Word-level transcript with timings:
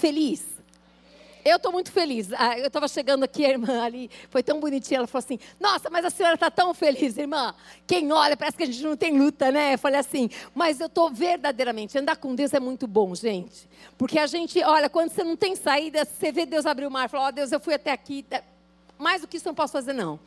feliz? 0.00 0.50
Eu 1.44 1.56
estou 1.56 1.72
muito 1.72 1.90
feliz. 1.90 2.28
Ah, 2.34 2.58
eu 2.58 2.66
estava 2.66 2.86
chegando 2.86 3.24
aqui, 3.24 3.44
a 3.44 3.50
irmã 3.50 3.82
ali 3.82 4.10
foi 4.28 4.42
tão 4.42 4.60
bonitinha. 4.60 4.98
Ela 4.98 5.06
falou 5.06 5.24
assim: 5.24 5.38
Nossa, 5.58 5.88
mas 5.88 6.04
a 6.04 6.10
senhora 6.10 6.34
está 6.34 6.50
tão 6.50 6.74
feliz, 6.74 7.16
irmã. 7.16 7.54
Quem 7.86 8.12
olha, 8.12 8.36
parece 8.36 8.56
que 8.56 8.62
a 8.62 8.66
gente 8.66 8.82
não 8.82 8.96
tem 8.96 9.18
luta, 9.18 9.50
né? 9.50 9.74
Eu 9.74 9.78
falei 9.78 9.98
assim: 9.98 10.28
Mas 10.54 10.80
eu 10.80 10.86
estou 10.86 11.10
verdadeiramente. 11.10 11.96
Andar 11.96 12.16
com 12.16 12.34
Deus 12.34 12.52
é 12.52 12.60
muito 12.60 12.86
bom, 12.86 13.14
gente. 13.14 13.68
Porque 13.96 14.18
a 14.18 14.26
gente, 14.26 14.62
olha, 14.62 14.90
quando 14.90 15.10
você 15.10 15.24
não 15.24 15.36
tem 15.36 15.56
saída, 15.56 16.04
você 16.04 16.30
vê 16.30 16.44
Deus 16.44 16.66
abrir 16.66 16.86
o 16.86 16.90
mar 16.90 17.06
e 17.06 17.08
fala: 17.08 17.24
Ó 17.24 17.28
oh, 17.28 17.32
Deus, 17.32 17.52
eu 17.52 17.60
fui 17.60 17.74
até 17.74 17.90
aqui. 17.90 18.24
Mais 18.98 19.22
do 19.22 19.28
que 19.28 19.38
isso 19.38 19.48
eu 19.48 19.50
não 19.50 19.54
posso 19.54 19.72
fazer, 19.72 19.94
não. 19.94 20.20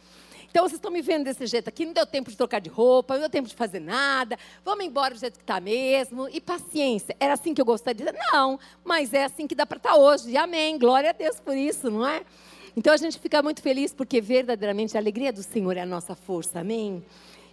Então 0.53 0.69
vocês 0.69 0.77
estão 0.77 0.91
me 0.91 1.01
vendo 1.01 1.23
desse 1.23 1.47
jeito 1.47 1.67
aqui, 1.67 1.83
não 1.83 1.93
deu 1.93 2.05
tempo 2.05 2.29
de 2.29 2.37
trocar 2.37 2.61
de 2.61 2.69
roupa, 2.69 3.15
não 3.15 3.21
deu 3.21 3.29
tempo 3.31 3.49
de 3.49 3.55
fazer 3.55 3.79
nada, 3.79 4.37
vamos 4.63 4.85
embora 4.85 5.15
do 5.15 5.19
jeito 5.19 5.33
que 5.33 5.43
está 5.43 5.59
mesmo. 5.59 6.29
E 6.29 6.39
paciência, 6.39 7.15
era 7.19 7.33
assim 7.33 7.55
que 7.55 7.59
eu 7.59 7.65
gostaria? 7.65 8.13
Não, 8.31 8.59
mas 8.85 9.15
é 9.15 9.23
assim 9.23 9.47
que 9.47 9.55
dá 9.55 9.65
para 9.65 9.77
estar 9.77 9.93
tá 9.93 9.97
hoje. 9.97 10.29
E 10.29 10.37
amém, 10.37 10.77
glória 10.77 11.09
a 11.09 11.11
Deus 11.11 11.39
por 11.39 11.57
isso, 11.57 11.89
não 11.89 12.07
é? 12.07 12.23
Então 12.77 12.93
a 12.93 12.97
gente 12.97 13.17
fica 13.17 13.41
muito 13.41 13.63
feliz 13.63 13.95
porque 13.95 14.21
verdadeiramente 14.21 14.95
a 14.95 14.99
alegria 14.99 15.33
do 15.33 15.41
Senhor 15.41 15.75
é 15.75 15.81
a 15.81 15.87
nossa 15.87 16.13
força, 16.13 16.59
amém? 16.59 17.03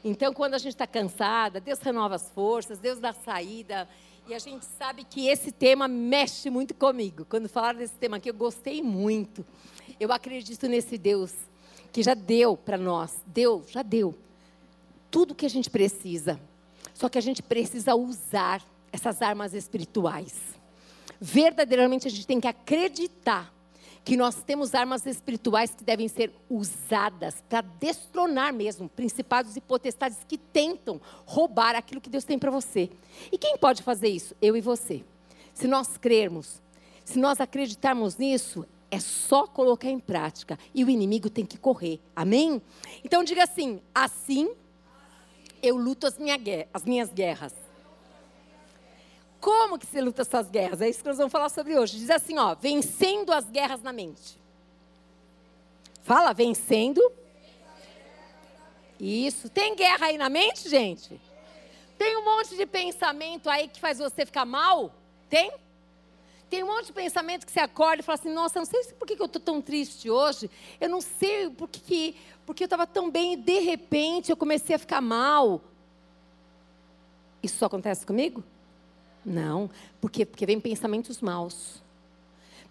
Então 0.05 0.35
quando 0.35 0.53
a 0.53 0.59
gente 0.59 0.73
está 0.75 0.87
cansada, 0.87 1.59
Deus 1.59 1.79
renova 1.80 2.17
as 2.17 2.29
forças, 2.29 2.79
Deus 2.79 3.01
dá 3.01 3.15
saída. 3.15 3.89
E 4.29 4.35
a 4.35 4.39
gente 4.39 4.67
sabe 4.79 5.05
que 5.05 5.27
esse 5.27 5.51
tema 5.51 5.89
mexe 5.89 6.51
muito 6.51 6.75
comigo. 6.75 7.25
Quando 7.30 7.49
falaram 7.49 7.79
desse 7.79 7.95
tema 7.95 8.19
aqui, 8.19 8.29
eu 8.29 8.35
gostei 8.35 8.83
muito. 8.83 9.43
Eu 9.99 10.13
acredito 10.13 10.69
nesse 10.69 10.99
Deus 10.99 11.33
que 11.93 12.03
já 12.03 12.15
deu 12.15 12.57
para 12.57 12.79
nós, 12.79 13.23
deu, 13.27 13.65
já 13.69 13.83
deu, 13.83 14.15
tudo 15.11 15.35
que 15.35 15.47
a 15.47 15.51
gente 15.51 15.69
precisa. 15.69 16.41
Só 16.95 17.09
que 17.09 17.19
a 17.19 17.23
gente 17.23 17.43
precisa 17.43 17.95
usar 17.95 18.63
essas 18.93 19.23
armas 19.23 19.55
espirituais. 19.55 20.35
Verdadeiramente 21.21 22.07
a 22.07 22.11
gente 22.11 22.27
tem 22.27 22.41
que 22.41 22.49
acreditar 22.49 23.53
que 24.05 24.16
nós 24.16 24.37
temos 24.37 24.75
armas 24.75 25.05
espirituais 25.05 25.75
que 25.75 25.85
devem 25.85 26.09
ser 26.09 26.33
usadas 26.49 27.43
para 27.49 27.61
destronar 27.61 28.52
mesmo 28.52 28.88
principados 28.88 29.57
e 29.57 29.61
potestades 29.61 30.18
que 30.27 30.38
tentam 30.38 31.01
roubar 31.27 31.77
aquilo 31.77 32.01
que 32.01 32.09
Deus 32.09 32.24
tem 32.24 32.38
para 32.38 32.51
você. 32.51 32.91
E 33.30 33.37
quem 33.37 33.59
pode 33.59 33.83
fazer 33.83 34.09
isso? 34.09 34.35
Eu 34.41 34.57
e 34.57 34.61
você. 34.61 35.05
Se 35.52 35.68
nós 35.68 35.99
crermos, 35.99 36.63
se 37.05 37.18
nós 37.18 37.41
acreditarmos 37.41 38.16
nisso, 38.16 38.65
é 38.91 38.99
só 38.99 39.46
colocar 39.46 39.88
em 39.88 39.99
prática 39.99 40.59
e 40.74 40.85
o 40.85 40.91
inimigo 40.91 41.30
tem 41.30 41.46
que 41.46 41.59
correr. 41.59 42.01
Amém? 42.15 42.60
Então 43.05 43.23
diga 43.23 43.45
assim: 43.45 43.80
assim 43.95 44.51
eu 45.63 45.77
luto 45.77 46.07
as, 46.07 46.19
minha, 46.19 46.38
as 46.73 46.85
minhas 46.85 47.13
guerras. 47.13 47.55
Como 49.41 49.79
que 49.79 49.87
você 49.87 50.01
luta 50.01 50.23
essas 50.23 50.51
guerras? 50.51 50.80
É 50.80 50.88
isso 50.88 51.01
que 51.01 51.09
nós 51.09 51.16
vamos 51.16 51.33
falar 51.33 51.49
sobre 51.49 51.79
hoje. 51.79 51.99
Diz 51.99 52.11
assim, 52.11 52.38
ó, 52.38 52.55
vencendo 52.55 53.33
as 53.33 53.49
guerras 53.49 53.83
na 53.83 53.93
mente. 53.93 54.38
Fala, 56.02 56.33
vencendo. 56.35 57.01
Isso. 58.99 59.49
Tem 59.49 59.74
guerra 59.74 60.07
aí 60.07 60.18
na 60.18 60.29
mente, 60.29 60.68
gente? 60.68 61.18
Tem 61.96 62.16
um 62.18 62.24
monte 62.24 62.55
de 62.57 62.66
pensamento 62.66 63.49
aí 63.49 63.68
que 63.68 63.80
faz 63.80 63.99
você 63.99 64.27
ficar 64.27 64.44
mal? 64.44 64.93
Tem? 65.28 65.53
Tem 66.50 66.65
um 66.65 66.66
monte 66.66 66.87
de 66.87 66.93
pensamento 66.93 67.47
que 67.47 67.53
você 67.53 67.60
acorda 67.60 68.00
e 68.00 68.03
fala 68.03 68.19
assim: 68.19 68.32
Nossa, 68.32 68.59
não 68.59 68.66
sei 68.66 68.82
por 68.98 69.06
que 69.06 69.15
eu 69.16 69.26
estou 69.26 69.41
tão 69.41 69.62
triste 69.62 70.10
hoje. 70.10 70.50
Eu 70.81 70.88
não 70.88 71.00
sei 71.00 71.48
por 71.48 71.69
que 71.69 72.16
porque 72.44 72.65
eu 72.65 72.66
estava 72.66 72.84
tão 72.84 73.09
bem 73.09 73.34
e 73.34 73.37
de 73.37 73.60
repente 73.60 74.31
eu 74.31 74.37
comecei 74.37 74.75
a 74.75 74.78
ficar 74.78 75.00
mal. 75.00 75.60
Isso 77.41 77.56
só 77.59 77.66
acontece 77.66 78.04
comigo? 78.04 78.43
Não. 79.25 79.71
Por 80.00 80.10
quê? 80.10 80.26
Porque 80.26 80.44
vem 80.44 80.59
pensamentos 80.59 81.21
maus. 81.21 81.81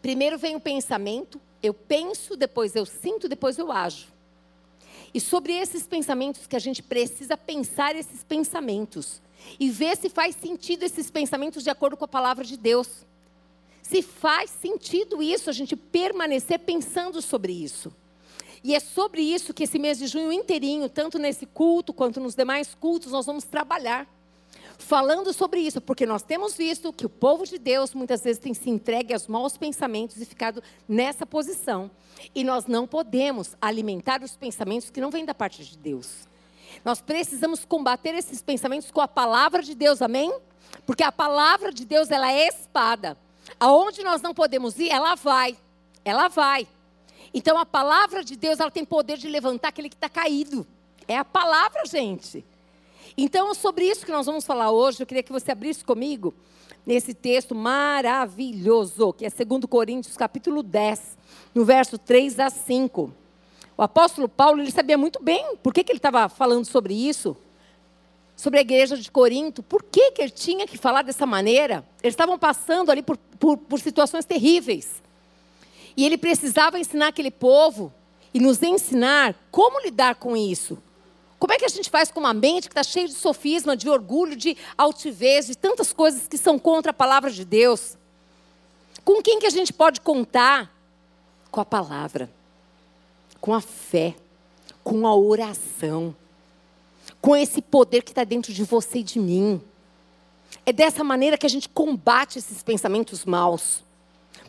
Primeiro 0.01 0.37
vem 0.37 0.57
o 0.57 0.59
pensamento, 0.59 1.39
eu 1.63 1.73
penso, 1.73 2.35
depois 2.35 2.75
eu 2.75 2.85
sinto, 2.85 3.29
depois 3.29 3.57
eu 3.57 3.71
ajo. 3.71 4.07
E 5.13 5.21
sobre 5.21 5.53
esses 5.53 5.87
pensamentos 5.87 6.45
que 6.45 6.55
a 6.55 6.59
gente 6.59 6.83
precisa 6.83 7.37
pensar 7.37 7.95
esses 7.95 8.23
pensamentos 8.25 9.21
e 9.57 9.69
ver 9.69 9.95
se 9.95 10.09
faz 10.09 10.35
sentido 10.35 10.83
esses 10.83 11.09
pensamentos 11.09 11.63
de 11.63 11.69
acordo 11.69 11.95
com 11.95 12.03
a 12.03 12.09
palavra 12.09 12.43
de 12.43 12.57
Deus 12.57 13.07
se 13.89 14.03
faz 14.03 14.51
sentido 14.51 15.19
isso, 15.19 15.49
a 15.49 15.53
gente 15.53 15.75
permanecer 15.75 16.59
pensando 16.59 17.23
sobre 17.23 17.51
isso. 17.51 17.91
E 18.63 18.75
é 18.75 18.79
sobre 18.79 19.19
isso 19.19 19.51
que 19.51 19.63
esse 19.63 19.79
mês 19.79 19.97
de 19.97 20.05
junho 20.05 20.31
inteirinho, 20.31 20.87
tanto 20.87 21.17
nesse 21.17 21.47
culto 21.47 21.91
quanto 21.91 22.19
nos 22.19 22.35
demais 22.35 22.75
cultos, 22.75 23.11
nós 23.11 23.25
vamos 23.25 23.45
trabalhar. 23.45 24.07
Falando 24.77 25.33
sobre 25.33 25.61
isso, 25.61 25.81
porque 25.81 26.05
nós 26.05 26.21
temos 26.21 26.53
visto 26.53 26.93
que 26.93 27.03
o 27.03 27.09
povo 27.09 27.47
de 27.47 27.57
Deus 27.57 27.95
muitas 27.95 28.21
vezes 28.21 28.39
tem 28.39 28.53
se 28.53 28.69
entregue 28.69 29.11
aos 29.11 29.25
maus 29.25 29.57
pensamentos 29.57 30.17
e 30.17 30.25
ficado 30.25 30.61
nessa 30.87 31.25
posição. 31.25 31.89
E 32.35 32.43
nós 32.43 32.67
não 32.67 32.85
podemos 32.85 33.55
alimentar 33.59 34.21
os 34.21 34.37
pensamentos 34.37 34.91
que 34.91 35.01
não 35.01 35.09
vêm 35.09 35.25
da 35.25 35.33
parte 35.33 35.65
de 35.65 35.75
Deus. 35.75 36.27
Nós 36.85 37.01
precisamos 37.01 37.65
combater 37.65 38.13
esses 38.13 38.39
pensamentos 38.39 38.91
com 38.91 39.01
a 39.01 39.07
palavra 39.07 39.63
de 39.63 39.73
Deus, 39.73 39.99
amém? 39.99 40.31
Porque 40.85 41.01
a 41.01 41.11
palavra 41.11 41.71
de 41.71 41.85
Deus, 41.85 42.11
ela 42.11 42.31
é 42.31 42.47
espada. 42.47 43.17
Aonde 43.59 44.03
nós 44.03 44.21
não 44.21 44.33
podemos 44.33 44.77
ir, 44.79 44.89
ela 44.89 45.15
vai. 45.15 45.57
Ela 46.03 46.27
vai. 46.27 46.67
Então 47.33 47.57
a 47.57 47.65
palavra 47.65 48.23
de 48.23 48.35
Deus, 48.35 48.59
ela 48.59 48.71
tem 48.71 48.83
poder 48.83 49.17
de 49.17 49.27
levantar 49.27 49.69
aquele 49.69 49.89
que 49.89 49.95
está 49.95 50.09
caído. 50.09 50.65
É 51.07 51.17
a 51.17 51.25
palavra, 51.25 51.85
gente. 51.85 52.43
Então, 53.17 53.53
sobre 53.53 53.85
isso 53.85 54.05
que 54.05 54.11
nós 54.11 54.25
vamos 54.25 54.45
falar 54.45 54.71
hoje, 54.71 55.01
eu 55.01 55.07
queria 55.07 55.23
que 55.23 55.31
você 55.31 55.51
abrisse 55.51 55.83
comigo 55.83 56.33
nesse 56.85 57.13
texto 57.13 57.53
maravilhoso, 57.53 59.13
que 59.13 59.25
é 59.25 59.29
2 59.29 59.65
Coríntios, 59.65 60.15
capítulo 60.15 60.63
10, 60.63 61.17
no 61.53 61.65
verso 61.65 61.97
3 61.97 62.39
a 62.39 62.49
5. 62.49 63.13
O 63.77 63.81
apóstolo 63.81 64.29
Paulo, 64.29 64.61
ele 64.61 64.71
sabia 64.71 64.97
muito 64.97 65.21
bem 65.21 65.55
por 65.57 65.73
que, 65.73 65.83
que 65.83 65.91
ele 65.91 65.99
estava 65.99 66.29
falando 66.29 66.65
sobre 66.65 66.93
isso 66.93 67.35
sobre 68.39 68.59
a 68.59 68.61
igreja 68.61 68.95
de 68.95 69.11
Corinto. 69.11 69.61
Por 69.61 69.83
que, 69.83 70.11
que 70.11 70.21
ele 70.21 70.31
tinha 70.31 70.65
que 70.65 70.77
falar 70.77 71.01
dessa 71.01 71.25
maneira? 71.25 71.85
Eles 72.01 72.13
estavam 72.13 72.39
passando 72.39 72.89
ali 72.89 73.01
por, 73.01 73.17
por, 73.17 73.57
por 73.57 73.81
situações 73.81 74.23
terríveis. 74.23 75.03
E 75.97 76.05
ele 76.05 76.17
precisava 76.17 76.79
ensinar 76.79 77.07
aquele 77.07 77.31
povo 77.31 77.93
e 78.33 78.39
nos 78.39 78.63
ensinar 78.63 79.35
como 79.51 79.81
lidar 79.81 80.15
com 80.15 80.37
isso. 80.37 80.81
Como 81.37 81.51
é 81.51 81.57
que 81.57 81.65
a 81.65 81.69
gente 81.69 81.89
faz 81.89 82.11
com 82.11 82.21
uma 82.21 82.33
mente 82.33 82.69
que 82.69 82.71
está 82.71 82.81
cheia 82.81 83.09
de 83.09 83.13
sofisma, 83.13 83.75
de 83.75 83.89
orgulho, 83.89 84.37
de 84.37 84.55
altivez, 84.77 85.47
de 85.47 85.57
tantas 85.57 85.91
coisas 85.91 86.25
que 86.25 86.37
são 86.37 86.57
contra 86.57 86.91
a 86.91 86.93
palavra 86.93 87.29
de 87.29 87.43
Deus? 87.43 87.97
Com 89.03 89.21
quem 89.21 89.39
que 89.39 89.47
a 89.47 89.51
gente 89.51 89.73
pode 89.73 89.99
contar? 89.99 90.73
Com 91.51 91.59
a 91.59 91.65
palavra, 91.65 92.29
com 93.41 93.53
a 93.53 93.59
fé, 93.59 94.15
com 94.81 95.05
a 95.05 95.13
oração 95.13 96.15
com 97.21 97.35
esse 97.35 97.61
poder 97.61 98.03
que 98.03 98.11
está 98.11 98.23
dentro 98.23 98.53
de 98.53 98.63
você 98.63 98.99
e 98.99 99.03
de 99.03 99.19
mim. 99.19 99.61
É 100.65 100.71
dessa 100.71 101.03
maneira 101.03 101.37
que 101.37 101.45
a 101.45 101.49
gente 101.49 101.69
combate 101.69 102.39
esses 102.39 102.63
pensamentos 102.63 103.25
maus. 103.25 103.83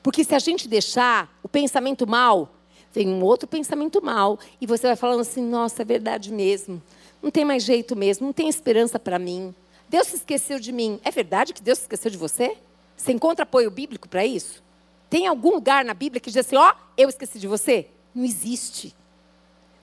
Porque 0.02 0.24
se 0.24 0.34
a 0.34 0.38
gente 0.38 0.68
deixar 0.68 1.30
o 1.42 1.48
pensamento 1.48 2.06
mal, 2.06 2.54
vem 2.92 3.08
um 3.08 3.22
outro 3.22 3.46
pensamento 3.48 4.02
mal, 4.02 4.38
e 4.60 4.66
você 4.66 4.86
vai 4.86 4.96
falando 4.96 5.20
assim: 5.20 5.42
nossa, 5.42 5.82
é 5.82 5.84
verdade 5.84 6.32
mesmo. 6.32 6.82
Não 7.22 7.30
tem 7.30 7.44
mais 7.44 7.62
jeito 7.64 7.94
mesmo, 7.94 8.26
não 8.26 8.32
tem 8.32 8.48
esperança 8.48 8.98
para 8.98 9.18
mim. 9.18 9.54
Deus 9.88 10.06
se 10.06 10.16
esqueceu 10.16 10.58
de 10.58 10.72
mim. 10.72 11.00
É 11.04 11.10
verdade 11.10 11.52
que 11.52 11.62
Deus 11.62 11.78
se 11.78 11.84
esqueceu 11.84 12.10
de 12.10 12.16
você? 12.16 12.56
Você 12.96 13.12
encontra 13.12 13.42
apoio 13.42 13.70
bíblico 13.70 14.08
para 14.08 14.24
isso? 14.24 14.62
Tem 15.08 15.26
algum 15.26 15.50
lugar 15.50 15.84
na 15.84 15.92
Bíblia 15.92 16.20
que 16.20 16.30
diz 16.30 16.46
assim: 16.46 16.56
ó, 16.56 16.70
oh, 16.70 16.76
eu 16.96 17.08
esqueci 17.08 17.38
de 17.38 17.48
você? 17.48 17.88
Não 18.14 18.24
existe 18.24 18.94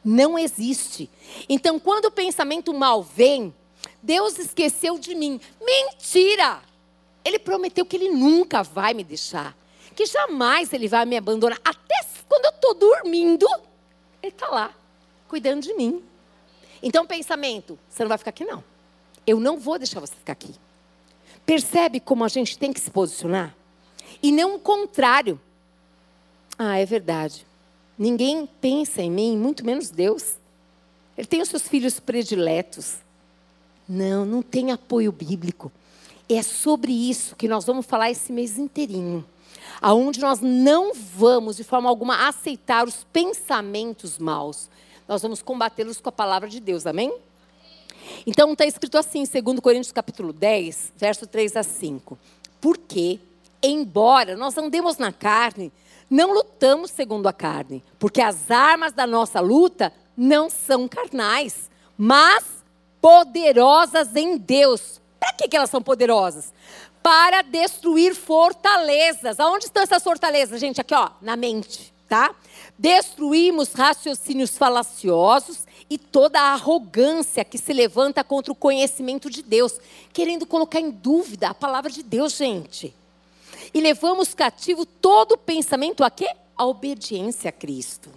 não 0.08 0.40
existe. 0.40 1.10
Então, 1.50 1.78
quando 1.78 2.06
o 2.06 2.12
pensamento 2.12 2.74
mal 2.74 3.04
vem, 3.04 3.54
Deus 4.02 4.40
esqueceu 4.40 4.98
de 4.98 5.14
mim. 5.14 5.40
Mentira! 5.62 6.62
Ele 7.26 7.38
prometeu 7.38 7.86
que 7.86 7.98
ele 7.98 8.10
nunca 8.10 8.64
vai 8.64 8.94
me 8.94 9.04
deixar, 9.04 9.56
que 9.94 10.06
jamais 10.06 10.72
ele 10.72 10.88
vai 10.88 11.06
me 11.06 11.18
abandonar. 11.18 11.60
Até 11.64 12.06
quando 12.30 12.46
eu 12.46 12.52
estou 12.52 12.74
dormindo, 12.74 13.46
ele 14.24 14.32
está 14.32 14.48
lá, 14.48 14.74
cuidando 15.28 15.62
de 15.62 15.74
mim. 15.74 16.02
Então, 16.82 17.06
pensamento: 17.06 17.78
você 17.90 18.04
não 18.04 18.10
vai 18.10 18.18
ficar 18.18 18.30
aqui, 18.30 18.46
não. 18.46 18.64
Eu 19.26 19.42
não 19.42 19.60
vou 19.60 19.78
deixar 19.78 20.00
você 20.00 20.16
ficar 20.16 20.34
aqui. 20.34 20.56
Percebe 21.46 22.00
como 22.00 22.24
a 22.24 22.28
gente 22.30 22.58
tem 22.58 22.72
que 22.72 22.80
se 22.80 22.92
posicionar? 22.92 23.56
E 24.22 24.32
não 24.32 24.56
o 24.56 24.60
contrário. 24.60 25.40
Ah, 26.58 26.78
é 26.78 26.86
verdade. 26.86 27.47
Ninguém 27.98 28.48
pensa 28.62 29.02
em 29.02 29.10
mim, 29.10 29.38
muito 29.38 29.66
menos 29.66 29.90
Deus. 29.90 30.36
Ele 31.18 31.28
tem 31.28 31.42
os 31.42 31.50
seus 31.50 31.68
filhos 31.68 32.00
prediletos. 32.00 32.98
Não, 33.90 34.26
não 34.26 34.42
tem 34.42 34.72
apoio 34.72 35.12
bíblico. 35.12 35.72
É 36.30 36.44
sobre 36.44 36.92
isso 36.92 37.36
que 37.36 37.48
nós 37.48 37.66
vamos 37.66 37.86
falar 37.86 38.12
esse 38.12 38.32
mês 38.32 38.58
inteirinho. 38.58 39.26
Aonde 39.82 40.20
nós 40.20 40.42
não 40.42 40.94
vamos, 40.94 41.56
de 41.56 41.64
forma 41.64 41.90
alguma, 41.90 42.28
aceitar 42.28 42.86
os 42.86 43.04
pensamentos 43.12 44.18
maus. 44.18 44.70
Nós 45.08 45.22
vamos 45.22 45.42
combatê-los 45.42 46.00
com 46.00 46.10
a 46.10 46.12
palavra 46.12 46.50
de 46.50 46.60
Deus, 46.60 46.86
amém? 46.86 47.16
Então 48.26 48.52
está 48.52 48.66
escrito 48.66 48.98
assim, 48.98 49.24
2 49.24 49.60
Coríntios 49.60 49.92
capítulo 49.92 50.34
10, 50.34 50.94
verso 50.98 51.26
3 51.26 51.56
a 51.56 51.64
5. 51.64 52.18
Porque 52.60 53.20
embora 53.62 54.36
nós 54.36 54.58
andemos 54.58 54.98
na 54.98 55.12
carne, 55.12 55.72
não 56.10 56.34
lutamos 56.34 56.92
segundo 56.92 57.28
a 57.28 57.34
carne, 57.34 57.84
porque 58.00 58.22
as 58.22 58.50
armas 58.50 58.94
da 58.94 59.06
nossa 59.06 59.40
luta 59.40 59.94
não 60.16 60.50
são 60.50 60.88
carnais, 60.88 61.70
mas 61.98 62.44
poderosas 63.02 64.16
em 64.16 64.38
Deus. 64.38 65.02
Para 65.20 65.34
que, 65.34 65.48
que 65.48 65.58
elas 65.58 65.70
são 65.70 65.82
poderosas? 65.82 66.54
Para 67.04 67.42
destruir 67.42 68.16
fortalezas. 68.16 69.40
Aonde 69.40 69.66
estão 69.66 69.84
essas 69.84 70.04
fortalezas, 70.04 70.60
gente? 70.60 70.80
Aqui, 70.80 70.94
ó, 70.94 71.10
na 71.22 71.36
mente, 71.36 71.94
tá? 72.08 72.34
Destruímos 72.78 73.74
raciocínios 73.74 74.58
falaciosos 74.58 75.66
e 75.90 75.98
toda 75.98 76.40
a 76.40 76.54
arrogância 76.54 77.46
que 77.46 77.58
se 77.58 77.74
levanta 77.74 78.24
contra 78.24 78.52
o 78.52 78.56
conhecimento 78.56 79.30
de 79.30 79.42
Deus, 79.42 79.80
querendo 80.14 80.46
colocar 80.46 80.80
em 80.80 80.92
dúvida 80.92 81.50
a 81.50 81.54
palavra 81.54 81.90
de 81.90 82.04
Deus, 82.04 82.34
gente. 82.34 82.94
E 83.74 83.82
levamos 83.82 84.34
cativo 84.34 84.86
todo 84.86 85.38
pensamento 85.38 86.04
a 86.04 86.10
quê? 86.10 86.30
A 86.56 86.66
obediência 86.66 87.50
a 87.50 87.52
Cristo. 87.52 88.10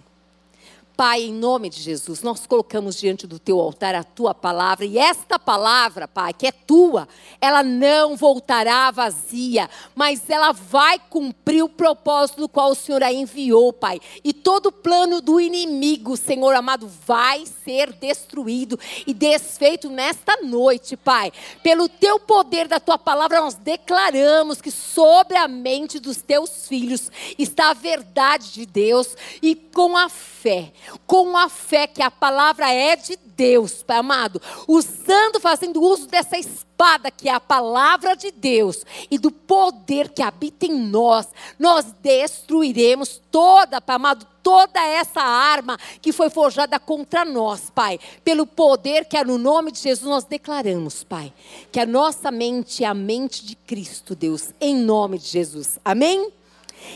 Pai, 0.95 1.23
em 1.23 1.33
nome 1.33 1.69
de 1.69 1.81
Jesus, 1.81 2.21
nós 2.21 2.45
colocamos 2.45 2.95
diante 2.95 3.25
do 3.25 3.39
teu 3.39 3.59
altar 3.59 3.95
a 3.95 4.03
tua 4.03 4.35
palavra, 4.35 4.85
e 4.85 4.97
esta 4.97 5.39
palavra, 5.39 6.07
Pai, 6.07 6.33
que 6.33 6.45
é 6.45 6.51
tua, 6.51 7.07
ela 7.39 7.63
não 7.63 8.15
voltará 8.15 8.91
vazia, 8.91 9.69
mas 9.95 10.29
ela 10.29 10.51
vai 10.51 10.99
cumprir 11.09 11.63
o 11.63 11.69
propósito 11.69 12.41
do 12.41 12.49
qual 12.49 12.71
o 12.71 12.75
Senhor 12.75 13.01
a 13.03 13.11
enviou, 13.11 13.73
Pai. 13.73 13.99
E 14.23 14.33
todo 14.33 14.71
plano 14.71 15.21
do 15.21 15.39
inimigo, 15.39 16.15
Senhor 16.15 16.53
amado, 16.53 16.87
vai 17.05 17.45
ser 17.45 17.93
destruído 17.93 18.79
e 19.07 19.13
desfeito 19.13 19.89
nesta 19.89 20.37
noite, 20.43 20.95
Pai. 20.95 21.31
Pelo 21.63 21.89
teu 21.89 22.19
poder 22.19 22.67
da 22.67 22.79
tua 22.79 22.97
palavra, 22.97 23.41
nós 23.41 23.55
declaramos 23.55 24.61
que 24.61 24.69
sobre 24.71 25.37
a 25.37 25.47
mente 25.47 25.99
dos 25.99 26.21
teus 26.21 26.67
filhos 26.67 27.09
está 27.37 27.71
a 27.71 27.73
verdade 27.73 28.53
de 28.53 28.65
Deus, 28.65 29.15
e 29.41 29.55
com 29.55 29.97
a 29.97 30.09
fé 30.41 30.73
com 31.05 31.37
a 31.37 31.47
fé 31.47 31.85
que 31.85 32.01
a 32.01 32.09
palavra 32.09 32.71
é 32.71 32.95
de 32.95 33.15
Deus, 33.15 33.83
Pai 33.83 33.97
amado, 33.97 34.41
usando, 34.67 35.39
fazendo 35.39 35.81
uso 35.81 36.07
dessa 36.07 36.37
espada 36.37 37.11
que 37.11 37.29
é 37.29 37.33
a 37.33 37.39
palavra 37.39 38.15
de 38.15 38.31
Deus 38.31 38.83
e 39.09 39.17
do 39.19 39.31
poder 39.31 40.09
que 40.09 40.21
habita 40.21 40.65
em 40.65 40.73
nós, 40.73 41.27
nós 41.59 41.93
destruiremos 42.01 43.21
toda, 43.31 43.79
Pai 43.79 43.95
amado, 43.95 44.25
toda 44.41 44.79
essa 44.79 45.21
arma 45.21 45.77
que 46.01 46.11
foi 46.11 46.29
forjada 46.29 46.79
contra 46.79 47.23
nós, 47.23 47.69
Pai. 47.69 47.99
Pelo 48.23 48.47
poder 48.47 49.05
que 49.05 49.17
é 49.17 49.23
no 49.23 49.37
nome 49.37 49.71
de 49.71 49.79
Jesus 49.79 50.09
nós 50.09 50.23
declaramos, 50.23 51.03
Pai, 51.03 51.31
que 51.71 51.79
a 51.79 51.85
nossa 51.85 52.31
mente 52.31 52.83
é 52.83 52.87
a 52.87 52.93
mente 52.93 53.45
de 53.45 53.55
Cristo, 53.55 54.15
Deus, 54.15 54.49
em 54.59 54.75
nome 54.75 55.19
de 55.19 55.27
Jesus. 55.27 55.79
Amém? 55.85 56.31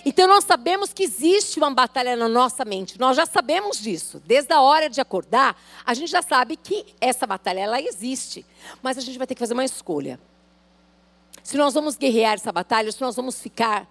Então 0.05 0.27
nós 0.27 0.43
sabemos 0.43 0.93
que 0.93 1.03
existe 1.03 1.57
uma 1.57 1.71
batalha 1.71 2.15
na 2.15 2.27
nossa 2.27 2.65
mente. 2.65 2.99
Nós 2.99 3.15
já 3.15 3.25
sabemos 3.25 3.79
disso. 3.79 4.21
Desde 4.25 4.53
a 4.53 4.61
hora 4.61 4.89
de 4.89 4.99
acordar, 4.99 5.55
a 5.85 5.93
gente 5.93 6.09
já 6.09 6.21
sabe 6.21 6.55
que 6.55 6.85
essa 6.99 7.25
batalha 7.27 7.59
ela 7.59 7.81
existe. 7.81 8.45
Mas 8.81 8.97
a 8.97 9.01
gente 9.01 9.17
vai 9.17 9.27
ter 9.27 9.35
que 9.35 9.39
fazer 9.39 9.53
uma 9.53 9.65
escolha. 9.65 10.19
Se 11.43 11.57
nós 11.57 11.73
vamos 11.73 11.95
guerrear 11.97 12.33
essa 12.33 12.51
batalha, 12.51 12.91
se 12.91 13.01
nós 13.01 13.15
vamos 13.15 13.39
ficar 13.39 13.87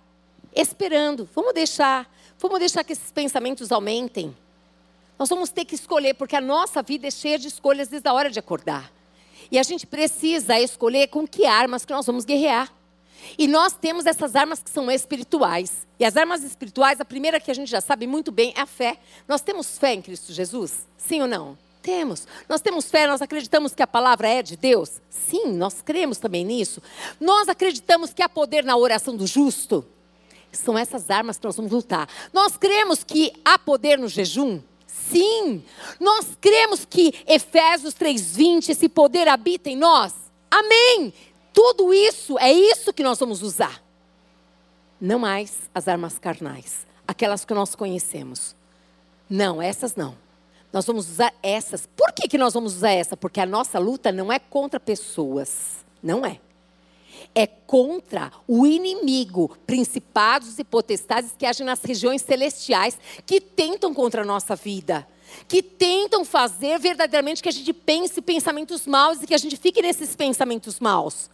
esperando, 0.55 1.29
vamos 1.35 1.55
deixar, 1.55 2.11
vamos 2.39 2.59
deixar 2.59 2.83
que 2.85 2.93
esses 2.93 3.13
pensamentos 3.13 3.71
aumentem. 3.71 4.37
Nós 5.19 5.29
vamos 5.29 5.51
ter 5.51 5.65
que 5.65 5.75
escolher, 5.75 6.15
porque 6.15 6.35
a 6.35 6.41
nossa 6.41 6.83
vida 6.83 7.07
é 7.07 7.11
cheia 7.11 7.39
de 7.39 7.47
escolhas 7.47 7.89
desde 7.89 8.09
a 8.09 8.13
hora 8.13 8.31
de 8.31 8.39
acordar. 8.39 8.91
E 9.51 9.59
a 9.59 9.63
gente 9.63 9.87
precisa 9.87 10.59
escolher 10.59 11.09
com 11.09 11.27
que 11.27 11.47
armas 11.47 11.85
que 11.85 11.93
nós 11.93 12.07
vamos 12.07 12.25
guerrear. 12.25 12.73
E 13.39 13.47
nós 13.47 13.75
temos 13.75 14.07
essas 14.07 14.35
armas 14.35 14.63
que 14.63 14.71
são 14.71 14.91
espirituais. 14.91 15.87
E 15.99 16.05
as 16.05 16.17
armas 16.17 16.43
espirituais, 16.43 17.01
a 17.01 17.05
primeira 17.05 17.41
que 17.41 17.51
a 17.51 17.55
gente 17.55 17.71
já 17.71 17.81
sabe 17.81 18.07
muito 18.07 18.33
bem 18.33 18.53
é 18.57 18.61
a 18.61 18.67
fé. 18.67 18.99
Nós 19.29 19.41
temos 19.41 19.79
fé 19.79 19.95
em 19.95 20.03
Cristo 20.03 20.33
Jesus? 20.33 20.87
Sim 20.97 21.23
ou 21.23 21.29
não? 21.29 21.59
Temos. 21.83 22.27
Nós 22.49 22.61
temos 22.61 22.91
fé, 22.91 23.07
nós 23.07 23.21
acreditamos 23.21 23.75
que 23.75 23.83
a 23.83 23.87
palavra 23.87 24.27
é 24.27 24.43
de 24.43 24.57
Deus? 24.57 25.03
Sim, 25.11 25.53
nós 25.53 25.83
cremos 25.83 26.19
também 26.19 26.45
nisso. 26.45 26.83
Nós 27.21 27.49
acreditamos 27.49 28.13
que 28.13 28.23
há 28.23 28.29
poder 28.29 28.65
na 28.65 28.77
oração 28.77 29.15
do 29.15 29.27
justo? 29.27 29.85
São 30.51 30.79
essas 30.79 31.11
armas 31.11 31.37
que 31.37 31.45
nós 31.45 31.57
vamos 31.57 31.73
lutar. 31.73 32.09
Nós 32.33 32.57
cremos 32.57 33.05
que 33.05 33.33
há 33.45 33.59
poder 33.59 33.99
no 33.99 34.09
jejum? 34.09 34.61
Sim. 34.87 35.63
Nós 36.01 36.27
cremos 36.41 36.85
que 36.85 37.13
Efésios 37.27 37.95
3:20 37.95 38.71
esse 38.71 38.89
poder 38.89 39.29
habita 39.29 39.69
em 39.69 39.77
nós? 39.77 40.15
Amém. 40.51 41.13
Tudo 41.55 41.95
isso, 41.95 42.37
é 42.39 42.53
isso 42.53 42.93
que 42.93 43.05
nós 43.05 43.19
vamos 43.19 43.41
usar. 43.41 43.81
Não 45.01 45.19
mais 45.19 45.71
as 45.73 45.87
armas 45.87 46.19
carnais, 46.19 46.87
aquelas 47.07 47.45
que 47.45 47.55
nós 47.55 47.75
conhecemos. 47.77 48.57
Não, 49.31 49.63
essas 49.63 49.95
não. 49.95 50.17
Nós 50.73 50.85
vamos 50.85 51.09
usar 51.09 51.33
essas. 51.41 51.87
Por 51.97 52.13
que, 52.13 52.27
que 52.27 52.37
nós 52.37 52.53
vamos 52.53 52.75
usar 52.75 52.91
essa? 52.91 53.17
Porque 53.17 53.41
a 53.41 53.47
nossa 53.47 53.79
luta 53.79 54.11
não 54.11 54.33
é 54.33 54.41
contra 54.41 54.81
pessoas. 54.81 55.85
Não 56.03 56.27
é. 56.27 56.41
É 57.33 57.47
contra 57.47 58.33
o 58.47 58.67
inimigo, 58.67 59.57
principados 59.67 60.59
e 60.59 60.65
potestades 60.65 61.31
que 61.39 61.47
agem 61.47 61.65
nas 61.65 61.83
regiões 61.83 62.23
celestiais, 62.23 62.99
que 63.25 63.41
tentam 63.41 63.95
contra 63.95 64.23
a 64.23 64.25
nossa 64.25 64.57
vida 64.57 65.07
que 65.49 65.63
tentam 65.63 66.25
fazer 66.25 66.79
verdadeiramente 66.79 67.43
que 67.43 67.49
a 67.49 67.53
gente 67.53 67.73
pense 67.73 68.21
pensamentos 68.23 68.87
maus 68.87 69.23
e 69.23 69.27
que 69.27 69.35
a 69.35 69.39
gente 69.39 69.57
fique 69.57 69.83
nesses 69.83 70.15
pensamentos 70.15 70.79
maus. 70.79 71.31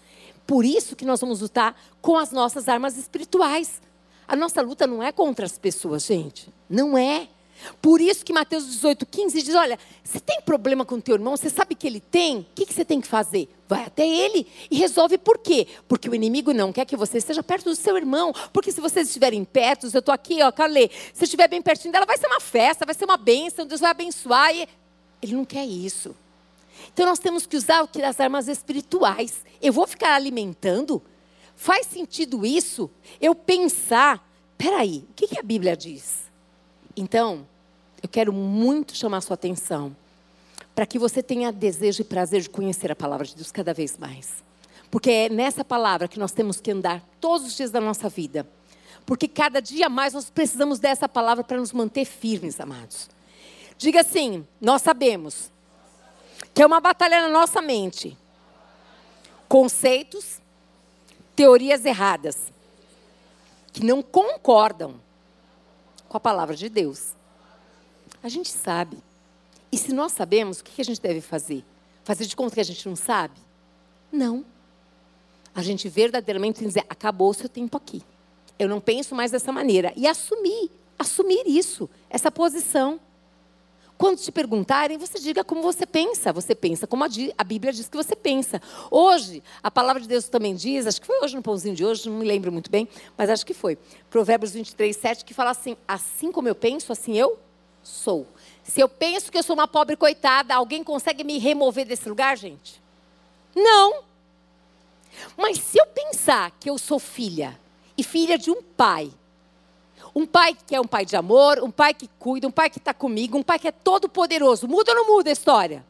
Por 0.50 0.64
isso 0.64 0.96
que 0.96 1.04
nós 1.04 1.20
vamos 1.20 1.40
lutar 1.40 1.80
com 2.02 2.18
as 2.18 2.32
nossas 2.32 2.68
armas 2.68 2.98
espirituais. 2.98 3.80
A 4.26 4.34
nossa 4.34 4.60
luta 4.60 4.84
não 4.84 5.00
é 5.00 5.12
contra 5.12 5.46
as 5.46 5.56
pessoas, 5.56 6.04
gente. 6.04 6.52
Não 6.68 6.98
é. 6.98 7.28
Por 7.80 8.00
isso 8.00 8.24
que 8.24 8.32
Mateus 8.32 8.66
18, 8.66 9.06
15 9.06 9.42
diz: 9.42 9.54
olha, 9.54 9.78
se 10.02 10.18
tem 10.18 10.40
problema 10.40 10.84
com 10.84 11.00
teu 11.00 11.14
irmão, 11.14 11.36
você 11.36 11.48
sabe 11.48 11.76
que 11.76 11.86
ele 11.86 12.00
tem, 12.00 12.38
o 12.38 12.46
que, 12.52 12.66
que 12.66 12.74
você 12.74 12.84
tem 12.84 13.00
que 13.00 13.06
fazer? 13.06 13.48
Vai 13.68 13.84
até 13.84 14.04
ele 14.04 14.44
e 14.68 14.76
resolve 14.76 15.18
por 15.18 15.38
quê? 15.38 15.68
Porque 15.86 16.08
o 16.08 16.16
inimigo 16.16 16.52
não 16.52 16.72
quer 16.72 16.84
que 16.84 16.96
você 16.96 17.18
esteja 17.18 17.44
perto 17.44 17.66
do 17.66 17.76
seu 17.76 17.96
irmão. 17.96 18.34
Porque 18.52 18.72
se 18.72 18.80
vocês 18.80 19.06
estiverem 19.06 19.44
perto, 19.44 19.86
eu 19.86 20.00
estou 20.00 20.12
aqui, 20.12 20.42
ó, 20.42 20.50
Carlê, 20.50 20.90
se 21.14 21.22
estiver 21.22 21.46
bem 21.46 21.62
pertinho 21.62 21.92
dela, 21.92 22.04
vai 22.04 22.18
ser 22.18 22.26
uma 22.26 22.40
festa, 22.40 22.84
vai 22.84 22.96
ser 22.96 23.04
uma 23.04 23.16
bênção, 23.16 23.64
Deus 23.64 23.80
vai 23.80 23.92
abençoar. 23.92 24.52
E... 24.52 24.68
Ele 25.22 25.32
não 25.32 25.44
quer 25.44 25.64
isso. 25.64 26.12
Então 26.92 27.06
nós 27.06 27.18
temos 27.18 27.46
que 27.46 27.56
usar 27.56 27.82
o 27.82 27.88
que 27.88 28.02
as 28.02 28.20
armas 28.20 28.48
espirituais. 28.48 29.44
Eu 29.60 29.72
vou 29.72 29.86
ficar 29.86 30.14
alimentando? 30.14 31.02
Faz 31.56 31.86
sentido 31.86 32.46
isso? 32.46 32.90
Eu 33.20 33.34
pensar, 33.34 34.26
peraí, 34.56 35.04
o 35.10 35.14
que, 35.14 35.28
que 35.28 35.38
a 35.38 35.42
Bíblia 35.42 35.76
diz? 35.76 36.20
Então, 36.96 37.46
eu 38.02 38.08
quero 38.08 38.32
muito 38.32 38.96
chamar 38.96 39.20
sua 39.20 39.34
atenção 39.34 39.94
para 40.74 40.86
que 40.86 40.98
você 40.98 41.22
tenha 41.22 41.52
desejo 41.52 42.00
e 42.00 42.04
prazer 42.04 42.40
de 42.40 42.48
conhecer 42.48 42.90
a 42.90 42.96
palavra 42.96 43.26
de 43.26 43.34
Deus 43.34 43.52
cada 43.52 43.74
vez 43.74 43.98
mais. 43.98 44.42
Porque 44.90 45.10
é 45.10 45.28
nessa 45.28 45.64
palavra 45.64 46.08
que 46.08 46.18
nós 46.18 46.32
temos 46.32 46.60
que 46.60 46.70
andar 46.70 47.02
todos 47.20 47.46
os 47.46 47.56
dias 47.56 47.70
da 47.70 47.80
nossa 47.80 48.08
vida. 48.08 48.46
Porque 49.04 49.28
cada 49.28 49.60
dia 49.60 49.88
mais 49.88 50.14
nós 50.14 50.30
precisamos 50.30 50.78
dessa 50.78 51.08
palavra 51.08 51.44
para 51.44 51.58
nos 51.58 51.72
manter 51.72 52.04
firmes, 52.04 52.58
amados. 52.60 53.08
Diga 53.76 54.00
assim: 54.00 54.46
nós 54.60 54.82
sabemos 54.82 55.50
que 56.54 56.62
é 56.62 56.66
uma 56.66 56.80
batalha 56.80 57.20
na 57.20 57.28
nossa 57.28 57.60
mente. 57.62 58.16
Conceitos, 59.48 60.40
teorias 61.34 61.84
erradas, 61.84 62.52
que 63.72 63.84
não 63.84 64.02
concordam 64.02 64.94
com 66.08 66.16
a 66.16 66.20
palavra 66.20 66.56
de 66.56 66.68
Deus. 66.68 67.14
A 68.22 68.28
gente 68.28 68.50
sabe. 68.50 68.98
E 69.72 69.78
se 69.78 69.92
nós 69.92 70.12
sabemos, 70.12 70.60
o 70.60 70.64
que 70.64 70.80
a 70.80 70.84
gente 70.84 71.00
deve 71.00 71.20
fazer? 71.20 71.64
Fazer 72.04 72.26
de 72.26 72.34
conta 72.34 72.54
que 72.54 72.60
a 72.60 72.64
gente 72.64 72.88
não 72.88 72.96
sabe? 72.96 73.38
Não. 74.10 74.44
A 75.54 75.62
gente 75.62 75.88
verdadeiramente 75.88 76.56
tem 76.56 76.68
que 76.68 76.74
dizer: 76.74 76.84
acabou 76.88 77.30
o 77.30 77.34
seu 77.34 77.48
tempo 77.48 77.76
aqui. 77.76 78.02
Eu 78.58 78.68
não 78.68 78.80
penso 78.80 79.14
mais 79.14 79.30
dessa 79.30 79.52
maneira. 79.52 79.92
E 79.96 80.06
assumir, 80.06 80.70
assumir 80.98 81.44
isso, 81.46 81.88
essa 82.08 82.30
posição. 82.30 83.00
Quando 84.00 84.16
te 84.16 84.32
perguntarem, 84.32 84.96
você 84.96 85.18
diga 85.18 85.44
como 85.44 85.60
você 85.60 85.84
pensa. 85.84 86.32
Você 86.32 86.54
pensa 86.54 86.86
como 86.86 87.04
a, 87.04 87.44
Bíblia 87.44 87.70
diz 87.70 87.86
que 87.86 87.98
você 87.98 88.16
pensa. 88.16 88.58
Hoje, 88.90 89.42
a 89.62 89.70
palavra 89.70 90.00
de 90.00 90.08
Deus 90.08 90.26
também 90.26 90.54
diz, 90.54 90.86
acho 90.86 91.02
que 91.02 91.06
foi 91.06 91.20
hoje 91.20 91.36
no 91.36 91.42
pãozinho 91.42 91.74
de 91.74 91.84
hoje, 91.84 92.08
não 92.08 92.16
me 92.16 92.24
lembro 92.24 92.50
muito 92.50 92.70
bem, 92.70 92.88
mas 93.14 93.28
acho 93.28 93.44
que 93.44 93.52
foi. 93.52 93.76
Provérbios 94.08 94.52
23, 94.52 94.96
7, 94.96 95.22
que 95.22 95.34
fala 95.34 95.50
assim: 95.50 95.76
Assim 95.86 96.32
como 96.32 96.48
eu 96.48 96.54
penso, 96.54 96.90
assim 96.90 97.18
eu 97.18 97.38
sou. 97.82 98.26
Se 98.64 98.80
eu 98.80 98.88
penso 98.88 99.30
que 99.30 99.36
eu 99.36 99.42
sou 99.42 99.52
uma 99.52 99.68
pobre 99.68 99.96
coitada, 99.96 100.54
alguém 100.54 100.82
consegue 100.82 101.22
me 101.22 101.36
remover 101.36 101.86
desse 101.86 102.08
lugar, 102.08 102.38
gente? 102.38 102.82
Não. 103.54 104.02
Mas 105.36 105.58
se 105.58 105.76
eu 105.76 105.84
pensar 105.84 106.52
que 106.58 106.70
eu 106.70 106.78
sou 106.78 106.98
filha, 106.98 107.60
e 107.98 108.02
filha 108.02 108.38
de 108.38 108.50
um 108.50 108.62
pai, 108.62 109.12
um 110.14 110.26
pai 110.26 110.56
que 110.66 110.74
é 110.74 110.80
um 110.80 110.86
pai 110.86 111.04
de 111.04 111.16
amor, 111.16 111.58
um 111.62 111.70
pai 111.70 111.94
que 111.94 112.08
cuida, 112.18 112.46
um 112.46 112.50
pai 112.50 112.70
que 112.70 112.78
está 112.78 112.92
comigo, 112.92 113.38
um 113.38 113.42
pai 113.42 113.58
que 113.58 113.68
é 113.68 113.72
todo 113.72 114.08
poderoso. 114.08 114.66
Muda 114.68 114.92
ou 114.92 114.96
não 114.96 115.06
muda 115.06 115.30
a 115.30 115.32
história? 115.32 115.84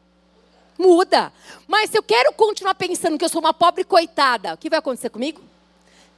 Muda. 0.77 1.31
Mas 1.67 1.89
se 1.89 1.97
eu 1.97 2.03
quero 2.03 2.33
continuar 2.33 2.75
pensando 2.75 3.17
que 3.17 3.25
eu 3.25 3.29
sou 3.29 3.39
uma 3.39 3.53
pobre 3.53 3.83
coitada, 3.83 4.53
o 4.53 4.57
que 4.57 4.69
vai 4.69 4.79
acontecer 4.79 5.09
comigo? 5.09 5.41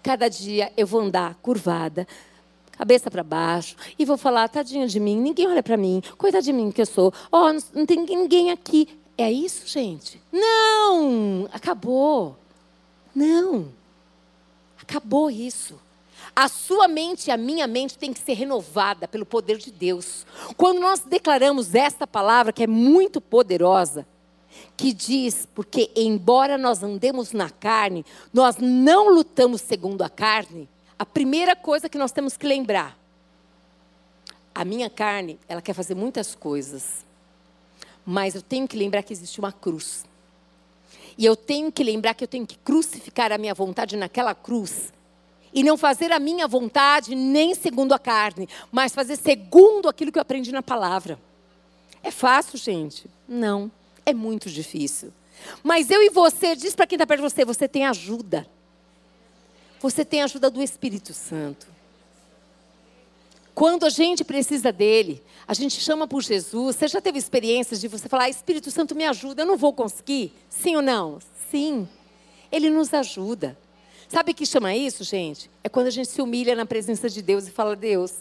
Cada 0.02 0.30
dia 0.30 0.72
eu 0.76 0.86
vou 0.86 1.02
andar 1.02 1.36
curvada, 1.36 2.08
cabeça 2.72 3.10
para 3.10 3.24
baixo, 3.24 3.76
e 3.98 4.06
vou 4.06 4.18
falar, 4.18 4.48
tadinha 4.50 4.88
de 4.88 5.00
mim, 5.00 5.20
ninguém 5.20 5.48
olha 5.48 5.64
para 5.64 5.78
mim, 5.78 6.02
coitado 6.18 6.44
de 6.44 6.54
mim 6.54 6.72
que 6.72 6.82
eu 6.82 6.86
sou. 6.86 7.14
Oh, 7.32 7.52
não 7.74 7.86
tem 7.86 8.06
ninguém 8.06 8.52
aqui. 8.52 8.88
É 9.18 9.32
isso, 9.32 9.68
gente? 9.68 10.20
Não! 10.32 11.48
Acabou. 11.54 12.36
Não. 13.16 13.68
Acabou 14.82 15.30
isso. 15.30 15.80
A 16.36 16.48
sua 16.48 16.88
mente 16.88 17.28
e 17.28 17.32
a 17.32 17.38
minha 17.38 17.68
mente 17.68 17.98
tem 17.98 18.12
que 18.12 18.20
ser 18.20 18.34
renovada 18.34 19.08
pelo 19.08 19.26
poder 19.26 19.58
de 19.58 19.72
Deus. 19.72 20.26
Quando 20.58 20.80
nós 20.80 21.02
declaramos 21.02 21.76
esta 21.76 22.08
palavra, 22.08 22.52
que 22.52 22.64
é 22.64 22.68
muito 22.68 23.22
poderosa, 23.22 24.06
que 24.76 24.92
diz, 24.92 25.48
porque 25.54 25.92
embora 25.96 26.58
nós 26.58 26.82
andemos 26.82 27.34
na 27.34 27.50
carne, 27.50 28.04
nós 28.34 28.58
não 28.58 29.14
lutamos 29.14 29.62
segundo 29.62 30.02
a 30.02 30.10
carne, 30.10 30.68
a 30.98 31.06
primeira 31.06 31.56
coisa 31.56 31.88
que 31.88 31.98
nós 31.98 32.12
temos 32.12 32.36
que 32.36 32.48
lembrar, 32.48 32.98
a 34.56 34.66
minha 34.66 34.90
carne, 34.90 35.40
ela 35.48 35.62
quer 35.62 35.74
fazer 35.74 35.96
muitas 35.96 36.34
coisas, 36.34 37.06
mas 38.06 38.34
eu 38.36 38.42
tenho 38.42 38.68
que 38.68 38.78
lembrar 38.78 39.04
que 39.04 39.14
existe 39.14 39.40
uma 39.40 39.52
cruz. 39.52 40.06
E 41.16 41.26
eu 41.26 41.36
tenho 41.36 41.72
que 41.72 41.84
lembrar 41.84 42.16
que 42.16 42.24
eu 42.24 42.28
tenho 42.28 42.46
que 42.46 42.58
crucificar 42.58 43.32
a 43.32 43.38
minha 43.38 43.54
vontade 43.54 43.96
naquela 43.96 44.34
cruz 44.34 44.92
e 45.54 45.64
não 45.64 45.78
fazer 45.78 46.12
a 46.12 46.20
minha 46.20 46.48
vontade 46.48 47.14
nem 47.14 47.54
segundo 47.54 47.94
a 47.94 48.00
carne, 48.00 48.50
mas 48.72 48.94
fazer 48.94 49.16
segundo 49.16 49.88
aquilo 49.88 50.12
que 50.12 50.18
eu 50.18 50.22
aprendi 50.22 50.52
na 50.52 50.64
palavra. 50.64 51.20
É 52.02 52.12
fácil, 52.12 52.58
gente? 52.58 53.10
Não, 53.28 53.72
é 54.06 54.14
muito 54.14 54.50
difícil. 54.50 55.14
Mas 55.62 55.90
eu 55.90 56.02
e 56.02 56.10
você, 56.10 56.56
diz 56.56 56.76
para 56.76 56.88
quem 56.88 56.96
está 56.96 57.06
perto 57.06 57.22
de 57.22 57.30
você, 57.30 57.46
você 57.46 57.68
tem 57.68 57.86
ajuda. 57.86 58.48
Você 59.80 60.04
tem 60.04 60.22
ajuda 60.22 60.50
do 60.50 60.62
Espírito 60.62 61.14
Santo. 61.14 61.68
Quando 63.54 63.86
a 63.86 63.90
gente 63.90 64.24
precisa 64.24 64.72
dele, 64.72 65.22
a 65.48 65.54
gente 65.54 65.80
chama 65.80 66.08
por 66.08 66.24
Jesus. 66.24 66.76
Você 66.76 66.88
já 66.88 67.00
teve 67.00 67.20
experiências 67.20 67.80
de 67.80 67.88
você 67.88 68.10
falar, 68.10 68.30
Espírito 68.30 68.72
Santo 68.72 68.96
me 68.96 69.06
ajuda, 69.06 69.44
eu 69.44 69.46
não 69.46 69.58
vou 69.58 69.74
conseguir? 69.74 70.34
Sim 70.50 70.78
ou 70.78 70.82
não? 70.82 71.20
Sim. 71.52 71.88
Ele 72.52 72.70
nos 72.70 72.94
ajuda. 72.94 73.58
Sabe 74.08 74.32
o 74.32 74.36
que 74.36 74.46
chama 74.46 74.76
isso, 74.76 75.04
gente? 75.04 75.50
É 75.64 75.70
quando 75.70 75.88
a 75.88 75.92
gente 75.92 76.10
se 76.10 76.22
humilha 76.22 76.56
na 76.56 76.66
presença 76.66 77.10
de 77.10 77.22
Deus 77.22 77.48
e 77.48 77.52
fala: 77.52 77.76
Deus, 77.76 78.16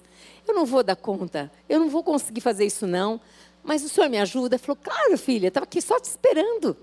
eu 0.47 0.55
não 0.55 0.65
vou 0.65 0.83
dar 0.83 0.97
conta, 0.97 1.51
eu 1.69 1.79
não 1.79 1.89
vou 1.89 2.03
conseguir 2.03 2.41
fazer 2.41 2.65
isso 2.65 2.87
não, 2.87 3.21
mas 3.63 3.85
o 3.85 3.89
Senhor 3.89 4.09
me 4.09 4.19
ajuda? 4.19 4.57
Ele 4.57 4.63
falou: 4.63 4.79
Claro, 4.83 5.19
filha, 5.19 5.49
estava 5.49 5.65
aqui 5.65 5.81
só 5.81 5.99
te 6.01 6.05
esperando. 6.05 6.77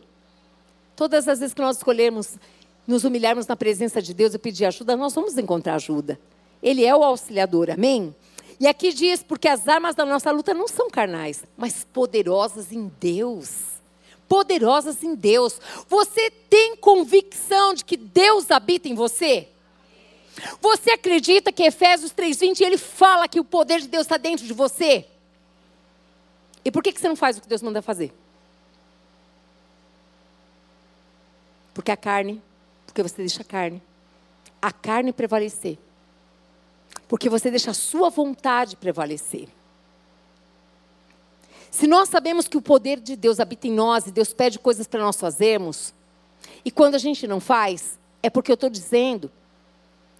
Todas 0.95 1.27
as 1.27 1.39
vezes 1.39 1.53
que 1.53 1.61
nós 1.61 1.77
escolhermos 1.77 2.37
nos 2.85 3.03
humilharmos 3.03 3.47
na 3.47 3.55
presença 3.55 4.01
de 4.01 4.13
Deus 4.13 4.33
e 4.33 4.39
pedir 4.39 4.65
ajuda, 4.65 4.97
nós 4.97 5.13
vamos 5.13 5.37
encontrar 5.37 5.75
ajuda. 5.75 6.19
Ele 6.61 6.85
é 6.85 6.95
o 6.95 7.03
auxiliador, 7.03 7.69
amém? 7.69 8.13
E 8.59 8.67
aqui 8.67 8.91
diz: 8.93 9.23
porque 9.23 9.47
as 9.47 9.67
armas 9.67 9.95
da 9.95 10.05
nossa 10.05 10.31
luta 10.31 10.53
não 10.53 10.67
são 10.67 10.89
carnais, 10.89 11.43
mas 11.57 11.83
poderosas 11.83 12.71
em 12.71 12.91
Deus 12.99 13.78
poderosas 14.29 15.03
em 15.03 15.15
Deus. 15.15 15.59
Você 15.89 16.29
tem 16.29 16.77
convicção 16.77 17.73
de 17.73 17.83
que 17.83 17.97
Deus 17.97 18.49
habita 18.51 18.87
em 18.87 18.93
você? 18.93 19.49
Você 20.61 20.91
acredita 20.91 21.51
que 21.51 21.63
Efésios 21.63 22.13
3,20 22.13 22.61
ele 22.61 22.77
fala 22.77 23.27
que 23.27 23.39
o 23.39 23.43
poder 23.43 23.81
de 23.81 23.87
Deus 23.87 24.03
está 24.03 24.15
dentro 24.15 24.45
de 24.45 24.53
você? 24.53 25.05
E 26.63 26.71
por 26.71 26.83
que, 26.83 26.93
que 26.93 27.01
você 27.01 27.09
não 27.09 27.15
faz 27.15 27.37
o 27.37 27.41
que 27.41 27.49
Deus 27.49 27.61
manda 27.61 27.81
fazer? 27.81 28.13
Porque 31.73 31.91
a 31.91 31.97
carne, 31.97 32.41
porque 32.85 33.01
você 33.01 33.17
deixa 33.17 33.41
a 33.41 33.45
carne, 33.45 33.81
a 34.61 34.71
carne 34.71 35.11
prevalecer. 35.11 35.77
Porque 37.07 37.29
você 37.29 37.49
deixa 37.49 37.71
a 37.71 37.73
sua 37.73 38.09
vontade 38.09 38.75
prevalecer. 38.75 39.47
Se 41.71 41.87
nós 41.87 42.09
sabemos 42.09 42.47
que 42.47 42.57
o 42.57 42.61
poder 42.61 42.99
de 42.99 43.15
Deus 43.15 43.39
habita 43.39 43.67
em 43.67 43.71
nós 43.71 44.07
e 44.07 44.11
Deus 44.11 44.33
pede 44.33 44.57
coisas 44.59 44.87
para 44.87 45.01
nós 45.01 45.17
fazermos, 45.17 45.93
e 46.65 46.71
quando 46.71 46.95
a 46.95 46.99
gente 46.99 47.27
não 47.27 47.39
faz, 47.39 47.97
é 48.21 48.29
porque 48.29 48.51
eu 48.51 48.55
estou 48.55 48.69
dizendo 48.69 49.31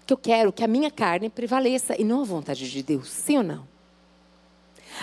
que 0.06 0.14
eu 0.14 0.18
quero 0.18 0.54
que 0.54 0.64
a 0.64 0.68
minha 0.68 0.90
carne 0.90 1.30
prevaleça 1.30 2.00
e 2.00 2.04
não 2.04 2.22
a 2.22 2.26
vontade 2.26 2.70
de 2.70 2.84
Deus, 2.84 3.10
sim 3.10 3.38
ou 3.38 3.44
não? 3.44 3.68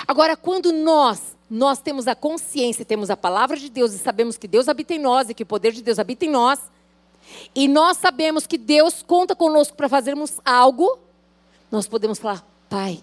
Agora, 0.06 0.36
quando 0.36 0.72
nós, 0.72 1.36
nós 1.48 1.78
temos 1.78 2.06
a 2.06 2.14
consciência, 2.14 2.84
temos 2.84 3.10
a 3.10 3.16
palavra 3.16 3.56
de 3.56 3.68
Deus 3.68 3.92
e 3.92 3.98
sabemos 3.98 4.36
que 4.36 4.48
Deus 4.48 4.68
habita 4.68 4.94
em 4.94 4.98
nós 4.98 5.28
e 5.28 5.34
que 5.34 5.42
o 5.42 5.46
poder 5.46 5.72
de 5.72 5.82
Deus 5.82 5.98
habita 5.98 6.24
em 6.24 6.30
nós, 6.30 6.60
e 7.54 7.66
nós 7.68 7.96
sabemos 7.96 8.46
que 8.46 8.58
Deus 8.58 9.02
conta 9.02 9.34
conosco 9.34 9.76
para 9.76 9.88
fazermos 9.88 10.40
algo, 10.44 10.98
nós 11.70 11.86
podemos 11.86 12.18
falar: 12.18 12.44
Pai, 12.68 13.02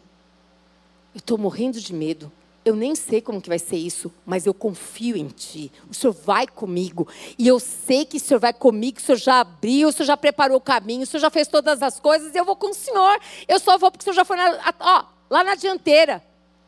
eu 1.13 1.19
estou 1.19 1.37
morrendo 1.37 1.79
de 1.79 1.93
medo, 1.93 2.31
eu 2.65 2.75
nem 2.75 2.95
sei 2.95 3.21
como 3.21 3.41
que 3.41 3.49
vai 3.49 3.59
ser 3.59 3.75
isso, 3.75 4.11
mas 4.25 4.45
eu 4.45 4.53
confio 4.53 5.17
em 5.17 5.27
Ti. 5.27 5.71
O 5.89 5.93
Senhor 5.93 6.13
vai 6.13 6.47
comigo. 6.47 7.07
E 7.37 7.47
eu 7.47 7.59
sei 7.59 8.05
que 8.05 8.17
o 8.17 8.19
Senhor 8.19 8.39
vai 8.39 8.53
comigo, 8.53 8.99
o 8.99 9.01
Senhor 9.01 9.17
já 9.17 9.39
abriu, 9.41 9.89
o 9.89 9.91
Senhor 9.91 10.05
já 10.05 10.17
preparou 10.17 10.57
o 10.57 10.61
caminho, 10.61 11.03
o 11.03 11.05
Senhor 11.05 11.21
já 11.21 11.29
fez 11.29 11.47
todas 11.47 11.81
as 11.81 11.99
coisas, 11.99 12.33
e 12.33 12.37
eu 12.37 12.45
vou 12.45 12.55
com 12.55 12.69
o 12.69 12.73
Senhor. 12.73 13.19
Eu 13.47 13.59
só 13.59 13.77
vou 13.77 13.91
porque 13.91 14.03
o 14.03 14.05
Senhor 14.05 14.15
já 14.15 14.25
foi 14.25 14.37
na, 14.37 14.73
ó, 14.79 15.05
lá 15.29 15.43
na 15.43 15.55
dianteira. 15.55 16.23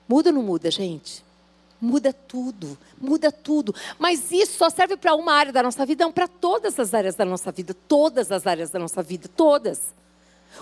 Muda 0.07 0.29
ou 0.29 0.35
não 0.35 0.43
muda, 0.43 0.69
gente? 0.69 1.23
Muda 1.79 2.11
tudo, 2.11 2.77
muda 2.99 3.31
tudo. 3.31 3.73
Mas 3.97 4.31
isso 4.31 4.57
só 4.57 4.69
serve 4.69 4.97
para 4.97 5.15
uma 5.15 5.33
área 5.33 5.53
da 5.53 5.63
nossa 5.63 5.85
vida, 5.85 6.03
não 6.03 6.11
para 6.11 6.27
todas 6.27 6.79
as 6.79 6.93
áreas 6.93 7.15
da 7.15 7.25
nossa 7.25 7.51
vida. 7.51 7.73
Todas 7.87 8.31
as 8.31 8.45
áreas 8.45 8.69
da 8.69 8.79
nossa 8.79 9.01
vida, 9.01 9.29
todas. 9.35 9.93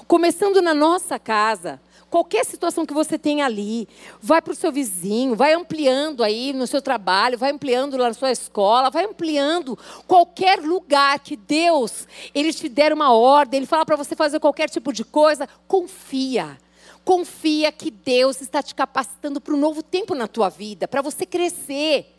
Começando 0.07 0.61
na 0.61 0.73
nossa 0.73 1.19
casa 1.19 1.79
qualquer 2.13 2.45
situação 2.45 2.85
que 2.85 2.93
você 2.93 3.17
tem 3.17 3.41
ali, 3.41 3.87
vai 4.21 4.39
para 4.39 4.53
o 4.53 4.55
seu 4.55 4.71
vizinho, 4.71 5.35
vai 5.35 5.53
ampliando 5.53 6.23
aí 6.23 6.53
no 6.53 6.67
seu 6.67 6.79
trabalho, 6.79 7.39
vai 7.39 7.49
ampliando 7.49 7.97
lá 7.97 8.09
na 8.09 8.13
sua 8.13 8.31
escola, 8.31 8.91
vai 8.91 9.05
ampliando 9.05 9.75
qualquer 10.05 10.59
lugar 10.59 11.19
que 11.21 11.35
Deus, 11.35 12.07
Ele 12.31 12.53
te 12.53 12.69
der 12.69 12.93
uma 12.93 13.11
ordem, 13.11 13.57
Ele 13.57 13.65
fala 13.65 13.83
para 13.83 13.95
você 13.95 14.15
fazer 14.15 14.39
qualquer 14.39 14.69
tipo 14.69 14.93
de 14.93 15.03
coisa, 15.03 15.49
confia. 15.67 16.55
Confia 17.03 17.71
que 17.71 17.89
Deus 17.89 18.41
está 18.41 18.61
te 18.61 18.75
capacitando 18.75 19.41
para 19.41 19.55
um 19.55 19.59
novo 19.59 19.81
tempo 19.81 20.13
na 20.13 20.27
tua 20.27 20.49
vida, 20.49 20.87
para 20.87 21.01
você 21.01 21.25
crescer. 21.25 22.15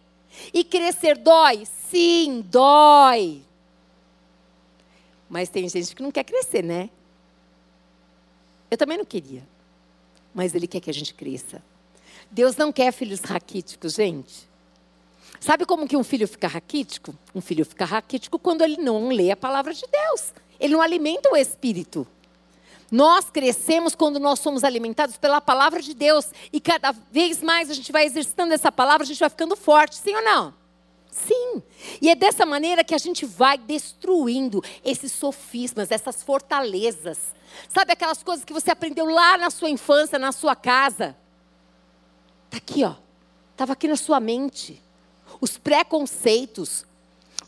E 0.52 0.64
crescer 0.64 1.16
dói? 1.16 1.64
Sim, 1.88 2.44
dói. 2.44 3.42
Mas 5.30 5.48
tem 5.48 5.68
gente 5.68 5.94
que 5.94 6.02
não 6.02 6.10
quer 6.10 6.24
crescer, 6.24 6.64
né? 6.64 6.90
Eu 8.68 8.76
também 8.76 8.98
não 8.98 9.04
queria 9.04 9.53
mas 10.34 10.54
Ele 10.54 10.66
quer 10.66 10.80
que 10.80 10.90
a 10.90 10.94
gente 10.94 11.14
cresça. 11.14 11.62
Deus 12.30 12.56
não 12.56 12.72
quer 12.72 12.92
filhos 12.92 13.20
raquíticos, 13.20 13.94
gente. 13.94 14.48
Sabe 15.38 15.66
como 15.66 15.86
que 15.86 15.96
um 15.96 16.02
filho 16.02 16.26
fica 16.26 16.48
raquítico? 16.48 17.14
Um 17.34 17.40
filho 17.40 17.64
fica 17.64 17.84
raquítico 17.84 18.38
quando 18.38 18.62
ele 18.62 18.78
não 18.78 19.08
lê 19.08 19.30
a 19.30 19.36
palavra 19.36 19.74
de 19.74 19.84
Deus. 19.86 20.32
Ele 20.58 20.72
não 20.72 20.80
alimenta 20.80 21.30
o 21.30 21.36
espírito. 21.36 22.06
Nós 22.90 23.28
crescemos 23.30 23.94
quando 23.94 24.18
nós 24.18 24.38
somos 24.38 24.64
alimentados 24.64 25.16
pela 25.16 25.40
palavra 25.40 25.82
de 25.82 25.94
Deus. 25.94 26.26
E 26.52 26.60
cada 26.60 26.92
vez 26.92 27.42
mais 27.42 27.70
a 27.70 27.74
gente 27.74 27.92
vai 27.92 28.04
exercitando 28.04 28.54
essa 28.54 28.72
palavra, 28.72 29.02
a 29.02 29.06
gente 29.06 29.18
vai 29.18 29.28
ficando 29.28 29.54
forte, 29.54 29.96
sim 29.96 30.14
ou 30.14 30.22
não? 30.22 30.54
Sim. 31.14 31.62
E 32.02 32.10
é 32.10 32.14
dessa 32.16 32.44
maneira 32.44 32.82
que 32.82 32.92
a 32.92 32.98
gente 32.98 33.24
vai 33.24 33.56
destruindo 33.56 34.60
esses 34.84 35.12
sofismas, 35.12 35.92
essas 35.92 36.24
fortalezas. 36.24 37.32
Sabe 37.68 37.92
aquelas 37.92 38.20
coisas 38.20 38.44
que 38.44 38.52
você 38.52 38.72
aprendeu 38.72 39.06
lá 39.06 39.38
na 39.38 39.48
sua 39.48 39.70
infância, 39.70 40.18
na 40.18 40.32
sua 40.32 40.56
casa? 40.56 41.16
Está 42.46 42.56
aqui, 42.56 42.84
ó. 42.84 42.96
Estava 43.52 43.74
aqui 43.74 43.86
na 43.86 43.94
sua 43.94 44.18
mente. 44.18 44.82
Os 45.40 45.56
preconceitos. 45.56 46.84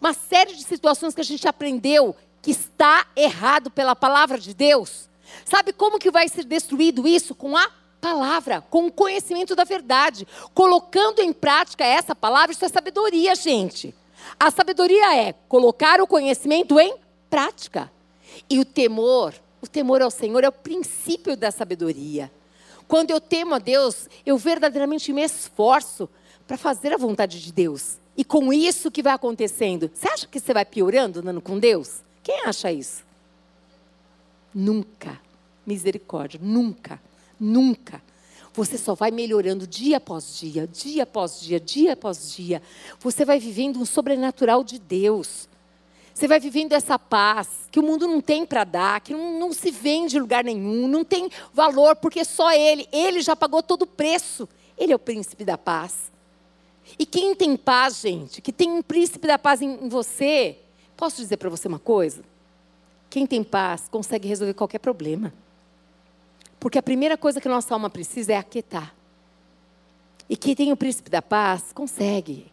Uma 0.00 0.14
série 0.14 0.54
de 0.54 0.62
situações 0.62 1.12
que 1.12 1.20
a 1.20 1.25
gente 1.25 1.49
aprendeu 1.49 2.14
que 2.40 2.52
está 2.52 3.04
errado 3.16 3.68
pela 3.68 3.96
palavra 3.96 4.38
de 4.38 4.54
Deus. 4.54 5.08
Sabe 5.44 5.73
como 5.73 5.99
que 5.99 6.12
vai 6.12 6.28
ser 6.28 6.44
destruído 6.44 7.08
isso? 7.08 7.35
Com 7.35 7.56
a 7.56 7.68
palavra, 8.00 8.60
com 8.60 8.86
o 8.86 8.92
conhecimento 8.92 9.54
da 9.56 9.64
verdade, 9.64 10.26
colocando 10.54 11.20
em 11.20 11.32
prática 11.32 11.84
essa 11.84 12.14
palavra, 12.14 12.52
isso 12.52 12.64
é 12.64 12.68
sabedoria, 12.68 13.34
gente. 13.34 13.94
A 14.38 14.50
sabedoria 14.50 15.16
é 15.16 15.32
colocar 15.48 16.00
o 16.00 16.06
conhecimento 16.06 16.78
em 16.78 16.96
prática. 17.30 17.90
E 18.48 18.58
o 18.58 18.64
temor, 18.64 19.34
o 19.60 19.66
temor 19.66 20.02
ao 20.02 20.10
Senhor 20.10 20.44
é 20.44 20.48
o 20.48 20.52
princípio 20.52 21.36
da 21.36 21.50
sabedoria. 21.50 22.30
Quando 22.86 23.10
eu 23.10 23.20
temo 23.20 23.54
a 23.54 23.58
Deus, 23.58 24.08
eu 24.24 24.36
verdadeiramente 24.38 25.12
me 25.12 25.22
esforço 25.22 26.08
para 26.46 26.56
fazer 26.56 26.92
a 26.92 26.96
vontade 26.96 27.42
de 27.42 27.52
Deus. 27.52 27.98
E 28.16 28.24
com 28.24 28.52
isso 28.52 28.90
que 28.90 29.02
vai 29.02 29.12
acontecendo, 29.12 29.90
você 29.92 30.08
acha 30.08 30.26
que 30.26 30.40
você 30.40 30.54
vai 30.54 30.64
piorando 30.64 31.20
andando 31.20 31.40
com 31.40 31.58
Deus? 31.58 32.00
Quem 32.22 32.44
acha 32.44 32.72
isso? 32.72 33.04
Nunca. 34.54 35.20
Misericórdia, 35.66 36.40
nunca. 36.42 37.00
Nunca. 37.38 38.02
Você 38.52 38.78
só 38.78 38.95
vai 38.95 39.11
melhorando 39.11 39.66
dia 39.66 39.99
após 39.99 40.38
dia, 40.38 40.66
dia 40.66 41.02
após 41.02 41.40
dia, 41.40 41.61
dia 41.61 41.93
após 41.93 42.35
dia. 42.35 42.62
Você 43.00 43.23
vai 43.25 43.38
vivendo 43.38 43.78
um 43.78 43.85
sobrenatural 43.85 44.64
de 44.64 44.78
Deus. 44.78 45.47
Você 46.14 46.26
vai 46.26 46.40
vivendo 46.40 46.73
essa 46.73 46.99
paz 46.99 47.69
que 47.71 47.78
o 47.78 47.83
mundo 47.83 48.09
não 48.09 48.23
tem 48.23 48.47
para 48.47 48.64
dar, 48.64 49.02
que 49.02 49.12
não, 49.12 49.38
não 49.38 49.52
se 49.52 49.71
vende 49.71 50.16
em 50.16 50.21
lugar 50.21 50.43
nenhum, 50.43 50.88
não 50.88 51.05
tem 51.05 51.31
valor, 51.52 51.97
porque 51.97 52.25
só 52.25 52.50
Ele, 52.50 52.88
Ele 52.90 53.21
já 53.21 53.37
pagou 53.37 53.62
todo 53.62 53.83
o 53.83 53.87
preço. 53.87 54.49
Ele 54.78 54.95
é 54.95 54.97
o 54.97 54.99
príncipe 54.99 55.45
da 55.45 55.59
paz. 55.59 56.11
E 56.99 57.05
quem 57.05 57.35
tem 57.35 57.55
paz, 57.59 58.00
gente, 58.00 58.40
que 58.40 58.52
tem 58.52 58.71
um 58.71 58.81
príncipe 58.81 59.26
da 59.26 59.38
paz 59.38 59.61
em, 59.61 59.85
em 59.85 59.88
você, 59.90 60.57
posso 60.97 61.16
dizer 61.16 61.37
para 61.37 61.50
você 61.50 61.69
uma 61.69 61.78
coisa? 61.78 62.23
Quem 63.11 63.26
tem 63.26 63.45
paz 63.45 63.87
consegue 63.90 64.26
resolver 64.26 64.55
qualquer 64.55 64.78
problema. 64.78 65.35
Porque 66.66 66.80
a 66.80 66.82
primeira 66.82 67.16
coisa 67.16 67.40
que 67.40 67.49
nossa 67.49 67.73
alma 67.73 67.88
precisa 67.88 68.32
é 68.32 68.37
aquietar. 68.37 68.92
E 70.28 70.37
quem 70.37 70.52
tem 70.52 70.73
o 70.73 70.76
príncipe 70.76 71.08
da 71.08 71.23
paz 71.23 71.73
consegue. 71.73 72.50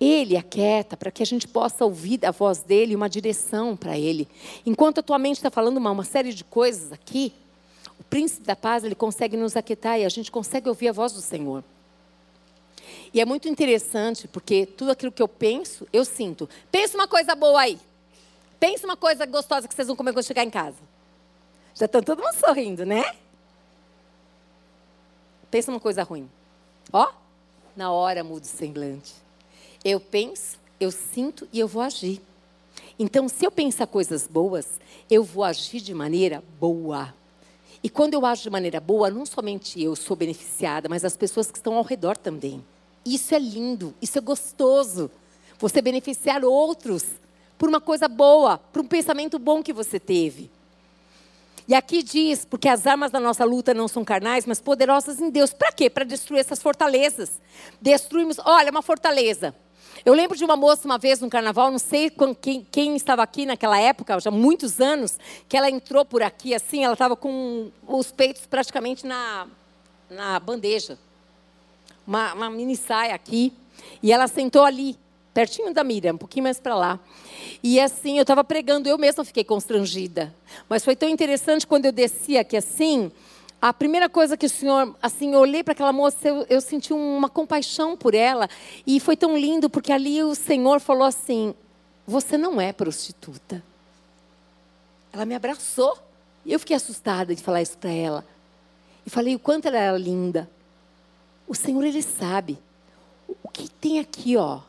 Ele 0.00 0.36
aquieta 0.36 0.96
para 0.96 1.12
que 1.12 1.22
a 1.22 1.26
gente 1.26 1.46
possa 1.46 1.84
ouvir 1.84 2.26
a 2.26 2.32
voz 2.32 2.62
dele, 2.62 2.96
uma 2.96 3.08
direção 3.08 3.76
para 3.76 3.96
ele. 3.96 4.26
Enquanto 4.66 4.98
a 4.98 5.02
tua 5.04 5.20
mente 5.20 5.36
está 5.36 5.52
falando 5.52 5.76
uma, 5.76 5.92
uma 5.92 6.02
série 6.02 6.34
de 6.34 6.42
coisas 6.42 6.90
aqui, 6.90 7.32
o 7.96 8.02
príncipe 8.02 8.44
da 8.44 8.56
paz 8.56 8.82
ele 8.82 8.96
consegue 8.96 9.36
nos 9.36 9.56
aquietar 9.56 10.00
e 10.00 10.04
a 10.04 10.08
gente 10.08 10.32
consegue 10.32 10.68
ouvir 10.68 10.88
a 10.88 10.92
voz 10.92 11.12
do 11.12 11.20
Senhor. 11.20 11.62
E 13.14 13.20
é 13.20 13.24
muito 13.24 13.48
interessante 13.48 14.26
porque 14.26 14.66
tudo 14.66 14.90
aquilo 14.90 15.12
que 15.12 15.22
eu 15.22 15.28
penso, 15.28 15.86
eu 15.92 16.04
sinto. 16.04 16.48
Pensa 16.72 16.96
uma 16.96 17.06
coisa 17.06 17.36
boa 17.36 17.60
aí. 17.60 17.78
Pensa 18.58 18.84
uma 18.84 18.96
coisa 18.96 19.24
gostosa 19.26 19.68
que 19.68 19.74
vocês 19.76 19.86
vão 19.86 19.94
comer 19.94 20.12
quando 20.12 20.26
chegar 20.26 20.42
em 20.42 20.50
casa. 20.50 20.78
Já 21.72 21.86
estão 21.86 22.02
todo 22.02 22.20
mundo 22.20 22.34
sorrindo, 22.34 22.84
né? 22.84 23.04
Pensa 25.50 25.70
uma 25.70 25.80
coisa 25.80 26.02
ruim. 26.02 26.28
Ó, 26.92 27.10
na 27.76 27.90
hora 27.90 28.22
muda 28.24 28.44
o 28.44 28.48
semblante. 28.48 29.14
Eu 29.84 30.00
penso, 30.00 30.58
eu 30.80 30.90
sinto 30.90 31.48
e 31.52 31.60
eu 31.60 31.68
vou 31.68 31.82
agir. 31.82 32.20
Então, 32.98 33.28
se 33.28 33.44
eu 33.44 33.50
pensar 33.50 33.86
coisas 33.86 34.26
boas, 34.26 34.80
eu 35.10 35.22
vou 35.22 35.44
agir 35.44 35.80
de 35.80 35.94
maneira 35.94 36.42
boa. 36.60 37.14
E 37.82 37.88
quando 37.88 38.14
eu 38.14 38.26
ajo 38.26 38.42
de 38.42 38.50
maneira 38.50 38.80
boa, 38.80 39.08
não 39.08 39.24
somente 39.24 39.80
eu 39.80 39.94
sou 39.94 40.16
beneficiada, 40.16 40.88
mas 40.88 41.04
as 41.04 41.16
pessoas 41.16 41.50
que 41.50 41.58
estão 41.58 41.74
ao 41.74 41.84
redor 41.84 42.16
também. 42.16 42.64
Isso 43.04 43.34
é 43.34 43.38
lindo, 43.38 43.94
isso 44.02 44.18
é 44.18 44.20
gostoso. 44.20 45.10
Você 45.58 45.80
beneficiar 45.80 46.44
outros 46.44 47.04
por 47.56 47.68
uma 47.68 47.80
coisa 47.80 48.08
boa, 48.08 48.58
por 48.58 48.82
um 48.82 48.86
pensamento 48.86 49.38
bom 49.38 49.62
que 49.62 49.72
você 49.72 49.98
teve. 49.98 50.50
E 51.68 51.74
aqui 51.74 52.02
diz, 52.02 52.46
porque 52.46 52.66
as 52.66 52.86
armas 52.86 53.10
da 53.10 53.20
nossa 53.20 53.44
luta 53.44 53.74
não 53.74 53.86
são 53.86 54.02
carnais, 54.02 54.46
mas 54.46 54.58
poderosas 54.58 55.20
em 55.20 55.28
Deus. 55.28 55.52
Para 55.52 55.70
quê? 55.70 55.90
Para 55.90 56.02
destruir 56.02 56.40
essas 56.40 56.62
fortalezas. 56.62 57.42
Destruímos, 57.78 58.38
olha, 58.42 58.70
uma 58.70 58.80
fortaleza. 58.80 59.54
Eu 60.02 60.14
lembro 60.14 60.34
de 60.34 60.44
uma 60.44 60.56
moça 60.56 60.86
uma 60.86 60.96
vez 60.96 61.20
no 61.20 61.28
carnaval, 61.28 61.70
não 61.70 61.78
sei 61.78 62.10
quem, 62.40 62.66
quem, 62.70 62.96
estava 62.96 63.22
aqui 63.22 63.44
naquela 63.44 63.78
época, 63.78 64.18
já 64.18 64.30
muitos 64.30 64.80
anos, 64.80 65.18
que 65.46 65.56
ela 65.56 65.68
entrou 65.68 66.04
por 66.04 66.22
aqui 66.22 66.54
assim, 66.54 66.84
ela 66.84 66.94
estava 66.94 67.14
com 67.14 67.70
os 67.86 68.10
peitos 68.10 68.46
praticamente 68.46 69.06
na, 69.06 69.46
na 70.08 70.40
bandeja. 70.40 70.98
Uma, 72.06 72.32
uma 72.32 72.48
mini 72.48 72.76
saia 72.76 73.14
aqui. 73.14 73.52
E 74.02 74.10
ela 74.10 74.26
sentou 74.26 74.64
ali, 74.64 74.96
pertinho 75.38 75.72
da 75.72 75.84
Miriam, 75.84 76.14
um 76.14 76.18
pouquinho 76.18 76.42
mais 76.42 76.58
para 76.58 76.74
lá. 76.74 76.98
E 77.62 77.78
assim, 77.78 78.16
eu 78.16 78.22
estava 78.22 78.42
pregando, 78.42 78.88
eu 78.88 78.98
mesma 78.98 79.24
fiquei 79.24 79.44
constrangida. 79.44 80.34
Mas 80.68 80.84
foi 80.84 80.96
tão 80.96 81.08
interessante 81.08 81.64
quando 81.64 81.84
eu 81.84 81.92
desci 81.92 82.36
aqui 82.36 82.56
assim, 82.56 83.12
a 83.62 83.72
primeira 83.72 84.08
coisa 84.08 84.36
que 84.36 84.46
o 84.46 84.50
Senhor, 84.50 84.96
assim, 85.00 85.34
eu 85.34 85.38
olhei 85.38 85.62
para 85.62 85.74
aquela 85.74 85.92
moça, 85.92 86.26
eu, 86.26 86.44
eu 86.50 86.60
senti 86.60 86.92
uma 86.92 87.28
compaixão 87.28 87.96
por 87.96 88.16
ela. 88.16 88.50
E 88.84 88.98
foi 88.98 89.16
tão 89.16 89.38
lindo, 89.38 89.70
porque 89.70 89.92
ali 89.92 90.24
o 90.24 90.34
Senhor 90.34 90.80
falou 90.80 91.04
assim: 91.04 91.54
Você 92.04 92.36
não 92.36 92.60
é 92.60 92.72
prostituta. 92.72 93.62
Ela 95.12 95.24
me 95.24 95.36
abraçou. 95.36 95.96
E 96.44 96.52
eu 96.52 96.58
fiquei 96.58 96.74
assustada 96.74 97.32
de 97.32 97.44
falar 97.44 97.62
isso 97.62 97.78
para 97.78 97.92
ela. 97.92 98.26
E 99.06 99.10
falei 99.10 99.36
o 99.36 99.38
quanto 99.38 99.68
ela 99.68 99.78
era 99.78 99.96
linda. 99.96 100.50
O 101.46 101.54
Senhor, 101.54 101.84
Ele 101.84 102.02
sabe. 102.02 102.58
O 103.40 103.48
que 103.48 103.70
tem 103.70 104.00
aqui, 104.00 104.36
ó? 104.36 104.62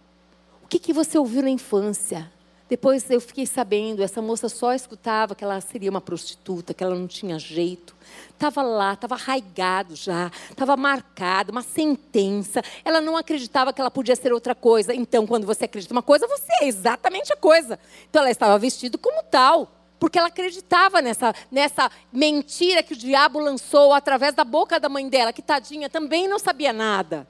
Que, 0.69 0.77
que 0.77 0.93
você 0.93 1.17
ouviu 1.17 1.41
na 1.41 1.49
infância? 1.49 2.32
Depois 2.69 3.10
eu 3.10 3.19
fiquei 3.19 3.47
sabendo, 3.47 4.03
essa 4.03 4.21
moça 4.21 4.47
só 4.47 4.71
escutava 4.75 5.34
que 5.34 5.43
ela 5.43 5.60
seria 5.60 5.89
uma 5.89 5.99
prostituta, 5.99 6.71
que 6.71 6.84
ela 6.84 6.93
não 6.93 7.08
tinha 7.08 7.39
jeito. 7.39 7.95
Estava 8.29 8.62
lá, 8.62 8.93
estava 8.93 9.15
arraigado 9.15 9.95
já, 9.95 10.32
estava 10.47 10.77
marcado, 10.77 11.51
uma 11.51 11.63
sentença. 11.63 12.62
Ela 12.86 13.01
não 13.01 13.17
acreditava 13.17 13.73
que 13.73 13.82
ela 13.82 13.89
podia 13.89 14.15
ser 14.15 14.32
outra 14.32 14.53
coisa. 14.53 14.93
Então, 14.93 15.25
quando 15.25 15.47
você 15.47 15.65
acredita 15.65 15.91
uma 15.91 16.03
coisa, 16.03 16.27
você 16.27 16.51
é 16.62 16.67
exatamente 16.67 17.34
a 17.34 17.36
coisa. 17.36 17.79
Então, 18.08 18.21
ela 18.21 18.29
estava 18.29 18.55
vestida 18.60 18.99
como 18.99 19.23
tal, 19.23 19.71
porque 19.99 20.19
ela 20.19 20.27
acreditava 20.27 21.01
nessa, 21.01 21.34
nessa 21.51 21.89
mentira 22.13 22.84
que 22.84 22.93
o 22.93 22.97
diabo 22.97 23.39
lançou 23.39 23.91
através 23.93 24.36
da 24.36 24.43
boca 24.43 24.79
da 24.79 24.88
mãe 24.88 25.10
dela, 25.10 25.34
que 25.34 25.41
tadinha 25.41 25.89
também 25.89 26.27
não 26.27 26.38
sabia 26.38 26.71
nada. 26.71 27.27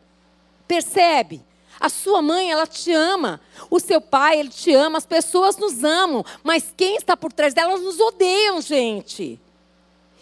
Percebe? 0.67 1.47
A 1.79 1.87
sua 1.87 2.21
mãe, 2.21 2.51
ela 2.51 2.67
te 2.67 2.91
ama. 2.91 3.39
O 3.69 3.79
seu 3.79 4.01
pai, 4.01 4.39
ele 4.39 4.49
te 4.49 4.73
ama. 4.73 4.97
As 4.97 5.05
pessoas 5.05 5.55
nos 5.57 5.83
amam. 5.83 6.25
Mas 6.43 6.73
quem 6.75 6.97
está 6.97 7.15
por 7.15 7.31
trás 7.31 7.53
delas 7.53 7.81
nos 7.81 7.99
odeiam, 7.99 8.61
gente. 8.61 9.39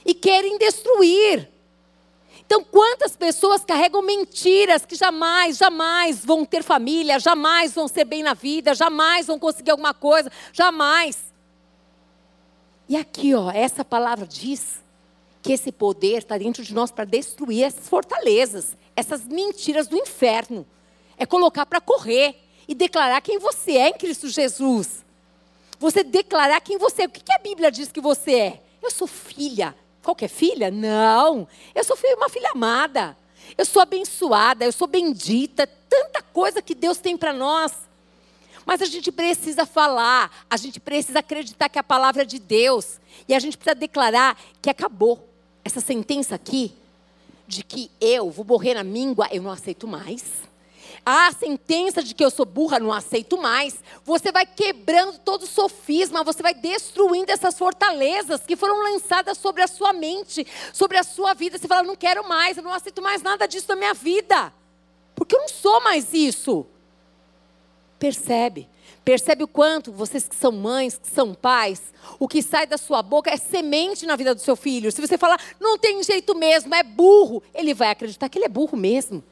E 0.06 0.14
querem 0.14 0.58
destruir. 0.60 1.50
Então, 2.46 2.64
quantas 2.64 3.16
pessoas 3.16 3.66
carregam 3.66 4.02
mentiras 4.02 4.86
que 4.86 4.96
jamais, 4.96 5.58
jamais 5.58 6.24
vão 6.24 6.46
ter 6.46 6.64
família, 6.64 7.20
jamais 7.20 7.74
vão 7.74 7.88
ser 7.88 8.06
bem 8.06 8.24
na 8.24 8.34
vida, 8.34 8.74
jamais 8.74 9.28
vão 9.28 9.38
conseguir 9.38 9.72
alguma 9.72 9.94
coisa, 9.94 10.32
jamais. 10.54 11.34
E 12.88 12.96
aqui, 12.96 13.34
ó, 13.36 13.52
essa 13.52 13.84
palavra 13.84 14.26
diz 14.26 14.82
que 15.42 15.52
esse 15.52 15.74
poder 15.74 16.20
está 16.20 16.38
dentro 16.38 16.64
de 16.64 16.74
nós 16.74 16.90
para 16.90 17.04
destruir 17.04 17.64
essas 17.64 17.90
fortalezas, 17.90 18.78
essas 18.96 19.26
mentiras 19.26 19.88
do 19.88 19.98
inferno 19.98 20.66
é 21.18 21.26
colocar 21.26 21.66
para 21.66 21.82
correr 21.82 22.36
e 22.68 22.76
declarar 22.76 23.22
quem 23.22 23.40
você 23.40 23.74
é 23.74 23.90
em 23.90 23.94
Cristo 23.94 24.28
Jesus. 24.28 25.04
Você 25.80 26.04
declarar 26.04 26.62
quem 26.62 26.78
você 26.78 27.04
é. 27.04 27.06
O 27.06 27.10
que 27.10 27.32
a 27.32 27.40
Bíblia 27.40 27.72
diz 27.72 27.92
que 27.92 28.02
você 28.02 28.36
é? 28.36 28.62
Eu 28.82 28.92
sou 28.92 29.08
filha. 29.08 29.76
Qualquer 30.04 30.28
filha? 30.28 30.70
Não. 30.70 31.48
Eu 31.74 31.84
sou 31.84 31.98
uma 32.16 32.30
filha 32.30 32.52
amada. 32.52 33.18
Eu 33.58 33.66
sou 33.66 33.82
abençoada, 33.82 34.66
eu 34.66 34.72
sou 34.72 34.88
bendita. 34.88 35.68
Tanta 35.90 36.22
coisa 36.22 36.62
que 36.62 36.76
Deus 36.76 36.98
tem 36.98 37.18
para 37.18 37.34
nós. 37.34 37.74
Mas 38.66 38.82
a 38.82 38.86
gente 38.86 39.12
precisa 39.12 39.66
falar, 39.66 40.46
a 40.50 40.58
gente 40.58 40.78
precisa 40.80 41.20
acreditar 41.20 41.70
que 41.70 41.80
a 41.80 41.84
palavra 41.84 42.24
é 42.24 42.26
de 42.26 42.38
Deus. 42.38 43.00
E 43.28 43.34
a 43.34 43.40
gente 43.40 43.58
precisa 43.58 43.76
declarar 43.76 44.38
que 44.62 44.70
acabou. 44.70 45.28
Essa 45.64 45.82
sentença 45.82 46.36
aqui, 46.36 46.74
de 47.46 47.64
que 47.64 47.92
eu 48.00 48.30
vou 48.30 48.46
morrer 48.46 48.74
na 48.74 48.84
míngua, 48.84 49.28
eu 49.32 49.42
não 49.42 49.52
aceito 49.52 49.88
mais 49.88 50.48
a 51.10 51.32
sentença 51.32 52.04
de 52.04 52.14
que 52.14 52.22
eu 52.22 52.30
sou 52.30 52.46
burra, 52.46 52.82
não 52.82 52.92
aceito 52.92 53.38
mais. 53.38 53.82
Você 54.04 54.30
vai 54.30 54.46
quebrando 54.46 55.18
todo 55.20 55.44
o 55.44 55.48
sofisma, 55.48 56.22
você 56.22 56.44
vai 56.44 56.54
destruindo 56.54 57.32
essas 57.32 57.58
fortalezas 57.58 58.42
que 58.42 58.58
foram 58.58 58.84
lançadas 58.84 59.38
sobre 59.38 59.62
a 59.62 59.68
sua 59.68 59.94
mente, 59.94 60.46
sobre 60.74 60.98
a 60.98 61.04
sua 61.04 61.34
vida. 61.34 61.58
Você 61.58 61.66
fala, 61.66 61.82
não 61.82 61.96
quero 61.96 62.28
mais, 62.28 62.58
eu 62.58 62.64
não 62.64 62.74
aceito 62.74 63.02
mais 63.02 63.22
nada 63.22 63.48
disso 63.48 63.70
na 63.70 63.78
minha 63.78 63.94
vida. 63.94 64.52
Porque 65.16 65.34
eu 65.34 65.40
não 65.40 65.48
sou 65.48 65.80
mais 65.80 66.14
isso. 66.14 66.66
Percebe? 67.98 68.68
Percebe 69.06 69.46
o 69.46 69.48
quanto 69.48 69.94
vocês 69.94 70.28
que 70.28 70.36
são 70.36 70.52
mães, 70.52 70.98
que 70.98 71.10
são 71.10 71.34
pais, 71.34 71.94
o 72.20 72.28
que 72.28 72.44
sai 72.44 72.68
da 72.68 72.78
sua 72.78 73.02
boca 73.02 73.32
é 73.32 73.38
semente 73.38 74.06
na 74.06 74.18
vida 74.18 74.36
do 74.36 74.42
seu 74.42 74.58
filho. 74.58 74.92
Se 74.92 75.00
você 75.00 75.18
falar, 75.18 75.40
não 75.58 75.78
tem 75.78 76.04
jeito 76.04 76.36
mesmo, 76.36 76.76
é 76.76 76.84
burro, 76.84 77.42
ele 77.56 77.74
vai 77.74 77.92
acreditar 77.92 78.28
que 78.28 78.38
ele 78.38 78.46
é 78.46 78.50
burro 78.50 78.76
mesmo 78.76 79.24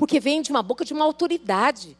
porque 0.00 0.18
vem 0.18 0.40
de 0.40 0.50
uma 0.50 0.62
boca 0.62 0.82
de 0.82 0.94
uma 0.94 1.04
autoridade. 1.04 1.94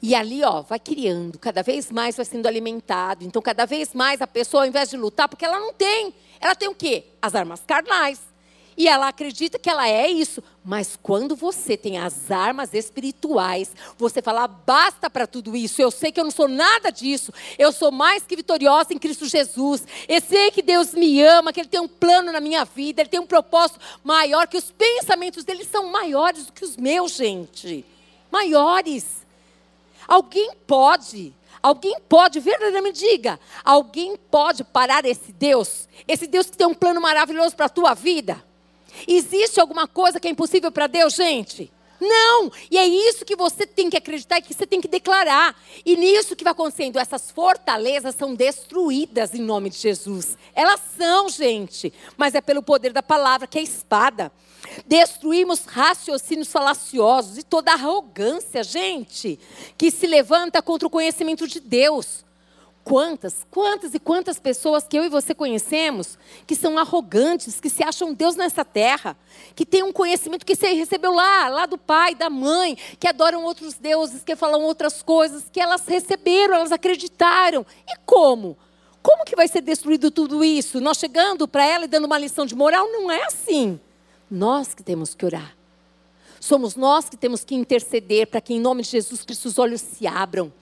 E 0.00 0.14
ali, 0.14 0.44
ó, 0.44 0.62
vai 0.62 0.78
criando, 0.78 1.36
cada 1.36 1.60
vez 1.60 1.90
mais 1.90 2.14
vai 2.14 2.24
sendo 2.24 2.46
alimentado. 2.46 3.24
Então, 3.24 3.42
cada 3.42 3.66
vez 3.66 3.92
mais 3.92 4.22
a 4.22 4.26
pessoa, 4.26 4.62
ao 4.62 4.68
invés 4.68 4.88
de 4.88 4.96
lutar, 4.96 5.28
porque 5.28 5.44
ela 5.44 5.58
não 5.58 5.72
tem, 5.72 6.14
ela 6.38 6.54
tem 6.54 6.68
o 6.68 6.74
quê? 6.76 7.06
As 7.20 7.34
armas 7.34 7.60
carnais. 7.66 8.20
E 8.76 8.86
ela 8.86 9.08
acredita 9.08 9.58
que 9.58 9.70
ela 9.70 9.88
é 9.88 10.08
isso. 10.08 10.42
Mas 10.64 10.98
quando 11.02 11.34
você 11.34 11.76
tem 11.76 11.98
as 11.98 12.30
armas 12.30 12.74
espirituais, 12.74 13.72
você 13.96 14.20
fala: 14.20 14.46
basta 14.46 15.08
para 15.08 15.26
tudo 15.26 15.56
isso. 15.56 15.80
Eu 15.80 15.90
sei 15.90 16.12
que 16.12 16.20
eu 16.20 16.24
não 16.24 16.30
sou 16.30 16.46
nada 16.46 16.90
disso. 16.90 17.32
Eu 17.58 17.72
sou 17.72 17.90
mais 17.90 18.24
que 18.24 18.36
vitoriosa 18.36 18.92
em 18.92 18.98
Cristo 18.98 19.26
Jesus. 19.26 19.86
Eu 20.06 20.20
sei 20.20 20.50
que 20.50 20.62
Deus 20.62 20.92
me 20.92 21.22
ama, 21.22 21.52
que 21.52 21.60
Ele 21.60 21.68
tem 21.68 21.80
um 21.80 21.88
plano 21.88 22.30
na 22.30 22.40
minha 22.40 22.64
vida, 22.64 23.02
Ele 23.02 23.08
tem 23.08 23.20
um 23.20 23.26
propósito 23.26 23.80
maior, 24.04 24.46
que 24.46 24.56
os 24.56 24.70
pensamentos 24.70 25.44
dele 25.44 25.64
são 25.64 25.90
maiores 25.90 26.46
do 26.46 26.52
que 26.52 26.64
os 26.64 26.76
meus, 26.76 27.12
gente. 27.12 27.84
Maiores. 28.30 29.24
Alguém 30.06 30.52
pode 30.66 31.34
Alguém 31.66 31.96
pode, 32.08 32.38
verdadeiramente 32.38 33.00
diga, 33.00 33.40
alguém 33.64 34.16
pode 34.30 34.62
parar 34.62 35.04
esse 35.04 35.32
Deus? 35.32 35.88
Esse 36.06 36.28
Deus 36.28 36.48
que 36.48 36.56
tem 36.56 36.64
um 36.64 36.72
plano 36.72 37.00
maravilhoso 37.00 37.56
para 37.56 37.66
a 37.66 37.68
tua 37.68 37.92
vida? 37.92 38.40
Existe 39.06 39.60
alguma 39.60 39.86
coisa 39.86 40.20
que 40.20 40.28
é 40.28 40.30
impossível 40.30 40.70
para 40.70 40.86
Deus, 40.86 41.14
gente? 41.14 41.72
Não! 42.00 42.50
E 42.70 42.76
é 42.76 42.86
isso 42.86 43.24
que 43.24 43.36
você 43.36 43.66
tem 43.66 43.88
que 43.88 43.96
acreditar 43.96 44.38
e 44.38 44.42
que 44.42 44.52
você 44.52 44.66
tem 44.66 44.80
que 44.80 44.88
declarar. 44.88 45.56
E 45.84 45.96
nisso 45.96 46.36
que 46.36 46.44
vai 46.44 46.52
acontecendo, 46.52 46.98
essas 46.98 47.30
fortalezas 47.30 48.14
são 48.14 48.34
destruídas 48.34 49.34
em 49.34 49.40
nome 49.40 49.70
de 49.70 49.78
Jesus. 49.78 50.36
Elas 50.54 50.80
são, 50.96 51.28
gente, 51.28 51.92
mas 52.16 52.34
é 52.34 52.40
pelo 52.40 52.62
poder 52.62 52.92
da 52.92 53.02
palavra, 53.02 53.46
que 53.46 53.58
é 53.58 53.62
espada. 53.62 54.30
Destruímos 54.86 55.64
raciocínios 55.64 56.48
falaciosos 56.48 57.38
e 57.38 57.42
toda 57.42 57.72
arrogância, 57.72 58.62
gente, 58.62 59.38
que 59.78 59.90
se 59.90 60.06
levanta 60.06 60.60
contra 60.60 60.86
o 60.86 60.90
conhecimento 60.90 61.46
de 61.46 61.60
Deus. 61.60 62.25
Quantas, 62.88 63.44
quantas 63.50 63.94
e 63.94 63.98
quantas 63.98 64.38
pessoas 64.38 64.86
que 64.86 64.96
eu 64.96 65.02
e 65.02 65.08
você 65.08 65.34
conhecemos 65.34 66.16
que 66.46 66.54
são 66.54 66.78
arrogantes, 66.78 67.58
que 67.58 67.68
se 67.68 67.82
acham 67.82 68.14
Deus 68.14 68.36
nessa 68.36 68.64
terra, 68.64 69.16
que 69.56 69.66
têm 69.66 69.82
um 69.82 69.92
conhecimento 69.92 70.46
que 70.46 70.54
você 70.54 70.72
recebeu 70.72 71.12
lá, 71.12 71.48
lá 71.48 71.66
do 71.66 71.76
pai, 71.76 72.14
da 72.14 72.30
mãe, 72.30 72.78
que 73.00 73.08
adoram 73.08 73.42
outros 73.42 73.74
deuses, 73.74 74.22
que 74.22 74.36
falam 74.36 74.62
outras 74.62 75.02
coisas, 75.02 75.50
que 75.52 75.60
elas 75.60 75.84
receberam, 75.84 76.54
elas 76.54 76.70
acreditaram. 76.70 77.66
E 77.88 77.98
como? 78.06 78.56
Como 79.02 79.24
que 79.24 79.34
vai 79.34 79.48
ser 79.48 79.62
destruído 79.62 80.08
tudo 80.08 80.44
isso? 80.44 80.80
Nós 80.80 80.98
chegando 80.98 81.48
para 81.48 81.66
ela 81.66 81.86
e 81.86 81.88
dando 81.88 82.04
uma 82.04 82.18
lição 82.18 82.46
de 82.46 82.54
moral? 82.54 82.86
Não 82.92 83.10
é 83.10 83.24
assim. 83.24 83.80
Nós 84.30 84.74
que 84.74 84.84
temos 84.84 85.12
que 85.12 85.26
orar. 85.26 85.56
Somos 86.38 86.76
nós 86.76 87.08
que 87.08 87.16
temos 87.16 87.44
que 87.44 87.56
interceder 87.56 88.28
para 88.28 88.40
que, 88.40 88.54
em 88.54 88.60
nome 88.60 88.82
de 88.82 88.90
Jesus 88.90 89.24
Cristo, 89.24 89.46
os 89.46 89.58
olhos 89.58 89.80
se 89.80 90.06
abram 90.06 90.52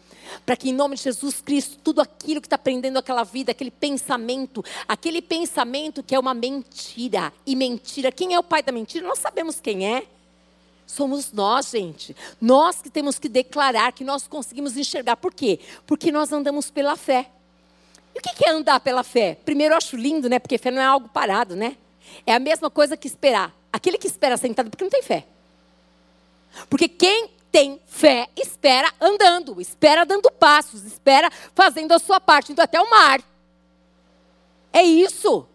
para 0.45 0.57
que 0.57 0.71
em 0.71 0.73
nome 0.73 0.97
de 0.97 1.03
Jesus 1.03 1.41
Cristo, 1.41 1.79
tudo 1.83 2.01
aquilo 2.01 2.41
que 2.41 2.47
está 2.47 2.59
prendendo 2.59 2.99
aquela 2.99 3.25
vida, 3.25 3.53
aquele 3.53 3.71
pensamento, 3.71 4.65
aquele 4.89 5.21
pensamento 5.21 6.03
que 6.03 6.15
é 6.15 6.19
uma 6.19 6.35
mentira, 6.35 7.33
e 7.47 7.55
mentira, 7.55 8.13
quem 8.13 8.35
é 8.35 8.39
o 8.39 8.43
pai 8.43 8.63
da 8.63 8.73
mentira? 8.73 9.07
Nós 9.07 9.19
sabemos 9.19 9.61
quem 9.61 9.87
é. 9.87 10.07
Somos 10.87 11.33
nós, 11.33 11.71
gente. 11.71 12.15
Nós 12.41 12.83
que 12.83 12.91
temos 12.91 13.19
que 13.19 13.29
declarar 13.29 13.93
que 13.93 14.05
nós 14.05 14.27
conseguimos 14.27 14.77
enxergar. 14.77 15.17
Por 15.17 15.33
quê? 15.33 15.59
Porque 15.87 16.13
nós 16.13 16.31
andamos 16.31 16.71
pela 16.71 16.97
fé. 16.97 17.31
E 18.15 18.19
o 18.19 18.23
que 18.23 18.45
é 18.45 18.51
andar 18.51 18.79
pela 18.81 19.03
fé? 19.03 19.37
Primeiro, 19.45 19.75
eu 19.75 19.79
acho 19.79 19.97
lindo, 19.97 20.29
né? 20.29 20.39
Porque 20.39 20.59
fé 20.59 20.71
não 20.71 20.81
é 20.81 20.85
algo 20.85 21.09
parado, 21.09 21.57
né? 21.57 21.77
É 22.27 22.35
a 22.35 22.39
mesma 22.39 22.71
coisa 22.71 22.97
que 22.97 23.09
esperar. 23.09 23.53
Aquele 23.73 23.99
que 23.99 24.07
espera 24.07 24.37
sentado, 24.37 24.71
porque 24.71 24.85
não 24.85 24.91
tem 24.91 25.03
fé. 25.03 25.27
Porque 26.69 26.89
quem 26.89 27.31
tem 27.55 27.81
fé, 27.87 28.29
espera 28.35 28.93
andando, 29.01 29.61
espera 29.61 30.05
dando 30.05 30.29
passos, 30.29 30.83
espera 30.85 31.31
fazendo 31.55 31.93
a 31.93 32.01
sua 32.01 32.19
parte, 32.19 32.51
indo 32.51 32.61
até 32.61 32.81
o 32.81 32.91
mar. 32.91 33.23
É 34.73 34.83
isso. 34.83 35.47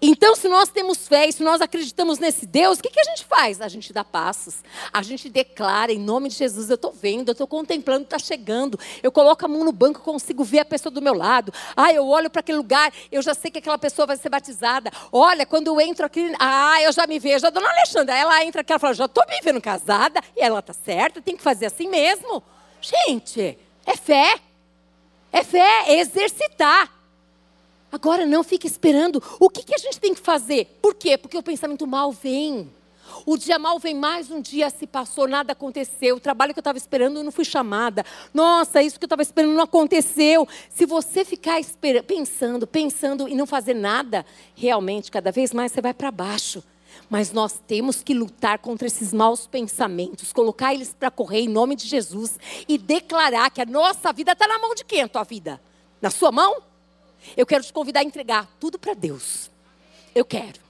Então, 0.00 0.34
se 0.34 0.48
nós 0.48 0.68
temos 0.68 1.06
fé 1.06 1.28
e 1.28 1.32
se 1.32 1.42
nós 1.42 1.60
acreditamos 1.60 2.18
nesse 2.18 2.44
Deus, 2.46 2.78
o 2.78 2.82
que, 2.82 2.90
que 2.90 3.00
a 3.00 3.04
gente 3.04 3.24
faz? 3.24 3.60
A 3.60 3.68
gente 3.68 3.92
dá 3.92 4.04
passos. 4.04 4.56
A 4.92 5.02
gente 5.02 5.28
declara 5.28 5.92
em 5.92 5.98
nome 5.98 6.28
de 6.28 6.34
Jesus: 6.34 6.68
eu 6.68 6.74
estou 6.74 6.92
vendo, 6.92 7.28
eu 7.28 7.32
estou 7.32 7.46
contemplando, 7.46 8.04
está 8.04 8.18
chegando. 8.18 8.78
Eu 9.02 9.12
coloco 9.12 9.44
a 9.44 9.48
mão 9.48 9.64
no 9.64 9.72
banco, 9.72 10.00
consigo 10.00 10.44
ver 10.44 10.60
a 10.60 10.64
pessoa 10.64 10.92
do 10.92 11.00
meu 11.00 11.14
lado. 11.14 11.52
Ah, 11.76 11.92
eu 11.92 12.06
olho 12.06 12.28
para 12.28 12.40
aquele 12.40 12.58
lugar, 12.58 12.92
eu 13.10 13.22
já 13.22 13.34
sei 13.34 13.50
que 13.50 13.58
aquela 13.58 13.78
pessoa 13.78 14.06
vai 14.06 14.16
ser 14.16 14.28
batizada. 14.28 14.90
Olha, 15.12 15.46
quando 15.46 15.68
eu 15.68 15.80
entro 15.80 16.04
aqui, 16.04 16.32
ah, 16.38 16.82
eu 16.82 16.92
já 16.92 17.06
me 17.06 17.18
vejo. 17.18 17.46
A 17.46 17.50
dona 17.50 17.68
Alexandra, 17.68 18.16
ela 18.16 18.44
entra 18.44 18.60
aqui, 18.62 18.72
ela 18.72 18.80
fala: 18.80 18.94
já 18.94 19.06
estou 19.06 19.24
me 19.28 19.40
vendo 19.42 19.60
casada. 19.60 20.20
E 20.36 20.40
ela 20.40 20.58
está 20.58 20.72
certa, 20.72 21.22
tem 21.22 21.36
que 21.36 21.42
fazer 21.42 21.66
assim 21.66 21.88
mesmo. 21.88 22.42
Gente, 22.80 23.58
é 23.84 23.96
fé. 23.96 24.40
É 25.32 25.44
fé, 25.44 25.84
é 25.86 26.00
exercitar. 26.00 26.95
Agora 27.96 28.26
não 28.26 28.44
fique 28.44 28.66
esperando. 28.66 29.22
O 29.40 29.48
que, 29.48 29.62
que 29.62 29.74
a 29.74 29.78
gente 29.78 29.98
tem 29.98 30.12
que 30.12 30.20
fazer? 30.20 30.66
Por 30.82 30.94
quê? 30.94 31.16
Porque 31.16 31.38
o 31.38 31.42
pensamento 31.42 31.86
mal 31.86 32.12
vem. 32.12 32.70
O 33.24 33.38
dia 33.38 33.58
mal 33.58 33.78
vem, 33.78 33.94
mais 33.94 34.30
um 34.30 34.38
dia 34.38 34.68
se 34.68 34.86
passou, 34.86 35.26
nada 35.26 35.52
aconteceu. 35.52 36.16
O 36.16 36.20
trabalho 36.20 36.52
que 36.52 36.58
eu 36.58 36.60
estava 36.60 36.76
esperando, 36.76 37.16
eu 37.16 37.24
não 37.24 37.32
fui 37.32 37.44
chamada. 37.46 38.04
Nossa, 38.34 38.82
isso 38.82 38.98
que 38.98 39.04
eu 39.04 39.06
estava 39.06 39.22
esperando 39.22 39.54
não 39.54 39.62
aconteceu. 39.62 40.46
Se 40.68 40.84
você 40.84 41.24
ficar 41.24 41.58
pensando, 42.06 42.66
pensando 42.66 43.26
e 43.30 43.34
não 43.34 43.46
fazer 43.46 43.72
nada, 43.72 44.26
realmente, 44.54 45.10
cada 45.10 45.32
vez 45.32 45.54
mais 45.54 45.72
você 45.72 45.80
vai 45.80 45.94
para 45.94 46.10
baixo. 46.10 46.62
Mas 47.08 47.32
nós 47.32 47.58
temos 47.66 48.02
que 48.02 48.12
lutar 48.12 48.58
contra 48.58 48.86
esses 48.86 49.10
maus 49.10 49.46
pensamentos, 49.46 50.34
colocar 50.34 50.74
eles 50.74 50.92
para 50.92 51.10
correr 51.10 51.40
em 51.40 51.48
nome 51.48 51.76
de 51.76 51.86
Jesus 51.86 52.38
e 52.68 52.76
declarar 52.76 53.50
que 53.50 53.62
a 53.62 53.66
nossa 53.66 54.12
vida 54.12 54.32
está 54.32 54.46
na 54.46 54.58
mão 54.58 54.74
de 54.74 54.84
quem 54.84 55.00
a 55.00 55.08
tua 55.08 55.24
vida? 55.24 55.58
Na 56.02 56.10
sua 56.10 56.30
mão? 56.30 56.56
Eu 57.36 57.46
quero 57.46 57.64
te 57.64 57.72
convidar 57.72 58.00
a 58.00 58.04
entregar 58.04 58.48
tudo 58.60 58.78
para 58.78 58.94
Deus. 58.94 59.50
Eu 60.14 60.24
quero. 60.24 60.60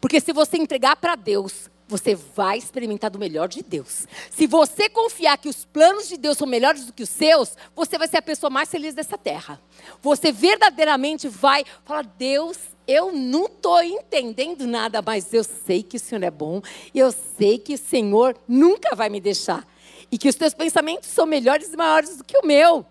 Porque 0.00 0.20
se 0.20 0.32
você 0.32 0.56
entregar 0.56 0.96
para 0.96 1.14
Deus, 1.14 1.70
você 1.86 2.14
vai 2.14 2.58
experimentar 2.58 3.10
do 3.10 3.18
melhor 3.18 3.48
de 3.48 3.62
Deus. 3.62 4.06
Se 4.30 4.46
você 4.46 4.88
confiar 4.88 5.36
que 5.38 5.48
os 5.48 5.64
planos 5.64 6.08
de 6.08 6.16
Deus 6.16 6.38
são 6.38 6.46
melhores 6.46 6.86
do 6.86 6.92
que 6.92 7.02
os 7.02 7.08
seus, 7.08 7.56
você 7.74 7.98
vai 7.98 8.08
ser 8.08 8.18
a 8.18 8.22
pessoa 8.22 8.50
mais 8.50 8.70
feliz 8.70 8.94
dessa 8.94 9.18
terra. 9.18 9.60
Você 10.02 10.32
verdadeiramente 10.32 11.28
vai 11.28 11.64
falar: 11.84 12.04
Deus, 12.04 12.58
eu 12.86 13.12
não 13.12 13.46
estou 13.46 13.82
entendendo 13.82 14.66
nada, 14.66 15.02
mas 15.02 15.32
eu 15.32 15.44
sei 15.44 15.82
que 15.82 15.96
o 15.96 16.00
Senhor 16.00 16.22
é 16.22 16.30
bom. 16.30 16.62
Eu 16.94 17.12
sei 17.12 17.58
que 17.58 17.74
o 17.74 17.78
Senhor 17.78 18.36
nunca 18.48 18.94
vai 18.94 19.08
me 19.08 19.20
deixar. 19.20 19.66
E 20.10 20.18
que 20.18 20.28
os 20.28 20.34
teus 20.34 20.54
pensamentos 20.54 21.08
são 21.08 21.26
melhores 21.26 21.72
e 21.72 21.76
maiores 21.76 22.16
do 22.16 22.24
que 22.24 22.38
o 22.38 22.46
meu. 22.46 22.86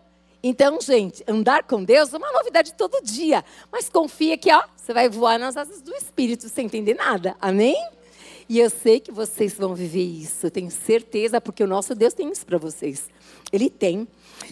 Então, 0.45 0.81
gente, 0.81 1.23
andar 1.25 1.63
com 1.63 1.81
Deus 1.81 2.13
é 2.13 2.17
uma 2.17 2.31
novidade 2.33 2.73
todo 2.73 3.01
dia. 3.01 3.45
Mas 3.71 3.87
confia 3.87 4.37
que, 4.37 4.53
ó, 4.53 4.61
você 4.75 4.93
vai 4.93 5.07
voar 5.07 5.39
nas 5.39 5.55
asas 5.55 5.81
do 5.81 5.95
Espírito 5.95 6.49
sem 6.49 6.65
entender 6.65 6.95
nada. 6.95 7.33
Amém? 7.39 7.77
E 8.49 8.59
eu 8.59 8.69
sei 8.69 8.99
que 8.99 9.09
vocês 9.09 9.53
vão 9.53 9.73
viver 9.73 10.03
isso. 10.03 10.45
Eu 10.45 10.51
tenho 10.51 10.69
certeza, 10.69 11.39
porque 11.39 11.63
o 11.63 11.67
nosso 11.67 11.95
Deus 11.95 12.13
tem 12.13 12.29
isso 12.29 12.45
para 12.45 12.57
vocês. 12.57 13.09
Ele 13.53 13.69
tem. 13.69 14.05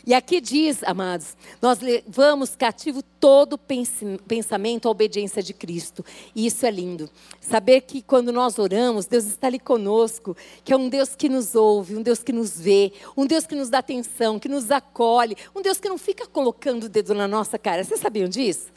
E 0.05 0.13
aqui 0.13 0.41
diz, 0.41 0.83
amados, 0.83 1.35
nós 1.61 1.79
levamos 1.79 2.55
cativo 2.55 3.01
todo 3.19 3.57
pensamento 3.57 4.87
à 4.87 4.91
obediência 4.91 5.43
de 5.43 5.53
Cristo. 5.53 6.03
E 6.35 6.45
isso 6.45 6.65
é 6.65 6.71
lindo. 6.71 7.09
Saber 7.39 7.81
que 7.81 8.01
quando 8.01 8.31
nós 8.31 8.57
oramos, 8.57 9.05
Deus 9.05 9.25
está 9.25 9.47
ali 9.47 9.59
conosco, 9.59 10.35
que 10.63 10.73
é 10.73 10.77
um 10.77 10.89
Deus 10.89 11.15
que 11.15 11.29
nos 11.29 11.55
ouve, 11.55 11.95
um 11.95 12.01
Deus 12.01 12.23
que 12.23 12.31
nos 12.31 12.59
vê, 12.59 12.91
um 13.15 13.25
Deus 13.25 13.45
que 13.45 13.55
nos 13.55 13.69
dá 13.69 13.79
atenção, 13.79 14.39
que 14.39 14.49
nos 14.49 14.71
acolhe, 14.71 15.35
um 15.55 15.61
Deus 15.61 15.79
que 15.79 15.89
não 15.89 15.97
fica 15.97 16.27
colocando 16.27 16.85
o 16.85 16.89
dedo 16.89 17.13
na 17.13 17.27
nossa 17.27 17.59
cara. 17.59 17.83
Vocês 17.83 17.99
sabiam 17.99 18.27
disso? 18.27 18.71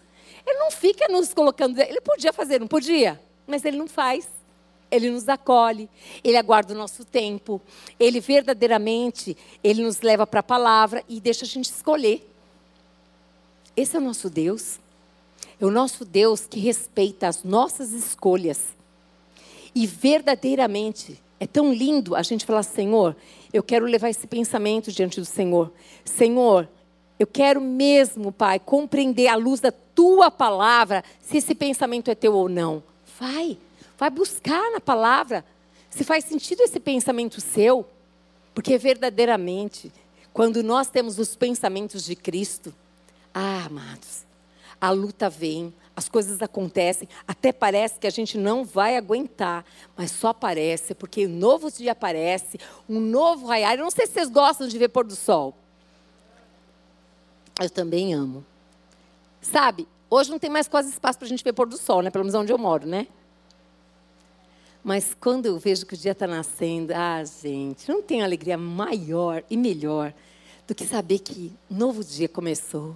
Ele 0.46 0.58
não 0.58 0.70
fica 0.70 1.08
nos 1.08 1.32
colocando, 1.32 1.80
ele 1.80 2.00
podia 2.00 2.32
fazer, 2.32 2.60
não 2.60 2.66
podia, 2.66 3.20
mas 3.46 3.64
ele 3.64 3.78
não 3.78 3.88
faz. 3.88 4.28
Ele 4.94 5.10
nos 5.10 5.28
acolhe, 5.28 5.88
Ele 6.22 6.36
aguarda 6.36 6.72
o 6.72 6.76
nosso 6.76 7.04
tempo, 7.04 7.60
Ele 7.98 8.20
verdadeiramente, 8.20 9.36
Ele 9.62 9.82
nos 9.82 10.00
leva 10.00 10.26
para 10.26 10.40
a 10.40 10.42
palavra 10.42 11.02
e 11.08 11.20
deixa 11.20 11.44
a 11.44 11.48
gente 11.48 11.66
escolher. 11.66 12.28
Esse 13.76 13.96
é 13.96 13.98
o 13.98 14.02
nosso 14.02 14.30
Deus. 14.30 14.78
É 15.60 15.64
o 15.64 15.70
nosso 15.70 16.04
Deus 16.04 16.46
que 16.46 16.60
respeita 16.60 17.28
as 17.28 17.42
nossas 17.42 17.92
escolhas. 17.92 18.74
E 19.74 19.86
verdadeiramente, 19.86 21.20
é 21.40 21.46
tão 21.46 21.72
lindo 21.72 22.14
a 22.14 22.22
gente 22.22 22.44
falar, 22.44 22.62
Senhor, 22.62 23.16
eu 23.52 23.62
quero 23.62 23.86
levar 23.86 24.08
esse 24.08 24.26
pensamento 24.26 24.92
diante 24.92 25.20
do 25.20 25.26
Senhor. 25.26 25.72
Senhor, 26.04 26.68
eu 27.18 27.26
quero 27.26 27.60
mesmo, 27.60 28.32
Pai, 28.32 28.58
compreender 28.58 29.28
à 29.28 29.36
luz 29.36 29.60
da 29.60 29.72
tua 29.72 30.30
palavra 30.30 31.04
se 31.20 31.38
esse 31.38 31.54
pensamento 31.54 32.10
é 32.10 32.14
teu 32.14 32.34
ou 32.34 32.48
não. 32.48 32.82
Vai, 33.18 33.56
Vai 33.98 34.10
buscar 34.10 34.70
na 34.72 34.80
palavra 34.80 35.44
se 35.90 36.02
faz 36.02 36.24
sentido 36.24 36.60
esse 36.60 36.80
pensamento 36.80 37.40
seu. 37.40 37.86
Porque 38.54 38.78
verdadeiramente, 38.78 39.92
quando 40.32 40.62
nós 40.62 40.88
temos 40.88 41.18
os 41.18 41.34
pensamentos 41.36 42.04
de 42.04 42.14
Cristo, 42.14 42.74
ah, 43.32 43.64
amados, 43.66 44.24
a 44.80 44.90
luta 44.90 45.28
vem, 45.28 45.72
as 45.96 46.08
coisas 46.08 46.42
acontecem, 46.42 47.08
até 47.26 47.52
parece 47.52 47.98
que 47.98 48.06
a 48.06 48.10
gente 48.10 48.36
não 48.36 48.64
vai 48.64 48.96
aguentar, 48.96 49.64
mas 49.96 50.10
só 50.10 50.28
aparece 50.28 50.94
porque 50.94 51.26
um 51.26 51.30
novo 51.30 51.70
dia 51.70 51.92
aparece, 51.92 52.58
um 52.88 53.00
novo 53.00 53.46
raiar. 53.46 53.74
Eu 53.74 53.84
não 53.84 53.90
sei 53.90 54.06
se 54.06 54.12
vocês 54.12 54.28
gostam 54.28 54.68
de 54.68 54.78
ver 54.78 54.88
pôr 54.88 55.04
do 55.04 55.16
sol. 55.16 55.54
Eu 57.60 57.70
também 57.70 58.12
amo. 58.12 58.44
Sabe, 59.40 59.86
hoje 60.10 60.30
não 60.30 60.38
tem 60.38 60.50
mais 60.50 60.66
quase 60.66 60.90
espaço 60.90 61.18
para 61.18 61.26
a 61.26 61.28
gente 61.28 61.44
ver 61.44 61.52
pôr 61.52 61.68
do 61.68 61.76
sol, 61.76 62.02
né? 62.02 62.10
Pelo 62.10 62.24
menos 62.24 62.34
onde 62.34 62.52
eu 62.52 62.58
moro, 62.58 62.86
né? 62.86 63.06
Mas 64.84 65.16
quando 65.18 65.46
eu 65.46 65.58
vejo 65.58 65.86
que 65.86 65.94
o 65.94 65.96
dia 65.96 66.12
está 66.12 66.26
nascendo, 66.26 66.92
ah, 66.94 67.24
gente, 67.24 67.88
não 67.88 68.02
tem 68.02 68.22
alegria 68.22 68.58
maior 68.58 69.42
e 69.48 69.56
melhor 69.56 70.12
do 70.66 70.74
que 70.74 70.86
saber 70.86 71.20
que 71.20 71.50
novo 71.70 72.04
dia 72.04 72.28
começou. 72.28 72.94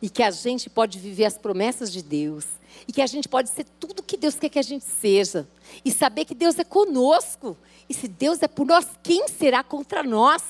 E 0.00 0.10
que 0.10 0.22
a 0.22 0.30
gente 0.30 0.68
pode 0.68 0.98
viver 0.98 1.24
as 1.24 1.38
promessas 1.38 1.90
de 1.90 2.02
Deus. 2.02 2.44
E 2.86 2.92
que 2.92 3.00
a 3.00 3.06
gente 3.06 3.26
pode 3.26 3.48
ser 3.48 3.64
tudo 3.80 4.02
que 4.02 4.18
Deus 4.18 4.34
quer 4.34 4.50
que 4.50 4.58
a 4.58 4.62
gente 4.62 4.84
seja. 4.84 5.48
E 5.82 5.90
saber 5.90 6.26
que 6.26 6.34
Deus 6.34 6.58
é 6.58 6.64
conosco. 6.64 7.56
E 7.88 7.94
se 7.94 8.06
Deus 8.06 8.42
é 8.42 8.48
por 8.48 8.66
nós, 8.66 8.86
quem 9.02 9.26
será 9.26 9.64
contra 9.64 10.02
nós? 10.02 10.42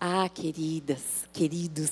Ah, 0.00 0.26
queridas, 0.30 1.02
queridos, 1.34 1.90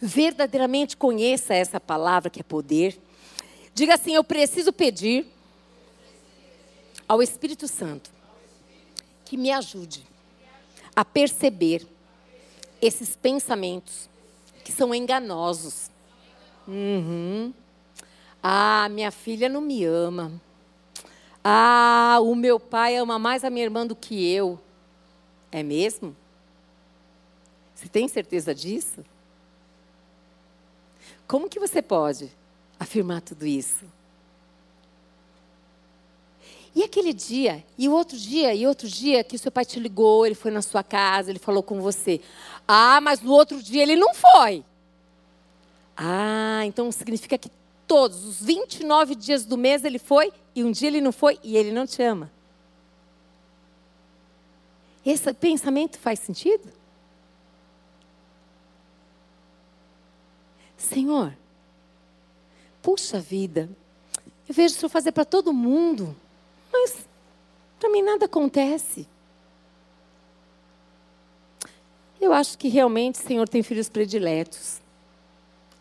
verdadeiramente 0.00 0.96
conheça 0.96 1.52
essa 1.52 1.78
palavra 1.78 2.30
que 2.30 2.40
é 2.40 2.42
poder. 2.42 2.98
Diga 3.74 3.96
assim: 3.96 4.14
eu 4.14 4.24
preciso 4.24 4.72
pedir 4.72 5.26
ao 7.08 7.22
Espírito 7.22 7.68
Santo 7.68 8.10
que 9.24 9.36
me 9.36 9.50
ajude 9.50 10.06
a 10.94 11.04
perceber 11.04 11.86
esses 12.80 13.16
pensamentos 13.16 14.08
que 14.64 14.72
são 14.72 14.94
enganosos. 14.94 15.90
Uhum. 16.66 17.52
Ah, 18.42 18.88
minha 18.90 19.10
filha 19.10 19.48
não 19.48 19.60
me 19.60 19.84
ama. 19.84 20.32
Ah, 21.44 22.18
o 22.20 22.34
meu 22.34 22.60
pai 22.60 22.96
ama 22.96 23.18
mais 23.18 23.44
a 23.44 23.50
minha 23.50 23.64
irmã 23.64 23.86
do 23.86 23.96
que 23.96 24.30
eu. 24.32 24.60
É 25.50 25.62
mesmo? 25.62 26.14
Você 27.74 27.88
tem 27.88 28.06
certeza 28.06 28.54
disso? 28.54 29.04
Como 31.26 31.48
que 31.48 31.58
você 31.58 31.80
pode 31.80 32.30
afirmar 32.78 33.22
tudo 33.22 33.46
isso? 33.46 33.84
E 36.74 36.82
aquele 36.82 37.12
dia, 37.12 37.62
e 37.76 37.88
o 37.88 37.92
outro 37.92 38.16
dia, 38.16 38.54
e 38.54 38.66
outro 38.66 38.88
dia 38.88 39.22
que 39.22 39.36
seu 39.36 39.52
pai 39.52 39.64
te 39.64 39.78
ligou, 39.78 40.24
ele 40.24 40.34
foi 40.34 40.50
na 40.50 40.62
sua 40.62 40.82
casa, 40.82 41.30
ele 41.30 41.38
falou 41.38 41.62
com 41.62 41.80
você. 41.80 42.20
Ah, 42.66 43.00
mas 43.00 43.20
no 43.20 43.30
outro 43.32 43.62
dia 43.62 43.82
ele 43.82 43.94
não 43.94 44.14
foi. 44.14 44.64
Ah, 45.94 46.62
então 46.64 46.90
significa 46.90 47.36
que 47.36 47.50
todos 47.86 48.24
os 48.24 48.42
29 48.42 49.14
dias 49.14 49.44
do 49.44 49.58
mês 49.58 49.84
ele 49.84 49.98
foi 49.98 50.32
e 50.54 50.64
um 50.64 50.70
dia 50.70 50.88
ele 50.88 51.02
não 51.02 51.12
foi 51.12 51.38
e 51.42 51.58
ele 51.58 51.72
não 51.72 51.86
te 51.86 52.02
ama. 52.02 52.30
Esse 55.04 55.32
pensamento 55.34 55.98
faz 55.98 56.20
sentido? 56.20 56.72
Senhor, 60.76 61.36
puxa 62.80 63.20
vida, 63.20 63.68
eu 64.48 64.54
vejo 64.54 64.74
o 64.74 64.78
Senhor 64.78 64.90
fazer 64.90 65.12
para 65.12 65.24
todo 65.24 65.52
mundo. 65.52 66.16
Mas 66.72 67.06
para 67.78 67.90
mim 67.90 68.02
nada 68.02 68.24
acontece. 68.24 69.06
Eu 72.20 72.32
acho 72.32 72.56
que 72.56 72.68
realmente 72.68 73.16
o 73.16 73.22
Senhor 73.22 73.48
tem 73.48 73.62
filhos 73.62 73.88
prediletos. 73.88 74.80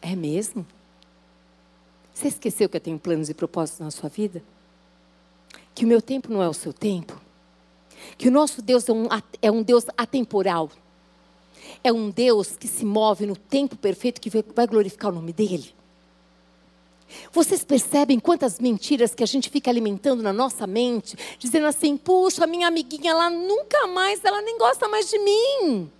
É 0.01 0.15
mesmo? 0.15 0.65
Você 2.13 2.27
esqueceu 2.27 2.67
que 2.67 2.75
eu 2.75 2.81
tenho 2.81 2.99
planos 2.99 3.29
e 3.29 3.33
propósitos 3.33 3.79
na 3.79 3.91
sua 3.91 4.09
vida? 4.09 4.43
Que 5.73 5.85
o 5.85 5.87
meu 5.87 6.01
tempo 6.01 6.31
não 6.31 6.41
é 6.41 6.49
o 6.49 6.53
seu 6.53 6.73
tempo? 6.73 7.19
Que 8.17 8.27
o 8.27 8.31
nosso 8.31 8.61
Deus 8.61 8.89
é 8.89 8.91
um, 8.91 9.07
é 9.41 9.51
um 9.51 9.61
Deus 9.61 9.85
atemporal? 9.95 10.69
É 11.83 11.91
um 11.91 12.09
Deus 12.09 12.57
que 12.57 12.67
se 12.67 12.83
move 12.83 13.25
no 13.25 13.35
tempo 13.35 13.75
perfeito 13.75 14.19
que 14.19 14.29
vai 14.29 14.67
glorificar 14.67 15.11
o 15.11 15.15
nome 15.15 15.31
dEle? 15.31 15.73
Vocês 17.31 17.63
percebem 17.63 18.19
quantas 18.19 18.59
mentiras 18.59 19.13
que 19.13 19.23
a 19.23 19.27
gente 19.27 19.49
fica 19.49 19.69
alimentando 19.69 20.21
na 20.23 20.33
nossa 20.33 20.67
mente, 20.67 21.17
dizendo 21.37 21.67
assim: 21.67 21.97
puxa, 21.97 22.47
minha 22.47 22.67
amiguinha 22.67 23.13
lá 23.13 23.29
nunca 23.29 23.87
mais, 23.87 24.23
ela 24.23 24.41
nem 24.41 24.57
gosta 24.57 24.87
mais 24.87 25.09
de 25.09 25.17
mim. 25.19 25.91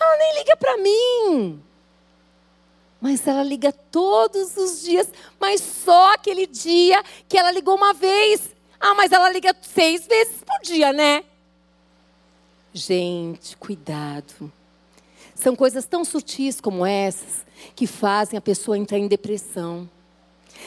Ela 0.00 0.16
nem 0.18 0.38
liga 0.38 0.56
para 0.56 0.76
mim. 0.78 1.62
Mas 3.00 3.26
ela 3.26 3.42
liga 3.42 3.70
todos 3.70 4.56
os 4.56 4.82
dias, 4.82 5.08
mas 5.38 5.60
só 5.60 6.14
aquele 6.14 6.46
dia 6.46 7.02
que 7.28 7.36
ela 7.36 7.50
ligou 7.50 7.74
uma 7.74 7.92
vez. 7.92 8.54
Ah, 8.80 8.94
mas 8.94 9.12
ela 9.12 9.30
liga 9.30 9.54
seis 9.60 10.06
vezes 10.06 10.36
por 10.44 10.60
dia, 10.62 10.92
né? 10.92 11.22
Gente, 12.72 13.56
cuidado. 13.56 14.52
São 15.34 15.56
coisas 15.56 15.84
tão 15.84 16.04
sutis 16.04 16.60
como 16.60 16.86
essas 16.86 17.44
que 17.74 17.86
fazem 17.86 18.38
a 18.38 18.40
pessoa 18.40 18.78
entrar 18.78 18.98
em 18.98 19.08
depressão. 19.08 19.88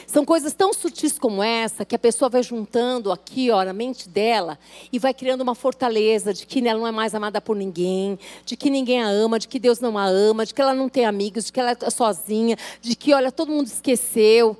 São 0.06 0.24
coisas 0.24 0.52
tão 0.54 0.72
sutis 0.72 1.18
como 1.18 1.42
essa 1.42 1.84
que 1.84 1.94
a 1.94 1.98
pessoa 1.98 2.28
vai 2.28 2.42
juntando 2.42 3.10
aqui, 3.10 3.50
ó, 3.50 3.64
na 3.64 3.72
mente 3.72 4.08
dela 4.08 4.58
e 4.92 4.98
vai 4.98 5.12
criando 5.12 5.40
uma 5.40 5.54
fortaleza 5.54 6.32
de 6.32 6.46
que 6.46 6.66
ela 6.66 6.78
não 6.78 6.86
é 6.86 6.92
mais 6.92 7.14
amada 7.14 7.40
por 7.40 7.56
ninguém, 7.56 8.18
de 8.44 8.56
que 8.56 8.70
ninguém 8.70 9.02
a 9.02 9.08
ama, 9.08 9.38
de 9.38 9.48
que 9.48 9.58
Deus 9.58 9.80
não 9.80 9.98
a 9.98 10.04
ama, 10.04 10.46
de 10.46 10.54
que 10.54 10.60
ela 10.60 10.74
não 10.74 10.88
tem 10.88 11.04
amigos, 11.04 11.46
de 11.46 11.52
que 11.52 11.60
ela 11.60 11.72
é 11.72 11.90
sozinha, 11.90 12.56
de 12.80 12.94
que, 12.94 13.12
olha, 13.14 13.32
todo 13.32 13.52
mundo 13.52 13.66
esqueceu. 13.66 14.56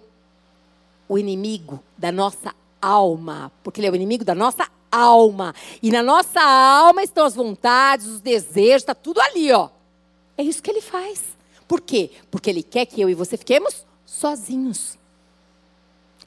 O 1.08 1.18
inimigo 1.18 1.82
da 1.96 2.12
nossa 2.12 2.54
alma, 2.82 3.50
porque 3.62 3.80
ele 3.80 3.86
é 3.86 3.90
o 3.90 3.96
inimigo 3.96 4.24
da 4.24 4.34
nossa 4.34 4.68
alma. 4.90 5.54
E 5.82 5.90
na 5.90 6.02
nossa 6.02 6.40
alma 6.40 7.02
estão 7.02 7.24
as 7.24 7.34
vontades, 7.34 8.06
os 8.06 8.20
desejos, 8.20 8.82
está 8.82 8.94
tudo 8.94 9.20
ali, 9.20 9.50
ó. 9.52 9.70
É 10.38 10.42
isso 10.42 10.62
que 10.62 10.70
ele 10.70 10.80
faz. 10.80 11.36
Por 11.66 11.80
quê? 11.80 12.12
Porque 12.30 12.48
ele 12.48 12.62
quer 12.62 12.86
que 12.86 13.00
eu 13.00 13.10
e 13.10 13.14
você 13.14 13.36
fiquemos 13.36 13.84
sozinhos. 14.06 14.96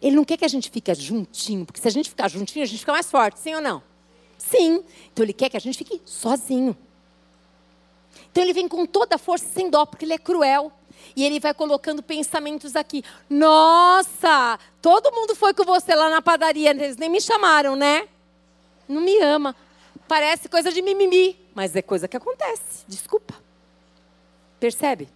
Ele 0.02 0.16
não 0.16 0.26
quer 0.26 0.36
que 0.36 0.44
a 0.44 0.50
gente 0.50 0.70
fique 0.70 0.94
juntinho, 0.94 1.66
porque 1.66 1.80
se 1.80 1.88
a 1.88 1.92
gente 1.92 2.10
ficar 2.10 2.28
juntinho, 2.28 2.64
a 2.64 2.68
gente 2.68 2.80
fica 2.80 2.92
mais 2.92 3.10
forte, 3.10 3.40
sim 3.40 3.56
ou 3.56 3.62
não? 3.62 3.82
Sim. 4.38 4.84
Então 5.14 5.24
ele 5.24 5.32
quer 5.32 5.50
que 5.50 5.56
a 5.56 5.62
gente 5.62 5.78
fique 5.78 6.02
sozinho. 6.06 6.76
Então 8.32 8.44
ele 8.44 8.54
vem 8.54 8.68
com 8.68 8.86
toda 8.86 9.16
a 9.16 9.20
força, 9.20 9.46
sem 9.46 9.70
dó, 9.70 9.86
porque 9.86 10.04
ele 10.04 10.14
é 10.14 10.18
cruel. 10.18 10.72
E 11.16 11.24
ele 11.24 11.40
vai 11.40 11.54
colocando 11.54 12.04
pensamentos 12.04 12.76
aqui. 12.76 13.04
Nossa, 13.30 14.60
todo 14.82 15.12
mundo 15.12 15.36
foi 15.36 15.54
com 15.54 15.64
você 15.64 15.96
lá 15.96 16.10
na 16.10 16.22
padaria, 16.22 16.72
eles 16.72 16.98
nem 16.98 17.10
me 17.10 17.22
chamaram, 17.22 17.76
né? 17.76 18.08
Não 18.88 19.02
me 19.02 19.18
ama. 19.20 19.56
Parece 20.08 20.50
coisa 20.50 20.72
de 20.72 20.82
mimimi, 20.82 21.40
mas 21.56 21.76
é 21.76 21.82
coisa 21.82 22.08
que 22.08 22.18
acontece. 22.18 22.84
Desculpa. 22.88 23.51
Percebe? 24.62 25.10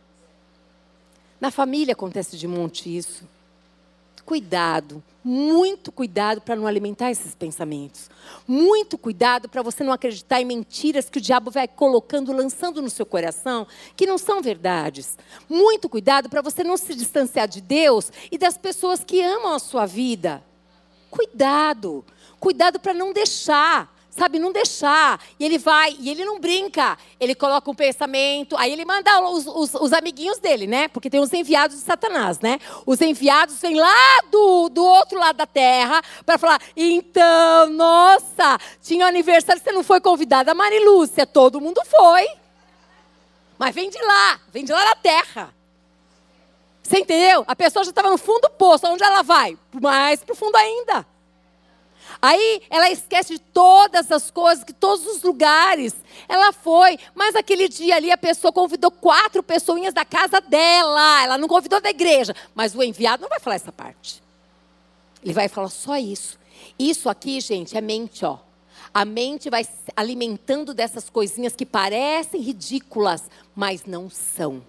Na 1.40 1.50
família 1.52 1.94
acontece 1.94 2.36
de 2.36 2.48
monte 2.50 2.94
isso 2.94 3.26
cuidado, 4.26 5.04
muito 5.24 5.92
cuidado 5.92 6.42
para 6.42 6.56
não 6.56 6.66
alimentar 6.66 7.12
esses 7.12 7.36
pensamentos. 7.36 8.10
Muito 8.48 8.98
cuidado 8.98 9.48
para 9.48 9.62
você 9.62 9.84
não 9.84 9.94
acreditar 9.94 10.42
em 10.42 10.46
mentiras 10.46 11.10
que 11.10 11.20
o 11.20 11.22
diabo 11.22 11.52
vai 11.52 11.68
colocando, 11.68 12.34
lançando 12.34 12.82
no 12.82 12.90
seu 12.90 13.06
coração, 13.06 13.68
que 13.96 14.08
não 14.08 14.18
são 14.18 14.42
verdades. 14.42 15.18
Muito 15.48 15.88
cuidado 15.88 16.28
para 16.28 16.42
você 16.42 16.64
não 16.64 16.76
se 16.76 16.96
distanciar 16.96 17.48
de 17.48 17.62
Deus 17.62 18.12
e 18.32 18.38
das 18.38 18.58
pessoas 18.58 19.04
que 19.04 19.22
amam 19.22 19.54
a 19.54 19.60
sua 19.60 19.86
vida. 19.86 20.44
Cuidado, 21.12 22.04
cuidado 22.40 22.80
para 22.80 22.94
não 22.94 23.14
deixar 23.14 23.95
sabe, 24.18 24.40
não 24.40 24.52
deixar. 24.52 25.20
E 25.40 25.46
ele 25.46 25.58
vai, 25.58 25.96
e 26.00 26.10
ele 26.10 26.24
não 26.24 26.40
brinca. 26.40 26.98
Ele 27.20 27.36
coloca 27.36 27.70
um 27.70 27.76
pensamento, 27.76 28.56
aí 28.58 28.72
ele 28.72 28.86
manda 28.86 29.22
os, 29.22 29.46
os, 29.46 29.74
os, 29.76 29.94
amiguinhos 29.94 30.40
dele, 30.40 30.66
né? 30.66 30.88
Porque 30.88 31.10
tem 31.10 31.20
os 31.20 31.34
enviados 31.34 31.78
de 31.78 31.84
Satanás, 31.84 32.40
né? 32.40 32.60
Os 32.86 33.02
enviados 33.02 33.60
vêm 33.60 33.76
lá 33.76 34.22
do, 34.32 34.70
do 34.70 34.84
outro 34.84 35.20
lado 35.20 35.36
da 35.36 35.46
terra 35.46 36.02
para 36.26 36.38
falar: 36.38 36.62
então, 36.76 37.70
nossa, 37.70 38.58
tinha 38.82 39.06
aniversário, 39.06 39.62
você 39.62 39.72
não 39.72 39.84
foi 39.84 40.00
convidada, 40.00 40.54
Marilúcia, 40.54 41.26
todo 41.26 41.62
mundo 41.62 41.82
foi. 41.86 42.28
Mas 43.58 43.74
vem 43.74 43.90
de 43.90 44.02
lá, 44.02 44.40
vem 44.52 44.66
de 44.66 44.72
lá 44.72 44.84
da 44.86 44.96
terra. 44.96 45.54
Você 46.84 47.00
entendeu? 47.00 47.44
A 47.48 47.56
pessoa 47.56 47.84
já 47.84 47.90
estava 47.90 48.12
no 48.12 48.18
fundo 48.18 48.42
do 48.42 48.50
poço, 48.52 48.86
onde 48.86 49.04
ela 49.04 49.24
vai? 49.24 49.58
Mais 49.82 50.24
para 50.24 50.34
o 50.34 50.36
fundo 50.36 50.56
ainda. 50.56 51.06
Aí 52.22 52.62
ela 52.70 52.90
esquece 52.90 53.34
de 53.34 53.40
todas 53.40 54.12
as 54.12 54.32
coisas, 54.32 54.64
que 54.64 54.74
todos 54.74 55.06
os 55.06 55.24
lugares 55.24 55.94
ela 56.28 56.52
foi. 56.52 56.98
Mas 57.14 57.36
aquele 57.36 57.68
dia 57.68 57.96
ali 57.96 58.12
a 58.12 58.18
pessoa 58.18 58.52
convidou 58.52 58.92
quatro 58.92 59.44
pessoinhas 59.44 59.94
da 59.94 60.06
casa 60.06 60.42
dela. 60.42 61.24
Ela 61.24 61.38
não 61.38 61.48
convidou 61.48 61.82
da 61.82 61.90
igreja. 61.90 62.36
Mas 62.54 62.76
o 62.76 62.84
enviado 62.84 63.22
não 63.22 63.30
vai 63.30 63.40
falar 63.40 63.56
essa 63.56 63.72
parte. 63.72 64.24
Ele 65.24 65.34
vai 65.34 65.48
falar 65.48 65.70
só 65.70 65.98
isso. 65.98 66.38
Isso 66.78 67.10
aqui, 67.10 67.40
gente, 67.40 67.78
é 67.78 67.82
mente, 67.82 68.26
ó. 68.26 68.38
A 68.94 69.04
mente 69.04 69.50
vai 69.50 69.68
alimentando 69.96 70.74
dessas 70.74 71.10
coisinhas 71.10 71.56
que 71.56 71.66
parecem 71.66 72.40
ridículas, 72.40 73.24
mas 73.54 73.86
não 73.86 74.10
são. 74.10 74.64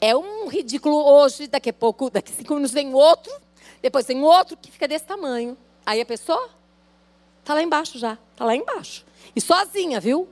É 0.00 0.14
um 0.14 0.46
ridículo 0.46 0.96
hoje, 0.96 1.48
daqui 1.48 1.70
a 1.70 1.72
pouco, 1.72 2.08
daqui 2.08 2.32
a 2.32 2.36
cinco 2.36 2.54
minutos 2.54 2.72
vem 2.72 2.94
outro, 2.94 3.32
depois 3.82 4.06
vem 4.06 4.22
outro 4.22 4.56
que 4.56 4.70
fica 4.70 4.86
desse 4.86 5.04
tamanho. 5.04 5.56
Aí 5.84 6.00
a 6.00 6.06
pessoa 6.06 6.48
Está 7.44 7.52
lá 7.52 7.62
embaixo 7.62 7.98
já. 7.98 8.16
Está 8.32 8.42
lá 8.46 8.56
embaixo. 8.56 9.04
E 9.36 9.40
sozinha, 9.40 10.00
viu? 10.00 10.26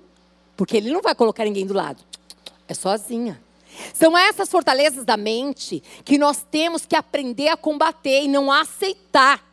Porque 0.56 0.78
ele 0.78 0.90
não 0.90 1.02
vai 1.02 1.14
colocar 1.14 1.44
ninguém 1.44 1.66
do 1.66 1.74
lado. 1.74 2.02
É 2.66 2.72
sozinha. 2.72 3.38
São 3.92 4.16
essas 4.16 4.48
fortalezas 4.48 5.04
da 5.04 5.14
mente 5.14 5.82
que 6.06 6.16
nós 6.16 6.42
temos 6.50 6.86
que 6.86 6.96
aprender 6.96 7.48
a 7.48 7.56
combater 7.56 8.22
e 8.22 8.28
não 8.28 8.50
aceitar. 8.50 9.46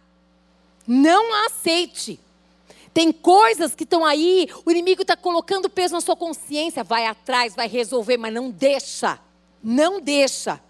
Não 0.88 1.46
aceite. 1.48 2.18
Tem 2.94 3.12
coisas 3.12 3.76
que 3.76 3.84
estão 3.84 4.06
aí, 4.06 4.48
o 4.66 4.72
inimigo 4.72 5.02
está 5.02 5.18
colocando 5.18 5.70
peso 5.70 5.94
na 5.94 6.02
sua 6.02 6.16
consciência. 6.16 6.82
Vai 6.82 7.08
atrás, 7.08 7.56
vai 7.58 7.68
resolver, 7.68 8.16
mas 8.16 8.34
não 8.34 8.50
deixa. 8.50 9.20
Não 9.62 10.00
deixa. 10.00 10.62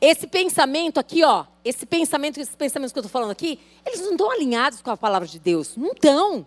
Esse 0.00 0.26
pensamento 0.26 0.98
aqui, 0.98 1.24
ó, 1.24 1.44
esse 1.64 1.84
pensamento, 1.84 2.40
esses 2.40 2.54
pensamentos 2.54 2.92
que 2.92 2.98
eu 2.98 3.02
estou 3.02 3.10
falando 3.10 3.32
aqui, 3.32 3.58
eles 3.84 4.00
não 4.00 4.12
estão 4.12 4.30
alinhados 4.30 4.80
com 4.80 4.90
a 4.90 4.96
palavra 4.96 5.26
de 5.26 5.38
Deus. 5.38 5.76
Não 5.76 5.92
estão. 5.92 6.46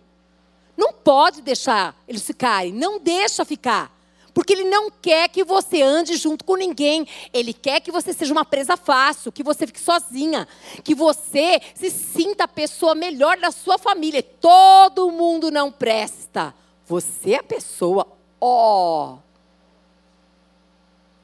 Não 0.76 0.92
pode 0.92 1.42
deixar 1.42 1.94
eles 2.08 2.22
ficarem. 2.22 2.72
Não 2.72 2.98
deixa 2.98 3.44
ficar. 3.44 3.94
Porque 4.34 4.54
ele 4.54 4.64
não 4.64 4.90
quer 4.90 5.28
que 5.28 5.44
você 5.44 5.82
ande 5.82 6.16
junto 6.16 6.44
com 6.44 6.56
ninguém. 6.56 7.06
Ele 7.32 7.52
quer 7.52 7.80
que 7.80 7.92
você 7.92 8.14
seja 8.14 8.32
uma 8.32 8.44
presa 8.44 8.76
fácil, 8.76 9.30
que 9.30 9.42
você 9.42 9.66
fique 9.66 9.80
sozinha, 9.80 10.48
que 10.82 10.94
você 10.94 11.60
se 11.74 11.90
sinta 11.90 12.44
a 12.44 12.48
pessoa 12.48 12.94
melhor 12.94 13.36
da 13.36 13.50
sua 13.50 13.76
família. 13.76 14.22
Todo 14.22 15.10
mundo 15.10 15.50
não 15.50 15.70
presta. 15.70 16.54
Você 16.86 17.32
é 17.32 17.38
a 17.40 17.42
pessoa, 17.42 18.06
ó. 18.40 19.18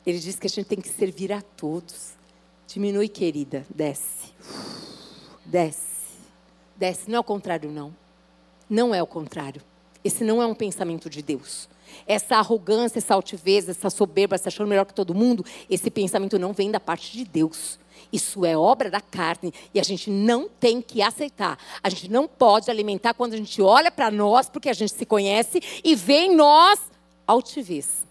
Ele 0.04 0.18
diz 0.18 0.38
que 0.38 0.46
a 0.46 0.50
gente 0.50 0.66
tem 0.66 0.80
que 0.80 0.88
servir 0.88 1.32
a 1.32 1.40
todos. 1.40 2.17
Diminui, 2.68 3.08
querida, 3.08 3.64
desce. 3.74 4.30
Desce. 5.42 5.78
Desce. 6.76 7.10
Não 7.10 7.16
é 7.16 7.20
o 7.20 7.24
contrário, 7.24 7.72
não. 7.72 7.94
Não 8.68 8.94
é 8.94 9.02
o 9.02 9.06
contrário. 9.06 9.62
Esse 10.04 10.22
não 10.22 10.42
é 10.42 10.46
um 10.46 10.54
pensamento 10.54 11.08
de 11.08 11.22
Deus. 11.22 11.66
Essa 12.06 12.36
arrogância, 12.36 12.98
essa 12.98 13.14
altivez, 13.14 13.70
essa 13.70 13.88
soberba, 13.88 14.36
se 14.36 14.48
achando 14.48 14.68
melhor 14.68 14.84
que 14.84 14.92
todo 14.92 15.14
mundo, 15.14 15.46
esse 15.70 15.90
pensamento 15.90 16.38
não 16.38 16.52
vem 16.52 16.70
da 16.70 16.78
parte 16.78 17.10
de 17.16 17.24
Deus. 17.24 17.78
Isso 18.12 18.44
é 18.44 18.54
obra 18.54 18.90
da 18.90 19.00
carne 19.00 19.52
e 19.72 19.80
a 19.80 19.82
gente 19.82 20.10
não 20.10 20.46
tem 20.46 20.82
que 20.82 21.00
aceitar. 21.00 21.58
A 21.82 21.88
gente 21.88 22.10
não 22.10 22.28
pode 22.28 22.70
alimentar 22.70 23.14
quando 23.14 23.32
a 23.32 23.38
gente 23.38 23.62
olha 23.62 23.90
para 23.90 24.10
nós, 24.10 24.50
porque 24.50 24.68
a 24.68 24.74
gente 24.74 24.92
se 24.92 25.06
conhece 25.06 25.62
e 25.82 25.94
vê 25.94 26.26
em 26.26 26.36
nós 26.36 26.78
altivez. 27.26 28.06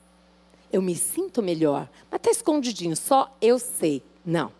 Eu 0.74 0.82
me 0.82 0.96
sinto 0.96 1.44
melhor, 1.44 1.88
mas 2.10 2.18
está 2.18 2.32
escondidinho, 2.32 2.96
só 2.96 3.32
eu 3.40 3.60
sei. 3.60 4.02
Não, 4.28 4.52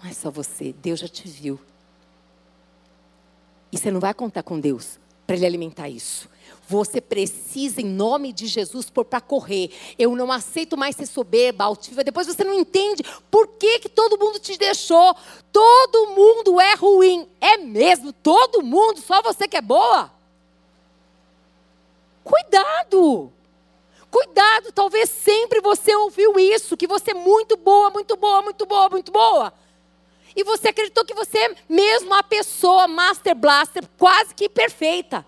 não 0.00 0.08
é 0.08 0.12
só 0.12 0.30
você, 0.30 0.72
Deus 0.72 1.00
já 1.00 1.08
te 1.08 1.26
viu. 1.26 1.58
E 3.72 3.76
você 3.76 3.90
não 3.90 3.98
vai 3.98 4.14
contar 4.14 4.44
com 4.44 4.60
Deus 4.60 5.00
para 5.26 5.34
Ele 5.34 5.44
alimentar 5.44 5.88
isso. 5.88 6.28
Você 6.68 7.00
precisa, 7.00 7.80
em 7.80 7.84
nome 7.84 8.32
de 8.32 8.46
Jesus, 8.46 8.88
pôr 8.88 9.04
para 9.04 9.20
correr. 9.20 9.72
Eu 9.98 10.14
não 10.14 10.30
aceito 10.30 10.76
mais 10.76 10.94
ser 10.94 11.06
soberba, 11.06 11.64
altiva. 11.64 12.04
Depois 12.04 12.28
você 12.28 12.44
não 12.44 12.54
entende 12.54 13.02
por 13.28 13.48
que, 13.48 13.80
que 13.80 13.88
todo 13.88 14.16
mundo 14.16 14.38
te 14.38 14.56
deixou. 14.56 15.16
Todo 15.52 16.14
mundo 16.14 16.60
é 16.60 16.74
ruim. 16.76 17.28
É 17.40 17.56
mesmo, 17.56 18.12
todo 18.12 18.62
mundo, 18.62 19.00
só 19.00 19.20
você 19.20 19.48
que 19.48 19.56
é 19.56 19.60
boa. 19.60 20.12
Cuidado! 22.22 23.32
Cuidado, 24.10 24.72
talvez 24.72 25.08
sempre 25.08 25.60
você 25.60 25.94
ouviu 25.94 26.38
isso, 26.38 26.76
que 26.76 26.86
você 26.86 27.12
é 27.12 27.14
muito 27.14 27.56
boa, 27.56 27.90
muito 27.90 28.16
boa, 28.16 28.42
muito 28.42 28.66
boa, 28.66 28.88
muito 28.88 29.12
boa. 29.12 29.52
E 30.34 30.42
você 30.44 30.68
acreditou 30.68 31.04
que 31.04 31.14
você 31.14 31.38
é 31.38 31.54
mesmo 31.68 32.12
a 32.14 32.22
pessoa 32.22 32.88
Master 32.88 33.34
Blaster, 33.34 33.84
quase 33.96 34.34
que 34.34 34.48
perfeita 34.48 35.24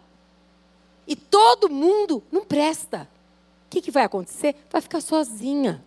e 1.07 1.16
todo 1.16 1.68
mundo 1.68 2.23
não 2.31 2.45
presta. 2.45 3.09
O 3.66 3.71
que, 3.71 3.81
que 3.81 3.90
vai 3.90 4.05
acontecer? 4.05 4.55
Vai 4.71 4.81
ficar 4.81 5.01
sozinha. 5.01 5.85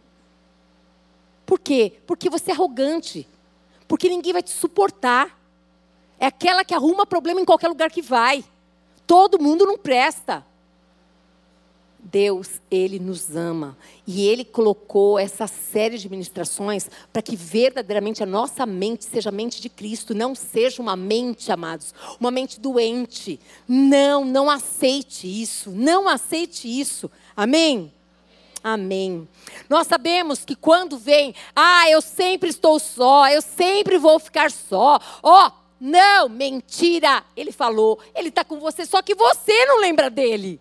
Por 1.45 1.59
quê? 1.59 1.93
Porque 2.05 2.29
você 2.29 2.51
é 2.51 2.53
arrogante. 2.53 3.27
Porque 3.87 4.09
ninguém 4.09 4.33
vai 4.33 4.43
te 4.43 4.51
suportar. 4.51 5.39
É 6.19 6.25
aquela 6.25 6.65
que 6.65 6.73
arruma 6.73 7.05
problema 7.05 7.39
em 7.39 7.45
qualquer 7.45 7.67
lugar 7.67 7.91
que 7.91 8.01
vai. 8.01 8.43
Todo 9.05 9.41
mundo 9.41 9.65
não 9.65 9.77
presta. 9.77 10.45
Deus, 12.05 12.61
Ele 12.69 12.99
nos 12.99 13.35
ama. 13.35 13.75
E 14.05 14.27
Ele 14.27 14.45
colocou 14.45 15.17
essa 15.17 15.47
série 15.47 15.97
de 15.97 16.07
ministrações 16.07 16.87
para 17.11 17.21
que 17.21 17.35
verdadeiramente 17.35 18.21
a 18.21 18.25
nossa 18.25 18.65
mente 18.65 19.03
seja 19.03 19.29
a 19.29 19.31
mente 19.31 19.59
de 19.59 19.69
Cristo, 19.69 20.13
não 20.13 20.35
seja 20.35 20.81
uma 20.81 20.95
mente, 20.95 21.51
amados, 21.51 21.93
uma 22.19 22.29
mente 22.29 22.59
doente. 22.59 23.39
Não, 23.67 24.23
não 24.23 24.49
aceite 24.49 25.27
isso. 25.27 25.71
Não 25.71 26.07
aceite 26.07 26.67
isso. 26.67 27.09
Amém? 27.35 27.91
Amém. 28.63 29.27
Nós 29.69 29.87
sabemos 29.87 30.45
que 30.45 30.55
quando 30.55 30.97
vem, 30.97 31.35
ah, 31.55 31.89
eu 31.89 32.01
sempre 32.01 32.49
estou 32.49 32.79
só, 32.79 33.27
eu 33.29 33.41
sempre 33.41 33.97
vou 33.97 34.19
ficar 34.19 34.51
só. 34.51 34.99
Ó, 35.21 35.47
oh, 35.47 35.51
não, 35.79 36.29
mentira. 36.29 37.23
Ele 37.35 37.51
falou, 37.51 37.99
ele 38.15 38.29
está 38.29 38.43
com 38.43 38.59
você, 38.59 38.85
só 38.85 39.01
que 39.01 39.13
você 39.13 39.65
não 39.65 39.79
lembra 39.79 40.09
dele. 40.09 40.59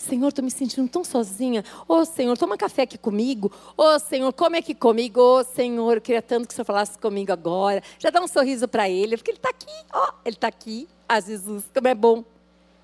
Senhor, 0.00 0.28
estou 0.28 0.42
me 0.42 0.50
sentindo 0.50 0.88
tão 0.88 1.04
sozinha. 1.04 1.62
Ô 1.86 1.96
oh, 1.96 2.04
Senhor, 2.06 2.36
toma 2.36 2.56
café 2.56 2.82
aqui 2.82 2.96
comigo. 2.96 3.52
Ô 3.76 3.82
oh, 3.82 3.98
Senhor, 3.98 4.32
come 4.32 4.56
aqui 4.56 4.74
comigo. 4.74 5.20
Ô 5.20 5.40
oh, 5.40 5.44
Senhor, 5.44 5.96
eu 5.96 6.00
queria 6.00 6.22
tanto 6.22 6.48
que 6.48 6.54
o 6.54 6.56
Senhor 6.56 6.64
falasse 6.64 6.98
comigo 6.98 7.30
agora. 7.30 7.82
Já 7.98 8.08
dá 8.08 8.18
um 8.18 8.26
sorriso 8.26 8.66
para 8.66 8.88
ele, 8.88 9.18
porque 9.18 9.30
ele 9.30 9.36
está 9.36 9.50
aqui. 9.50 9.70
Ó, 9.92 10.12
ele 10.24 10.36
está 10.36 10.48
aqui. 10.48 10.88
Ah, 11.06 11.20
Jesus, 11.20 11.64
como 11.74 11.86
é 11.86 11.94
bom. 11.94 12.24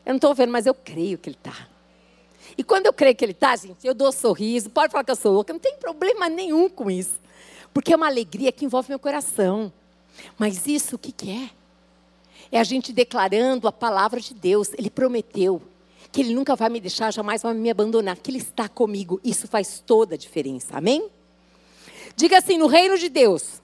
Eu 0.05 0.11
não 0.11 0.17
estou 0.17 0.35
vendo, 0.35 0.53
mas 0.53 0.67
eu 0.67 0.75
creio 0.75 1.17
que 1.17 1.31
ele 1.31 1.39
está. 1.39 1.67
E 2.57 2.63
quando 2.63 2.85
eu 2.85 2.93
creio 2.93 3.17
que 3.17 3.25
ele 3.25 3.33
está, 3.33 3.57
gente, 3.57 3.87
eu 3.87 3.95
dou 3.95 4.13
sorriso. 4.13 4.69
Pode 4.69 4.93
falar 4.93 5.03
que 5.03 5.11
eu 5.11 5.17
sou 5.17 5.33
louca, 5.33 5.55
não 5.55 5.61
tem 5.61 5.75
problema 5.77 6.29
nenhum 6.29 6.69
com 6.69 6.91
isso. 6.91 7.19
Porque 7.73 7.95
é 7.95 7.97
uma 7.97 8.09
alegria 8.09 8.53
que 8.53 8.67
envolve 8.67 8.91
meu 8.91 8.99
coração. 8.99 9.73
Mas 10.39 10.67
isso 10.67 10.97
o 10.97 10.99
que, 10.99 11.13
que 11.13 11.31
é? 11.31 11.51
É 12.53 12.61
a 12.61 12.65
gente 12.65 12.93
declarando 12.93 13.67
a 13.67 13.73
palavra 13.73 14.21
de 14.21 14.35
Deus. 14.35 14.69
Ele 14.75 14.91
prometeu 14.91 15.63
que 16.11 16.21
Ele 16.21 16.35
nunca 16.35 16.57
vai 16.57 16.69
me 16.69 16.81
deixar, 16.81 17.13
jamais 17.13 17.43
vai 17.43 17.55
me 17.55 17.71
abandonar, 17.71 18.17
que 18.17 18.31
Ele 18.31 18.39
está 18.39 18.69
comigo. 18.69 19.21
Isso 19.23 19.47
faz 19.47 19.83
toda 19.85 20.15
a 20.15 20.19
diferença. 20.19 20.77
Amém? 20.77 21.11
Diga 22.15 22.39
assim: 22.39 22.57
no 22.57 22.67
reino 22.67 22.99
de 22.99 23.09
Deus, 23.09 23.61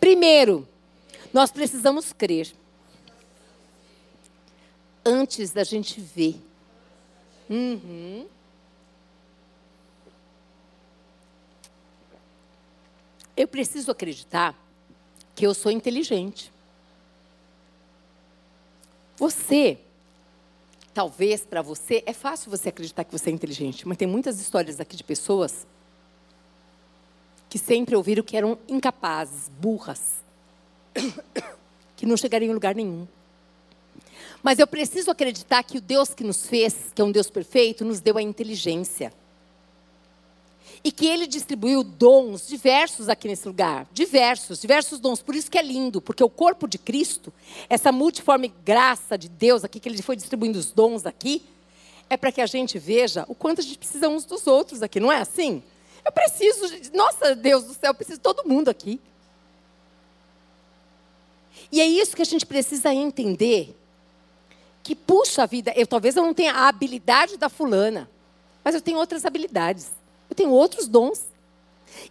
primeiro, 0.00 0.66
nós 1.32 1.50
precisamos 1.50 2.12
crer. 2.12 2.52
Antes 5.04 5.52
da 5.52 5.64
gente 5.64 6.00
ver. 6.00 6.36
Uhum. 7.48 8.26
Eu 13.36 13.46
preciso 13.46 13.90
acreditar 13.90 14.54
que 15.34 15.46
eu 15.46 15.54
sou 15.54 15.70
inteligente. 15.70 16.52
Você 19.16 19.78
talvez 20.98 21.46
para 21.46 21.62
você 21.62 22.02
é 22.06 22.12
fácil 22.12 22.50
você 22.50 22.70
acreditar 22.70 23.04
que 23.04 23.12
você 23.12 23.30
é 23.30 23.32
inteligente, 23.32 23.86
mas 23.86 23.96
tem 23.96 24.08
muitas 24.08 24.40
histórias 24.40 24.80
aqui 24.80 24.96
de 24.96 25.04
pessoas 25.04 25.64
que 27.48 27.56
sempre 27.56 27.94
ouviram 27.94 28.20
que 28.20 28.36
eram 28.36 28.58
incapazes, 28.68 29.48
burras, 29.60 30.14
que 31.96 32.04
não 32.04 32.16
chegariam 32.16 32.50
em 32.50 32.54
lugar 32.54 32.74
nenhum. 32.74 33.06
Mas 34.42 34.58
eu 34.58 34.66
preciso 34.66 35.08
acreditar 35.08 35.62
que 35.62 35.78
o 35.78 35.80
Deus 35.80 36.12
que 36.12 36.24
nos 36.24 36.48
fez, 36.48 36.74
que 36.92 37.00
é 37.00 37.04
um 37.04 37.12
Deus 37.12 37.30
perfeito, 37.30 37.84
nos 37.84 38.00
deu 38.00 38.18
a 38.18 38.22
inteligência 38.22 39.12
e 40.84 40.92
que 40.92 41.06
ele 41.06 41.26
distribuiu 41.26 41.82
dons 41.82 42.46
diversos 42.46 43.08
aqui 43.08 43.28
nesse 43.28 43.46
lugar. 43.46 43.86
Diversos, 43.92 44.60
diversos 44.60 45.00
dons. 45.00 45.22
Por 45.22 45.34
isso 45.34 45.50
que 45.50 45.58
é 45.58 45.62
lindo, 45.62 46.00
porque 46.00 46.22
o 46.22 46.30
corpo 46.30 46.68
de 46.68 46.78
Cristo, 46.78 47.32
essa 47.68 47.90
multiforme 47.90 48.52
graça 48.64 49.18
de 49.18 49.28
Deus 49.28 49.64
aqui, 49.64 49.80
que 49.80 49.88
ele 49.88 50.00
foi 50.02 50.16
distribuindo 50.16 50.58
os 50.58 50.70
dons 50.70 51.04
aqui, 51.06 51.42
é 52.08 52.16
para 52.16 52.32
que 52.32 52.40
a 52.40 52.46
gente 52.46 52.78
veja 52.78 53.24
o 53.28 53.34
quanto 53.34 53.60
a 53.60 53.64
gente 53.64 53.78
precisa 53.78 54.08
uns 54.08 54.24
dos 54.24 54.46
outros 54.46 54.82
aqui, 54.82 54.98
não 54.98 55.12
é 55.12 55.18
assim? 55.18 55.62
Eu 56.04 56.12
preciso, 56.12 56.64
nossa 56.94 57.34
Deus 57.34 57.64
do 57.64 57.74
céu, 57.74 57.90
eu 57.90 57.94
preciso 57.94 58.18
de 58.18 58.22
todo 58.22 58.48
mundo 58.48 58.68
aqui. 58.68 59.00
E 61.70 61.80
é 61.80 61.86
isso 61.86 62.16
que 62.16 62.22
a 62.22 62.24
gente 62.26 62.46
precisa 62.46 62.94
entender. 62.94 63.76
Que 64.82 64.94
puxa 64.94 65.42
a 65.42 65.46
vida, 65.46 65.72
eu 65.76 65.86
talvez 65.86 66.16
eu 66.16 66.22
não 66.22 66.32
tenha 66.32 66.54
a 66.54 66.68
habilidade 66.68 67.36
da 67.36 67.50
fulana, 67.50 68.08
mas 68.64 68.74
eu 68.74 68.80
tenho 68.80 68.96
outras 68.96 69.26
habilidades. 69.26 69.97
Eu 70.28 70.36
tenho 70.36 70.50
outros 70.50 70.86
dons. 70.86 71.24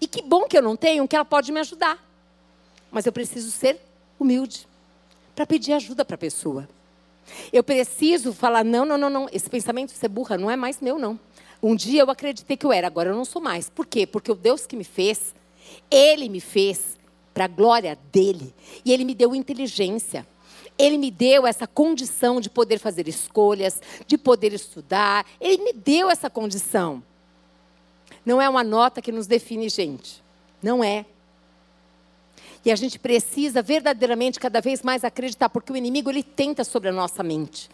E 0.01 0.07
que 0.07 0.21
bom 0.21 0.43
que 0.43 0.57
eu 0.57 0.61
não 0.61 0.75
tenho, 0.75 1.07
que 1.07 1.15
ela 1.15 1.25
pode 1.25 1.51
me 1.51 1.59
ajudar. 1.59 2.03
Mas 2.91 3.05
eu 3.05 3.11
preciso 3.11 3.51
ser 3.51 3.79
humilde 4.19 4.67
para 5.35 5.45
pedir 5.45 5.73
ajuda 5.73 6.03
para 6.03 6.15
a 6.15 6.17
pessoa. 6.17 6.67
Eu 7.51 7.63
preciso 7.63 8.33
falar: 8.33 8.63
não, 8.63 8.85
não, 8.85 8.97
não, 8.97 9.09
não, 9.09 9.27
esse 9.31 9.49
pensamento 9.49 9.91
de 9.91 9.97
ser 9.97 10.07
burra 10.07 10.37
não 10.37 10.49
é 10.49 10.55
mais 10.55 10.79
meu, 10.81 10.97
não. 10.97 11.19
Um 11.61 11.75
dia 11.75 12.01
eu 12.01 12.09
acreditei 12.09 12.55
que 12.55 12.65
eu 12.65 12.71
era, 12.71 12.87
agora 12.87 13.09
eu 13.09 13.15
não 13.15 13.25
sou 13.25 13.41
mais. 13.41 13.69
Por 13.69 13.85
quê? 13.85 14.05
Porque 14.05 14.31
o 14.31 14.35
Deus 14.35 14.65
que 14.65 14.75
me 14.75 14.83
fez, 14.83 15.33
Ele 15.89 16.29
me 16.29 16.39
fez 16.39 16.97
para 17.33 17.45
a 17.45 17.47
glória 17.47 17.97
dele. 18.11 18.53
E 18.85 18.93
Ele 18.93 19.03
me 19.03 19.15
deu 19.15 19.35
inteligência. 19.35 20.25
Ele 20.77 20.97
me 20.97 21.09
deu 21.09 21.47
essa 21.47 21.65
condição 21.65 22.39
de 22.39 22.49
poder 22.49 22.77
fazer 22.77 23.07
escolhas, 23.07 23.81
de 24.05 24.17
poder 24.17 24.53
estudar. 24.53 25.25
Ele 25.41 25.63
me 25.63 25.73
deu 25.73 26.09
essa 26.09 26.29
condição. 26.29 27.03
Não 28.27 28.41
é 28.41 28.49
uma 28.49 28.61
nota 28.61 29.01
que 29.01 29.09
nos 29.09 29.25
define 29.25 29.69
gente. 29.69 30.21
Não 30.61 30.83
é. 30.83 31.05
E 32.65 32.69
a 32.69 32.75
gente 32.75 32.99
precisa 32.99 33.61
verdadeiramente 33.61 34.37
cada 34.37 34.59
vez 34.59 34.81
mais 34.81 35.05
acreditar, 35.05 35.47
porque 35.47 35.71
o 35.71 35.77
inimigo 35.77 36.09
ele 36.09 36.21
tenta 36.21 36.65
sobre 36.65 36.89
a 36.89 36.91
nossa 36.91 37.23
mente. 37.23 37.69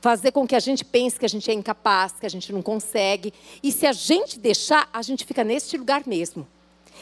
Fazer 0.00 0.32
com 0.32 0.48
que 0.48 0.56
a 0.56 0.60
gente 0.60 0.82
pense 0.82 1.18
que 1.18 1.26
a 1.26 1.28
gente 1.28 1.50
é 1.50 1.52
incapaz, 1.52 2.14
que 2.18 2.24
a 2.24 2.28
gente 2.30 2.50
não 2.54 2.62
consegue. 2.62 3.34
E 3.62 3.70
se 3.70 3.86
a 3.86 3.92
gente 3.92 4.38
deixar, 4.38 4.88
a 4.94 5.02
gente 5.02 5.26
fica 5.26 5.44
neste 5.44 5.76
lugar 5.76 6.06
mesmo. 6.06 6.48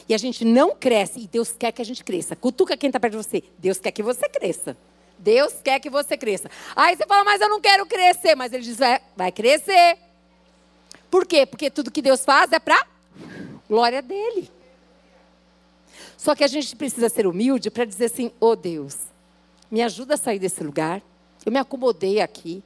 E 0.09 0.12
a 0.12 0.18
gente 0.18 0.45
não 0.45 0.74
cresce. 0.74 1.20
E 1.20 1.28
Deus 1.28 1.53
quer 1.57 1.70
que 1.70 1.81
a 1.81 1.85
gente 1.85 2.03
cresça. 2.03 2.35
Cutuca 2.35 2.76
quem 2.76 2.89
está 2.89 2.99
perto 2.99 3.12
de 3.12 3.22
você. 3.22 3.45
Deus 3.57 3.78
quer 3.78 3.93
que 3.93 4.03
você 4.03 4.28
cresça. 4.28 4.76
Deus 5.16 5.55
quer 5.62 5.78
que 5.78 5.89
você 5.89 6.16
cresça. 6.16 6.51
Aí 6.74 6.97
você 6.97 7.07
fala, 7.07 7.22
mas 7.22 7.41
eu 7.41 7.49
não 7.49 7.61
quero 7.61 7.87
crescer. 7.87 8.35
Mas 8.35 8.53
ele 8.53 8.64
diz, 8.64 8.78
vai, 8.78 9.01
vai 9.16 9.31
crescer. 9.31 9.97
Por 11.09 11.24
quê? 11.24 11.47
Porque 11.47 11.70
tudo 11.70 11.93
que 11.93 12.03
Deus 12.03 12.24
faz 12.24 12.51
é 12.51 12.59
para 12.59 12.95
Glória 13.69 14.03
dele. 14.03 14.51
Só 16.17 16.35
que 16.35 16.45
a 16.45 16.49
gente 16.49 16.75
precisa 16.77 17.09
ser 17.09 17.27
humilde 17.27 17.71
para 17.71 17.85
dizer 17.85 18.07
assim: 18.07 18.31
"Oh 18.41 18.57
Deus, 18.57 18.97
me 19.71 19.83
ajuda 19.83 20.14
a 20.14 20.19
sair 20.19 20.39
desse 20.39 20.62
lugar. 20.62 21.03
Eu 21.45 21.53
me 21.53 21.59
acomodei 21.59 22.21
aqui. 22.21 22.62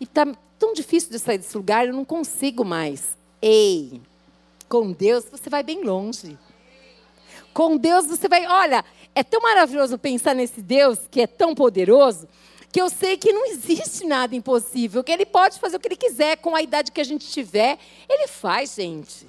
e 0.00 0.06
tá 0.06 0.26
tão 0.58 0.72
difícil 0.72 1.10
de 1.10 1.18
sair 1.18 1.38
desse 1.38 1.56
lugar, 1.56 1.86
eu 1.86 1.92
não 1.92 2.04
consigo 2.04 2.64
mais. 2.64 3.16
Ei, 3.40 4.00
com 4.68 4.90
Deus 4.90 5.24
você 5.30 5.48
vai 5.48 5.62
bem 5.62 5.82
longe. 5.84 6.36
Com 7.54 7.76
Deus 7.76 8.06
você 8.06 8.28
vai, 8.28 8.46
olha, 8.46 8.84
é 9.14 9.22
tão 9.22 9.40
maravilhoso 9.40 9.98
pensar 9.98 10.34
nesse 10.34 10.60
Deus 10.60 11.00
que 11.10 11.20
é 11.20 11.26
tão 11.26 11.54
poderoso, 11.54 12.28
que 12.72 12.80
eu 12.80 12.88
sei 12.88 13.16
que 13.16 13.32
não 13.32 13.46
existe 13.46 14.06
nada 14.06 14.34
impossível, 14.34 15.04
que 15.04 15.12
Ele 15.12 15.26
pode 15.26 15.58
fazer 15.58 15.76
o 15.76 15.80
que 15.80 15.88
Ele 15.88 15.96
quiser 15.96 16.36
com 16.38 16.56
a 16.56 16.62
idade 16.62 16.90
que 16.90 17.00
a 17.00 17.04
gente 17.04 17.28
tiver. 17.28 17.78
Ele 18.08 18.26
faz, 18.26 18.74
gente. 18.74 19.26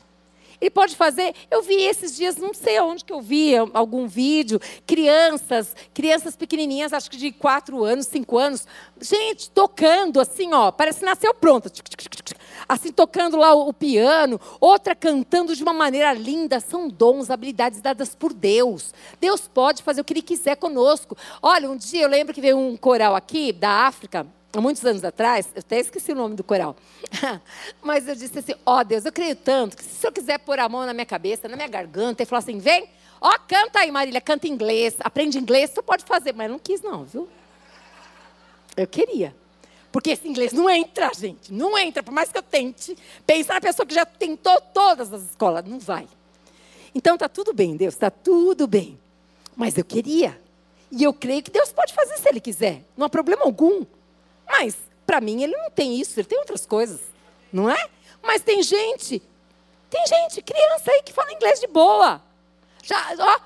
Ele 0.63 0.69
pode 0.69 0.95
fazer. 0.95 1.35
Eu 1.51 1.61
vi 1.61 1.75
esses 1.75 2.15
dias, 2.15 2.37
não 2.37 2.53
sei 2.53 2.79
onde 2.79 3.03
que 3.03 3.11
eu 3.11 3.19
vi 3.19 3.53
algum 3.73 4.07
vídeo, 4.07 4.61
crianças, 4.87 5.75
crianças 5.93 6.37
pequenininhas, 6.37 6.93
acho 6.93 7.11
que 7.11 7.17
de 7.17 7.33
4 7.33 7.83
anos, 7.83 8.07
5 8.07 8.37
anos, 8.37 8.65
gente, 9.01 9.49
tocando 9.49 10.21
assim, 10.21 10.53
ó, 10.53 10.71
parece 10.71 11.03
nasceu 11.03 11.33
pronta. 11.33 11.69
Assim, 12.69 12.93
tocando 12.93 13.35
lá 13.35 13.53
o 13.53 13.73
piano, 13.73 14.39
outra 14.57 14.95
cantando 14.95 15.53
de 15.53 15.61
uma 15.61 15.73
maneira 15.73 16.13
linda. 16.13 16.61
São 16.61 16.87
dons, 16.87 17.29
habilidades 17.29 17.81
dadas 17.81 18.15
por 18.15 18.31
Deus. 18.31 18.93
Deus 19.19 19.49
pode 19.49 19.83
fazer 19.83 19.99
o 19.99 20.05
que 20.05 20.13
Ele 20.13 20.21
quiser 20.21 20.55
conosco. 20.55 21.17
Olha, 21.41 21.69
um 21.69 21.75
dia 21.75 22.03
eu 22.03 22.09
lembro 22.09 22.33
que 22.33 22.39
veio 22.39 22.57
um 22.57 22.77
coral 22.77 23.17
aqui 23.17 23.51
da 23.51 23.85
África, 23.85 24.25
muitos 24.61 24.85
anos 24.85 25.03
atrás, 25.03 25.47
eu 25.55 25.59
até 25.59 25.79
esqueci 25.79 26.11
o 26.11 26.15
nome 26.15 26.35
do 26.35 26.43
coral, 26.43 26.75
mas 27.81 28.07
eu 28.07 28.15
disse 28.15 28.39
assim: 28.39 28.53
Ó 28.65 28.79
oh, 28.79 28.83
Deus, 28.83 29.05
eu 29.05 29.11
creio 29.11 29.35
tanto 29.35 29.75
que 29.75 29.83
se 29.83 29.91
o 29.91 30.01
senhor 30.01 30.13
quiser 30.13 30.37
pôr 30.39 30.59
a 30.59 30.69
mão 30.69 30.85
na 30.85 30.93
minha 30.93 31.05
cabeça, 31.05 31.47
na 31.47 31.55
minha 31.55 31.67
garganta, 31.67 32.21
e 32.21 32.25
falar 32.25 32.39
assim: 32.39 32.59
vem, 32.59 32.87
ó, 33.19 33.29
oh, 33.29 33.39
canta 33.47 33.79
aí, 33.79 33.91
Marília, 33.91 34.21
canta 34.21 34.47
inglês, 34.47 34.95
aprende 34.99 35.39
inglês, 35.39 35.71
você 35.71 35.81
pode 35.81 36.05
fazer, 36.05 36.33
mas 36.33 36.51
não 36.51 36.59
quis, 36.59 36.81
não, 36.81 37.03
viu? 37.03 37.27
Eu 38.77 38.87
queria. 38.87 39.35
Porque 39.91 40.09
esse 40.09 40.27
inglês 40.27 40.51
não 40.51 40.67
entra, 40.69 41.11
gente, 41.13 41.53
não 41.53 41.77
entra, 41.77 42.01
por 42.01 42.11
mais 42.11 42.31
que 42.31 42.37
eu 42.37 42.41
tente. 42.41 42.97
Pensar 43.27 43.53
na 43.53 43.61
pessoa 43.61 43.85
que 43.85 43.93
já 43.93 44.05
tentou 44.05 44.59
todas 44.73 45.13
as 45.13 45.21
escolas, 45.21 45.63
não 45.65 45.79
vai. 45.79 46.07
Então 46.95 47.17
tá 47.17 47.29
tudo 47.29 47.53
bem, 47.53 47.75
Deus, 47.75 47.95
tá 47.95 48.09
tudo 48.09 48.65
bem. 48.65 48.99
Mas 49.55 49.77
eu 49.77 49.85
queria. 49.85 50.39
E 50.91 51.03
eu 51.03 51.13
creio 51.13 51.43
que 51.43 51.51
Deus 51.51 51.71
pode 51.71 51.93
fazer 51.93 52.17
se 52.17 52.27
Ele 52.27 52.39
quiser, 52.39 52.83
não 52.97 53.05
há 53.05 53.09
problema 53.09 53.43
algum. 53.43 53.85
Mas, 54.47 54.75
para 55.05 55.21
mim, 55.21 55.43
ele 55.43 55.55
não 55.55 55.69
tem 55.69 55.99
isso, 55.99 56.19
ele 56.19 56.27
tem 56.27 56.39
outras 56.39 56.65
coisas, 56.65 56.99
não 57.51 57.69
é? 57.69 57.89
Mas 58.21 58.41
tem 58.41 58.63
gente, 58.63 59.21
tem 59.89 60.07
gente, 60.07 60.41
criança 60.41 60.91
aí 60.91 61.03
que 61.03 61.13
fala 61.13 61.33
inglês 61.33 61.59
de 61.59 61.67
boa. 61.67 62.21
Já, 62.81 62.97
ó, 63.19 63.39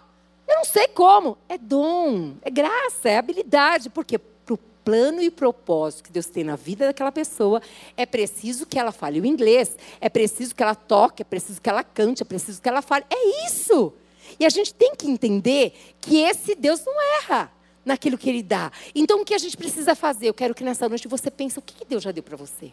eu 0.48 0.56
não 0.56 0.66
sei 0.66 0.88
como. 0.88 1.38
É 1.50 1.58
dom, 1.58 2.36
é 2.42 2.50
graça, 2.50 3.10
é 3.10 3.18
habilidade. 3.18 3.90
Porque 3.90 4.18
para 4.18 4.54
o 4.54 4.58
plano 4.58 5.22
e 5.22 5.30
propósito 5.30 6.04
que 6.04 6.12
Deus 6.12 6.28
tem 6.28 6.44
na 6.44 6.56
vida 6.56 6.86
daquela 6.86 7.12
pessoa, 7.12 7.62
é 7.98 8.06
preciso 8.06 8.66
que 8.66 8.80
ela 8.80 8.92
fale 8.92 9.20
o 9.20 9.26
inglês, 9.26 9.78
é 10.00 10.08
preciso 10.10 10.56
que 10.56 10.64
ela 10.64 10.76
toque, 10.76 11.22
é 11.22 11.26
preciso 11.26 11.62
que 11.62 11.70
ela 11.70 11.84
cante, 11.84 12.24
é 12.24 12.26
preciso 12.26 12.62
que 12.62 12.70
ela 12.70 12.82
fale. 12.82 13.06
É 13.10 13.46
isso. 13.46 13.94
E 14.40 14.46
a 14.46 14.50
gente 14.50 14.74
tem 14.74 14.96
que 14.96 15.10
entender 15.10 15.74
que 16.00 16.18
esse 16.22 16.56
Deus 16.56 16.86
não 16.86 16.94
erra 17.20 17.52
naquilo 17.88 18.18
que 18.18 18.30
Ele 18.30 18.44
dá. 18.44 18.72
Então, 18.94 19.22
o 19.22 19.26
que 19.26 19.34
a 19.34 19.38
gente 19.38 19.56
precisa 19.56 19.96
fazer? 19.96 20.28
Eu 20.28 20.34
quero 20.34 20.54
que 20.54 20.64
nessa 20.64 20.88
noite 20.90 21.08
você 21.08 21.32
pense 21.32 21.58
o 21.58 21.62
que 21.62 21.86
Deus 21.86 22.04
já 22.04 22.12
deu 22.12 22.22
para 22.22 22.36
você. 22.36 22.72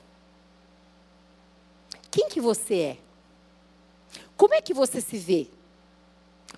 Quem 2.10 2.28
que 2.28 2.40
você 2.40 2.74
é? 2.74 2.96
Como 4.36 4.54
é 4.54 4.60
que 4.60 4.74
você 4.74 5.00
se 5.00 5.16
vê? 5.16 5.46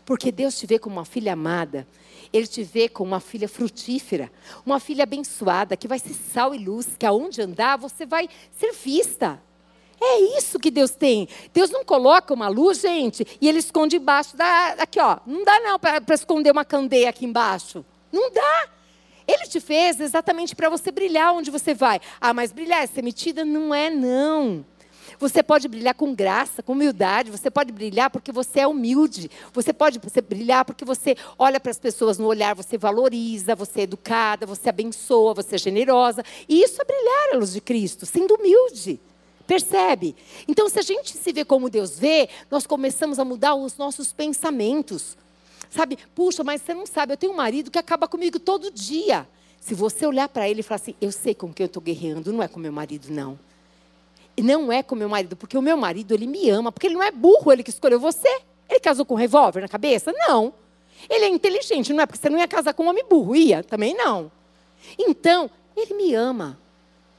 Porque 0.04 0.32
Deus 0.32 0.58
te 0.58 0.66
vê 0.66 0.78
como 0.78 0.96
uma 0.96 1.04
filha 1.04 1.34
amada, 1.34 1.86
Ele 2.32 2.46
te 2.46 2.62
vê 2.62 2.88
como 2.88 3.12
uma 3.12 3.20
filha 3.20 3.48
frutífera, 3.48 4.30
uma 4.64 4.80
filha 4.80 5.02
abençoada, 5.02 5.76
que 5.76 5.88
vai 5.88 5.98
ser 5.98 6.14
sal 6.14 6.54
e 6.54 6.58
luz, 6.58 6.96
que 6.98 7.04
aonde 7.04 7.42
andar 7.42 7.76
você 7.76 8.06
vai 8.06 8.28
ser 8.58 8.72
vista. 8.72 9.40
É 10.00 10.38
isso 10.38 10.58
que 10.58 10.70
Deus 10.70 10.90
tem. 10.90 11.28
Deus 11.52 11.70
não 11.70 11.84
coloca 11.84 12.32
uma 12.32 12.48
luz, 12.48 12.80
gente, 12.80 13.26
e 13.40 13.48
Ele 13.48 13.58
esconde 13.58 13.96
embaixo 13.96 14.36
da. 14.36 14.68
Aqui, 14.78 15.00
ó. 15.00 15.18
Não 15.26 15.44
dá 15.44 15.60
não 15.60 15.78
para 15.78 16.14
esconder 16.14 16.50
uma 16.50 16.64
candeia 16.64 17.08
aqui 17.10 17.24
embaixo. 17.24 17.84
Não 18.12 18.30
dá. 18.32 18.68
Ele 19.26 19.46
te 19.48 19.60
fez 19.60 20.00
exatamente 20.00 20.54
para 20.54 20.68
você 20.68 20.90
brilhar 20.92 21.34
onde 21.34 21.50
você 21.50 21.74
vai. 21.74 22.00
Ah, 22.20 22.32
mas 22.32 22.52
brilhar 22.52 22.82
é 22.82 22.86
ser 22.86 23.02
metida? 23.02 23.44
Não 23.44 23.74
é, 23.74 23.90
não. 23.90 24.64
Você 25.18 25.42
pode 25.42 25.66
brilhar 25.66 25.94
com 25.94 26.14
graça, 26.14 26.62
com 26.62 26.72
humildade. 26.72 27.30
Você 27.30 27.50
pode 27.50 27.72
brilhar 27.72 28.10
porque 28.10 28.30
você 28.30 28.60
é 28.60 28.66
humilde. 28.66 29.30
Você 29.52 29.72
pode 29.72 30.00
brilhar 30.28 30.64
porque 30.64 30.84
você 30.84 31.16
olha 31.38 31.58
para 31.58 31.70
as 31.70 31.78
pessoas 31.78 32.18
no 32.18 32.26
olhar, 32.26 32.54
você 32.54 32.76
valoriza, 32.76 33.54
você 33.54 33.80
é 33.80 33.82
educada, 33.84 34.46
você 34.46 34.68
abençoa, 34.68 35.34
você 35.34 35.56
é 35.56 35.58
generosa. 35.58 36.22
E 36.48 36.62
isso 36.62 36.80
é 36.80 36.84
brilhar 36.84 37.34
a 37.34 37.36
luz 37.38 37.52
de 37.52 37.60
Cristo, 37.60 38.06
sendo 38.06 38.34
humilde. 38.34 39.00
Percebe? 39.46 40.16
Então, 40.48 40.68
se 40.68 40.78
a 40.78 40.82
gente 40.82 41.16
se 41.16 41.32
vê 41.32 41.44
como 41.44 41.70
Deus 41.70 41.98
vê, 41.98 42.28
nós 42.50 42.66
começamos 42.66 43.18
a 43.18 43.24
mudar 43.24 43.54
os 43.54 43.76
nossos 43.76 44.12
pensamentos. 44.12 45.16
Sabe, 45.70 45.98
puxa, 46.14 46.44
mas 46.44 46.62
você 46.62 46.74
não 46.74 46.86
sabe, 46.86 47.12
eu 47.12 47.16
tenho 47.16 47.32
um 47.32 47.36
marido 47.36 47.70
que 47.70 47.78
acaba 47.78 48.08
comigo 48.08 48.38
todo 48.38 48.70
dia. 48.70 49.28
Se 49.60 49.74
você 49.74 50.06
olhar 50.06 50.28
para 50.28 50.48
ele 50.48 50.60
e 50.60 50.62
falar 50.62 50.76
assim, 50.76 50.94
eu 51.00 51.10
sei 51.10 51.34
com 51.34 51.52
quem 51.52 51.64
eu 51.64 51.66
estou 51.66 51.82
guerreando, 51.82 52.32
não 52.32 52.42
é 52.42 52.48
com 52.48 52.60
meu 52.60 52.72
marido, 52.72 53.08
não. 53.10 53.38
Não 54.38 54.70
é 54.70 54.82
com 54.82 54.94
meu 54.94 55.08
marido, 55.08 55.34
porque 55.34 55.56
o 55.56 55.62
meu 55.62 55.76
marido, 55.76 56.12
ele 56.12 56.26
me 56.26 56.48
ama, 56.50 56.70
porque 56.70 56.86
ele 56.86 56.94
não 56.94 57.02
é 57.02 57.10
burro, 57.10 57.50
ele 57.50 57.62
que 57.62 57.70
escolheu 57.70 57.98
você. 57.98 58.28
Ele 58.68 58.80
casou 58.80 59.04
com 59.04 59.14
um 59.14 59.16
revólver 59.16 59.60
na 59.60 59.68
cabeça? 59.68 60.12
Não. 60.12 60.52
Ele 61.08 61.24
é 61.24 61.28
inteligente, 61.28 61.92
não 61.92 62.02
é 62.02 62.06
porque 62.06 62.20
você 62.20 62.28
não 62.28 62.38
ia 62.38 62.48
casar 62.48 62.74
com 62.74 62.84
um 62.84 62.88
homem 62.88 63.04
burro, 63.08 63.34
ia? 63.34 63.62
Também 63.62 63.94
não. 63.94 64.30
Então, 64.98 65.50
ele 65.76 65.94
me 65.94 66.14
ama. 66.14 66.58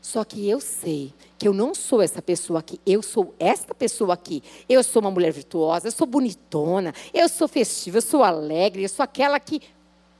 Só 0.07 0.23
que 0.23 0.47
eu 0.47 0.61
sei 0.61 1.13
que 1.37 1.45
eu 1.45 1.53
não 1.53 1.75
sou 1.75 2.01
essa 2.01 2.21
pessoa 2.21 2.61
aqui, 2.61 2.79
eu 2.85 3.03
sou 3.03 3.35
esta 3.37 3.75
pessoa 3.75 4.13
aqui. 4.13 4.41
Eu 4.69 4.81
sou 4.81 5.01
uma 5.01 5.11
mulher 5.11 5.33
virtuosa, 5.33 5.89
eu 5.89 5.91
sou 5.91 6.07
bonitona, 6.07 6.95
eu 7.13 7.27
sou 7.27 7.45
festiva, 7.45 7.97
eu 7.97 8.01
sou 8.01 8.23
alegre, 8.23 8.83
eu 8.83 8.87
sou 8.87 9.03
aquela 9.03 9.37
que. 9.37 9.61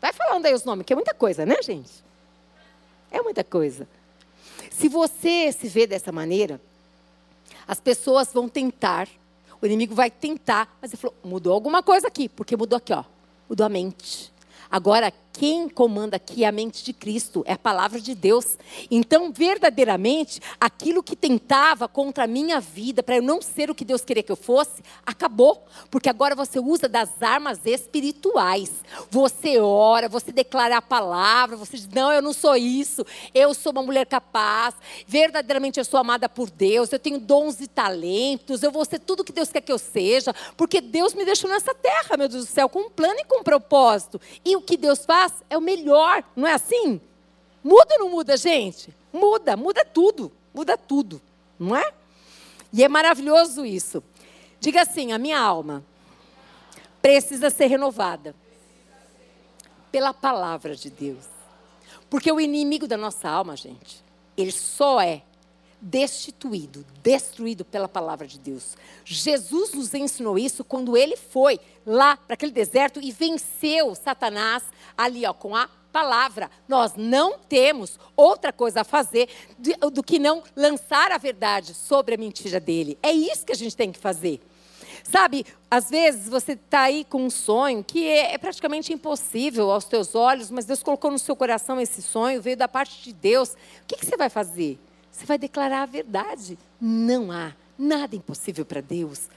Vai 0.01 0.11
falando 0.11 0.45
aí 0.45 0.53
os 0.53 0.65
nomes, 0.65 0.85
que 0.85 0.91
é 0.91 0.95
muita 0.95 1.13
coisa, 1.13 1.45
né, 1.45 1.55
gente? 1.63 2.03
É 3.09 3.21
muita 3.21 3.45
coisa. 3.45 3.87
Se 4.71 4.89
você 4.89 5.53
se 5.53 5.69
vê 5.69 5.87
dessa 5.87 6.11
maneira, 6.11 6.59
as 7.65 7.79
pessoas 7.79 8.33
vão 8.33 8.49
tentar, 8.49 9.07
o 9.61 9.65
inimigo 9.65 9.95
vai 9.95 10.11
tentar, 10.11 10.77
mas 10.81 10.91
ele 10.91 10.99
falou: 10.99 11.15
mudou 11.23 11.53
alguma 11.53 11.81
coisa 11.81 12.09
aqui, 12.09 12.27
porque 12.27 12.57
mudou 12.57 12.75
aqui, 12.75 12.91
ó. 12.91 13.05
Mudou 13.47 13.65
a 13.65 13.69
mente. 13.69 14.33
Agora, 14.69 15.13
quem 15.37 15.69
comanda 15.69 16.15
aqui 16.15 16.43
é 16.43 16.47
a 16.47 16.51
mente 16.51 16.83
de 16.83 16.91
Cristo, 16.91 17.43
é 17.45 17.53
a 17.53 17.57
palavra 17.57 18.01
de 18.01 18.15
Deus. 18.15 18.57
Então, 18.89 19.31
verdadeiramente, 19.31 20.41
aquilo 20.59 21.03
que 21.03 21.15
tentava 21.15 21.87
contra 21.87 22.23
a 22.23 22.27
minha 22.27 22.59
vida, 22.59 23.03
para 23.03 23.17
eu 23.17 23.21
não 23.21 23.39
ser 23.39 23.69
o 23.69 23.75
que 23.75 23.85
Deus 23.85 24.03
queria 24.03 24.23
que 24.23 24.31
eu 24.31 24.35
fosse, 24.35 24.81
acabou. 25.05 25.63
Porque 25.91 26.09
agora 26.09 26.35
você 26.35 26.59
usa 26.59 26.89
das 26.89 27.21
armas 27.21 27.59
espirituais. 27.65 28.71
Você 29.11 29.59
ora, 29.59 30.09
você 30.09 30.31
declara 30.31 30.77
a 30.77 30.81
palavra, 30.81 31.55
você 31.55 31.77
diz: 31.77 31.87
não, 31.87 32.11
eu 32.11 32.21
não 32.21 32.33
sou 32.33 32.55
isso, 32.55 33.05
eu 33.31 33.53
sou 33.53 33.71
uma 33.71 33.83
mulher 33.83 34.07
capaz, 34.07 34.73
verdadeiramente 35.05 35.79
eu 35.79 35.85
sou 35.85 35.99
amada 35.99 36.27
por 36.27 36.49
Deus, 36.49 36.91
eu 36.91 36.99
tenho 36.99 37.19
dons 37.19 37.61
e 37.61 37.67
talentos, 37.67 38.63
eu 38.63 38.71
vou 38.71 38.83
ser 38.85 38.99
tudo 38.99 39.23
que 39.23 39.31
Deus 39.31 39.51
quer 39.51 39.61
que 39.61 39.71
eu 39.71 39.77
seja, 39.77 40.33
porque 40.55 40.81
Deus 40.81 41.13
me 41.13 41.23
deixou 41.23 41.47
nessa 41.47 41.75
terra, 41.75 42.17
meu 42.17 42.27
Deus 42.27 42.45
do 42.45 42.51
céu, 42.51 42.67
com 42.67 42.79
um 42.79 42.89
plano 42.89 43.19
e 43.19 43.23
com 43.23 43.41
um 43.41 43.43
propósito. 43.43 44.19
E 44.43 44.55
o 44.55 44.61
que 44.61 44.75
Deus 44.77 45.05
faz? 45.05 45.26
É 45.49 45.57
o 45.57 45.61
melhor, 45.61 46.23
não 46.35 46.47
é 46.47 46.53
assim? 46.53 46.99
Muda 47.63 47.95
ou 47.95 47.99
não 47.99 48.09
muda, 48.09 48.37
gente? 48.37 48.93
Muda, 49.11 49.57
muda 49.57 49.83
tudo, 49.83 50.31
muda 50.53 50.77
tudo, 50.77 51.21
não 51.59 51.75
é? 51.75 51.93
E 52.71 52.83
é 52.83 52.87
maravilhoso 52.87 53.65
isso. 53.65 54.03
Diga 54.59 54.81
assim: 54.81 55.11
a 55.11 55.17
minha 55.17 55.39
alma 55.39 55.83
precisa 57.01 57.49
ser 57.49 57.67
renovada 57.67 58.35
pela 59.91 60.13
palavra 60.13 60.75
de 60.75 60.89
Deus. 60.89 61.25
Porque 62.09 62.31
o 62.31 62.39
inimigo 62.39 62.87
da 62.87 62.97
nossa 62.97 63.29
alma, 63.29 63.55
gente, 63.55 64.03
ele 64.35 64.51
só 64.51 65.01
é 65.01 65.23
destituído, 65.79 66.85
destruído 67.03 67.63
pela 67.63 67.87
palavra 67.87 68.27
de 68.27 68.39
Deus. 68.39 68.75
Jesus 69.05 69.73
nos 69.73 69.93
ensinou 69.93 70.37
isso 70.37 70.63
quando 70.63 70.97
ele 70.97 71.15
foi 71.15 71.59
lá 71.85 72.17
para 72.17 72.33
aquele 72.33 72.51
deserto 72.51 72.99
e 73.01 73.11
venceu 73.11 73.93
Satanás 73.95 74.63
ali 74.97 75.25
ó, 75.25 75.33
com 75.33 75.55
a 75.55 75.69
palavra. 75.91 76.49
Nós 76.67 76.93
não 76.95 77.39
temos 77.39 77.99
outra 78.15 78.51
coisa 78.51 78.81
a 78.81 78.83
fazer 78.83 79.29
do 79.91 80.03
que 80.03 80.19
não 80.19 80.43
lançar 80.55 81.11
a 81.11 81.17
verdade 81.17 81.73
sobre 81.73 82.15
a 82.15 82.17
mentira 82.17 82.59
dele. 82.59 82.97
É 83.01 83.11
isso 83.11 83.45
que 83.45 83.51
a 83.51 83.55
gente 83.55 83.75
tem 83.75 83.91
que 83.91 83.99
fazer. 83.99 84.41
Sabe, 85.03 85.45
às 85.71 85.89
vezes 85.89 86.27
você 86.27 86.51
está 86.51 86.81
aí 86.81 87.05
com 87.05 87.23
um 87.23 87.29
sonho 87.29 87.83
que 87.83 88.05
é, 88.05 88.33
é, 88.33 88.37
praticamente 88.37 88.91
impossível 88.91 89.71
aos 89.71 89.85
teus 89.85 90.15
olhos, 90.15 90.51
mas 90.51 90.65
Deus 90.65 90.83
colocou 90.83 91.09
no 91.09 91.17
seu 91.17 91.35
coração 91.35 91.79
esse 91.79 92.01
sonho, 92.01 92.41
veio 92.41 92.57
da 92.57 92.67
parte 92.67 93.01
de 93.03 93.13
Deus. 93.13 93.51
O 93.51 93.55
que, 93.87 93.95
que 93.95 94.05
você 94.05 94.17
vai 94.17 94.29
fazer? 94.29 94.77
Você 95.17 95.25
vai 95.25 95.39
declarar 95.39 95.81
a 95.81 95.85
verdade. 95.87 96.59
Não 96.79 97.31
há 97.31 97.51
nada 97.75 98.15
impossível 98.15 98.63
para 98.63 98.81
Deus. 98.81 99.27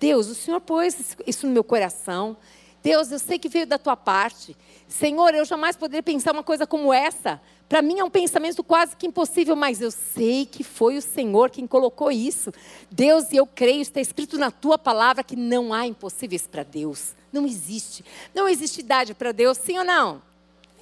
Deus, 0.00 0.26
o 0.26 0.34
Senhor 0.34 0.58
pôs 0.58 1.14
isso 1.26 1.46
no 1.46 1.52
meu 1.52 1.62
coração. 1.62 2.34
Deus, 2.82 3.12
eu 3.12 3.18
sei 3.18 3.38
que 3.38 3.48
veio 3.48 3.66
da 3.66 3.76
tua 3.76 3.94
parte. 3.94 4.56
Senhor, 4.88 5.34
eu 5.34 5.44
jamais 5.44 5.76
poderia 5.76 6.02
pensar 6.02 6.32
uma 6.32 6.42
coisa 6.42 6.66
como 6.66 6.94
essa. 6.94 7.38
Para 7.68 7.82
mim 7.82 7.98
é 7.98 8.04
um 8.04 8.08
pensamento 8.08 8.64
quase 8.64 8.96
que 8.96 9.06
impossível, 9.06 9.54
mas 9.54 9.82
eu 9.82 9.90
sei 9.90 10.46
que 10.46 10.64
foi 10.64 10.96
o 10.96 11.02
Senhor 11.02 11.50
quem 11.50 11.66
colocou 11.66 12.10
isso. 12.10 12.50
Deus, 12.90 13.30
eu 13.30 13.46
creio, 13.46 13.82
está 13.82 14.00
escrito 14.00 14.38
na 14.38 14.50
tua 14.50 14.78
palavra 14.78 15.22
que 15.22 15.36
não 15.36 15.74
há 15.74 15.86
impossíveis 15.86 16.46
para 16.46 16.62
Deus. 16.62 17.14
Não 17.30 17.44
existe. 17.44 18.02
Não 18.34 18.48
existe 18.48 18.80
idade 18.80 19.12
para 19.12 19.32
Deus, 19.32 19.58
sim 19.58 19.76
ou 19.76 19.84
não? 19.84 20.22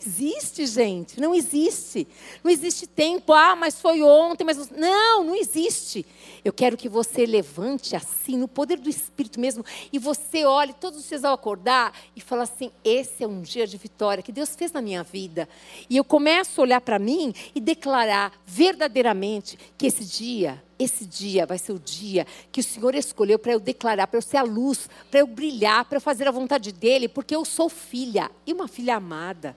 Existe, 0.05 0.67
gente. 0.67 1.21
Não 1.21 1.35
existe. 1.35 2.07
Não 2.43 2.51
existe 2.51 2.87
tempo. 2.87 3.33
Ah, 3.33 3.57
mas 3.57 3.81
foi 3.81 4.03
ontem. 4.03 4.45
Mas 4.45 4.71
não, 4.71 5.25
não 5.25 5.35
existe. 5.35 6.05
Eu 6.45 6.53
quero 6.53 6.77
que 6.77 6.89
você 6.89 7.27
levante 7.27 7.97
assim, 7.97 8.37
no 8.37 8.49
poder 8.49 8.79
do 8.79 8.89
Espírito 8.89 9.41
mesmo, 9.41 9.65
e 9.93 9.99
você 9.99 10.45
olhe 10.45 10.73
todos 10.73 11.01
os 11.01 11.09
dias 11.09 11.25
ao 11.25 11.35
acordar 11.35 11.93
e 12.15 12.21
fala 12.21 12.45
assim: 12.45 12.71
esse 12.85 13.25
é 13.25 13.27
um 13.27 13.41
dia 13.41 13.67
de 13.67 13.77
vitória 13.77 14.23
que 14.23 14.33
Deus 14.33 14.55
fez 14.55 14.73
na 14.73 14.81
minha 14.81 15.03
vida. 15.03 15.49
E 15.91 15.97
eu 15.97 16.05
começo 16.05 16.61
a 16.61 16.65
olhar 16.65 16.81
para 16.81 16.99
mim 16.99 17.35
e 17.55 17.61
declarar 17.61 18.33
verdadeiramente 18.47 19.59
que 19.77 19.87
esse 19.87 20.05
dia 20.05 20.63
esse 20.79 21.07
dia 21.07 21.47
vai 21.47 21.57
ser 21.57 21.73
o 21.73 21.79
dia 21.79 22.27
que 22.53 22.61
o 22.61 22.63
Senhor 22.63 22.95
escolheu 22.95 23.39
para 23.39 23.53
eu 23.53 23.59
declarar, 23.59 24.07
para 24.07 24.19
eu 24.19 24.23
ser 24.23 24.37
a 24.37 24.43
luz, 24.43 24.91
para 25.11 25.21
eu 25.21 25.27
brilhar, 25.27 25.87
para 25.87 25.97
eu 25.97 26.01
fazer 26.03 26.29
a 26.29 26.31
vontade 26.31 26.71
dEle, 26.71 27.09
porque 27.09 27.35
eu 27.35 27.47
sou 27.47 27.71
filha 27.71 28.31
e 28.47 28.53
uma 28.53 28.69
filha 28.69 28.97
amada. 28.97 29.57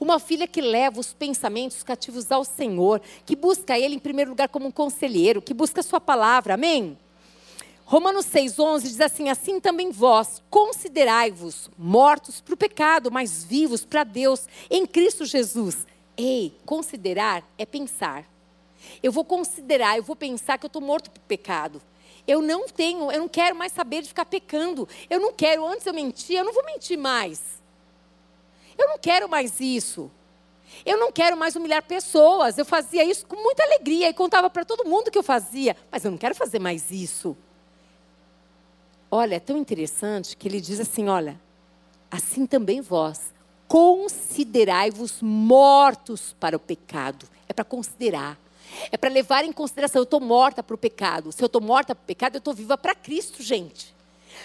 Uma 0.00 0.18
filha 0.18 0.46
que 0.46 0.60
leva 0.60 1.00
os 1.00 1.12
pensamentos 1.12 1.82
cativos 1.82 2.30
ao 2.30 2.44
Senhor, 2.44 3.00
que 3.24 3.36
busca 3.36 3.78
Ele 3.78 3.94
em 3.94 3.98
primeiro 3.98 4.30
lugar 4.30 4.48
como 4.48 4.66
um 4.66 4.70
conselheiro, 4.70 5.42
que 5.42 5.54
busca 5.54 5.80
a 5.80 5.84
Sua 5.84 6.00
palavra, 6.00 6.54
amém? 6.54 6.96
Romanos 7.84 8.26
6,11 8.26 8.82
diz 8.82 9.00
assim: 9.00 9.28
Assim 9.28 9.60
também 9.60 9.92
vós 9.92 10.42
considerai-vos 10.50 11.70
mortos 11.78 12.40
para 12.40 12.54
o 12.54 12.56
pecado, 12.56 13.12
mas 13.12 13.44
vivos 13.44 13.84
para 13.84 14.02
Deus 14.02 14.48
em 14.68 14.84
Cristo 14.84 15.24
Jesus. 15.24 15.86
Ei, 16.16 16.52
considerar 16.64 17.44
é 17.56 17.64
pensar. 17.64 18.24
Eu 19.02 19.12
vou 19.12 19.24
considerar, 19.24 19.96
eu 19.96 20.02
vou 20.02 20.16
pensar 20.16 20.58
que 20.58 20.66
eu 20.66 20.68
estou 20.68 20.82
morto 20.82 21.10
para 21.10 21.20
o 21.20 21.26
pecado. 21.26 21.80
Eu 22.26 22.42
não 22.42 22.66
tenho, 22.66 23.10
eu 23.12 23.20
não 23.20 23.28
quero 23.28 23.54
mais 23.54 23.70
saber 23.70 24.02
de 24.02 24.08
ficar 24.08 24.24
pecando. 24.24 24.88
Eu 25.08 25.20
não 25.20 25.32
quero, 25.32 25.64
antes 25.64 25.86
eu 25.86 25.94
mentia, 25.94 26.40
eu 26.40 26.44
não 26.44 26.52
vou 26.52 26.64
mentir 26.64 26.98
mais. 26.98 27.55
Eu 28.78 28.88
não 28.88 28.98
quero 28.98 29.28
mais 29.28 29.60
isso. 29.60 30.10
Eu 30.84 30.98
não 30.98 31.12
quero 31.12 31.36
mais 31.36 31.56
humilhar 31.56 31.82
pessoas. 31.82 32.58
Eu 32.58 32.64
fazia 32.64 33.04
isso 33.04 33.26
com 33.26 33.36
muita 33.36 33.62
alegria 33.62 34.08
e 34.08 34.14
contava 34.14 34.50
para 34.50 34.64
todo 34.64 34.88
mundo 34.88 35.10
que 35.10 35.18
eu 35.18 35.22
fazia, 35.22 35.76
mas 35.90 36.04
eu 36.04 36.10
não 36.10 36.18
quero 36.18 36.34
fazer 36.34 36.58
mais 36.58 36.90
isso. 36.90 37.36
Olha, 39.10 39.36
é 39.36 39.40
tão 39.40 39.56
interessante 39.56 40.36
que 40.36 40.48
ele 40.48 40.60
diz 40.60 40.80
assim: 40.80 41.08
olha, 41.08 41.40
assim 42.10 42.46
também 42.46 42.80
vós, 42.80 43.32
considerai-vos 43.68 45.22
mortos 45.22 46.34
para 46.38 46.56
o 46.56 46.60
pecado. 46.60 47.28
É 47.48 47.52
para 47.52 47.64
considerar. 47.64 48.38
É 48.90 48.96
para 48.96 49.08
levar 49.08 49.44
em 49.44 49.52
consideração. 49.52 50.00
Eu 50.00 50.04
estou 50.04 50.20
morta 50.20 50.62
para 50.62 50.74
o 50.74 50.78
pecado. 50.78 51.32
Se 51.32 51.42
eu 51.42 51.46
estou 51.46 51.60
morta 51.60 51.94
para 51.94 52.02
o 52.02 52.06
pecado, 52.06 52.34
eu 52.34 52.38
estou 52.38 52.52
viva 52.52 52.76
para 52.76 52.94
Cristo, 52.94 53.42
gente. 53.42 53.94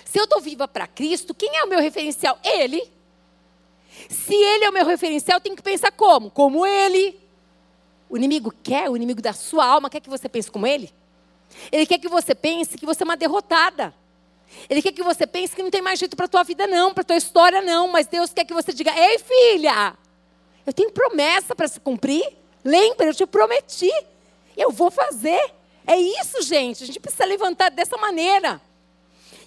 Se 0.05 0.19
eu 0.19 0.23
estou 0.23 0.39
viva 0.39 0.67
para 0.67 0.87
Cristo, 0.87 1.33
quem 1.33 1.57
é 1.57 1.63
o 1.63 1.67
meu 1.67 1.79
referencial? 1.79 2.39
Ele. 2.43 2.89
Se 4.09 4.33
ele 4.33 4.65
é 4.65 4.69
o 4.69 4.73
meu 4.73 4.85
referencial, 4.85 5.37
eu 5.37 5.41
tenho 5.41 5.55
que 5.55 5.61
pensar 5.61 5.91
como? 5.91 6.31
Como 6.31 6.65
ele. 6.65 7.19
O 8.09 8.17
inimigo 8.17 8.53
quer, 8.63 8.89
o 8.89 8.95
inimigo 8.95 9.21
da 9.21 9.33
sua 9.33 9.65
alma 9.65 9.89
quer 9.89 9.99
que 9.99 10.09
você 10.09 10.27
pense 10.27 10.49
como 10.49 10.67
ele. 10.67 10.91
Ele 11.71 11.85
quer 11.85 11.97
que 11.97 12.07
você 12.07 12.33
pense 12.33 12.77
que 12.77 12.85
você 12.85 13.03
é 13.03 13.05
uma 13.05 13.17
derrotada. 13.17 13.93
Ele 14.69 14.81
quer 14.81 14.91
que 14.91 15.03
você 15.03 15.25
pense 15.25 15.55
que 15.55 15.63
não 15.63 15.71
tem 15.71 15.81
mais 15.81 15.99
jeito 15.99 16.15
para 16.15 16.25
a 16.25 16.29
tua 16.29 16.43
vida, 16.43 16.67
não, 16.67 16.93
para 16.93 17.01
a 17.01 17.05
tua 17.05 17.15
história, 17.15 17.61
não. 17.61 17.87
Mas 17.87 18.07
Deus 18.07 18.33
quer 18.33 18.45
que 18.45 18.53
você 18.53 18.73
diga: 18.73 18.91
Ei, 18.97 19.19
filha, 19.19 19.95
eu 20.65 20.73
tenho 20.73 20.91
promessa 20.91 21.55
para 21.55 21.67
se 21.67 21.79
cumprir. 21.79 22.25
Lembra, 22.63 23.07
eu 23.07 23.13
te 23.13 23.25
prometi. 23.25 23.91
Eu 24.55 24.71
vou 24.71 24.91
fazer. 24.91 25.53
É 25.87 25.97
isso, 25.97 26.41
gente. 26.41 26.83
A 26.83 26.87
gente 26.87 26.99
precisa 26.99 27.25
levantar 27.25 27.69
dessa 27.69 27.97
maneira. 27.97 28.61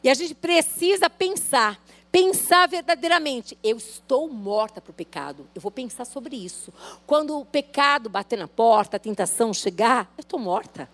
E 0.03 0.09
a 0.09 0.14
gente 0.14 0.34
precisa 0.34 1.09
pensar 1.09 1.80
pensar 2.15 2.69
verdadeiramente, 2.69 3.59
eu 3.61 3.77
estou 3.77 4.29
morta 4.29 4.81
para 4.81 4.93
o 4.93 4.95
pecado. 4.95 5.49
Eu 5.53 5.61
vou 5.61 5.73
pensar 5.73 6.05
sobre 6.05 6.37
isso. 6.37 6.73
Quando 7.09 7.37
o 7.37 7.45
pecado 7.45 8.09
bater 8.09 8.39
na 8.39 8.47
porta, 8.47 8.97
a 8.97 9.01
tentação 9.01 9.53
chegar, 9.53 10.09
eu 10.17 10.23
estou 10.23 10.39
morta. 10.39 10.89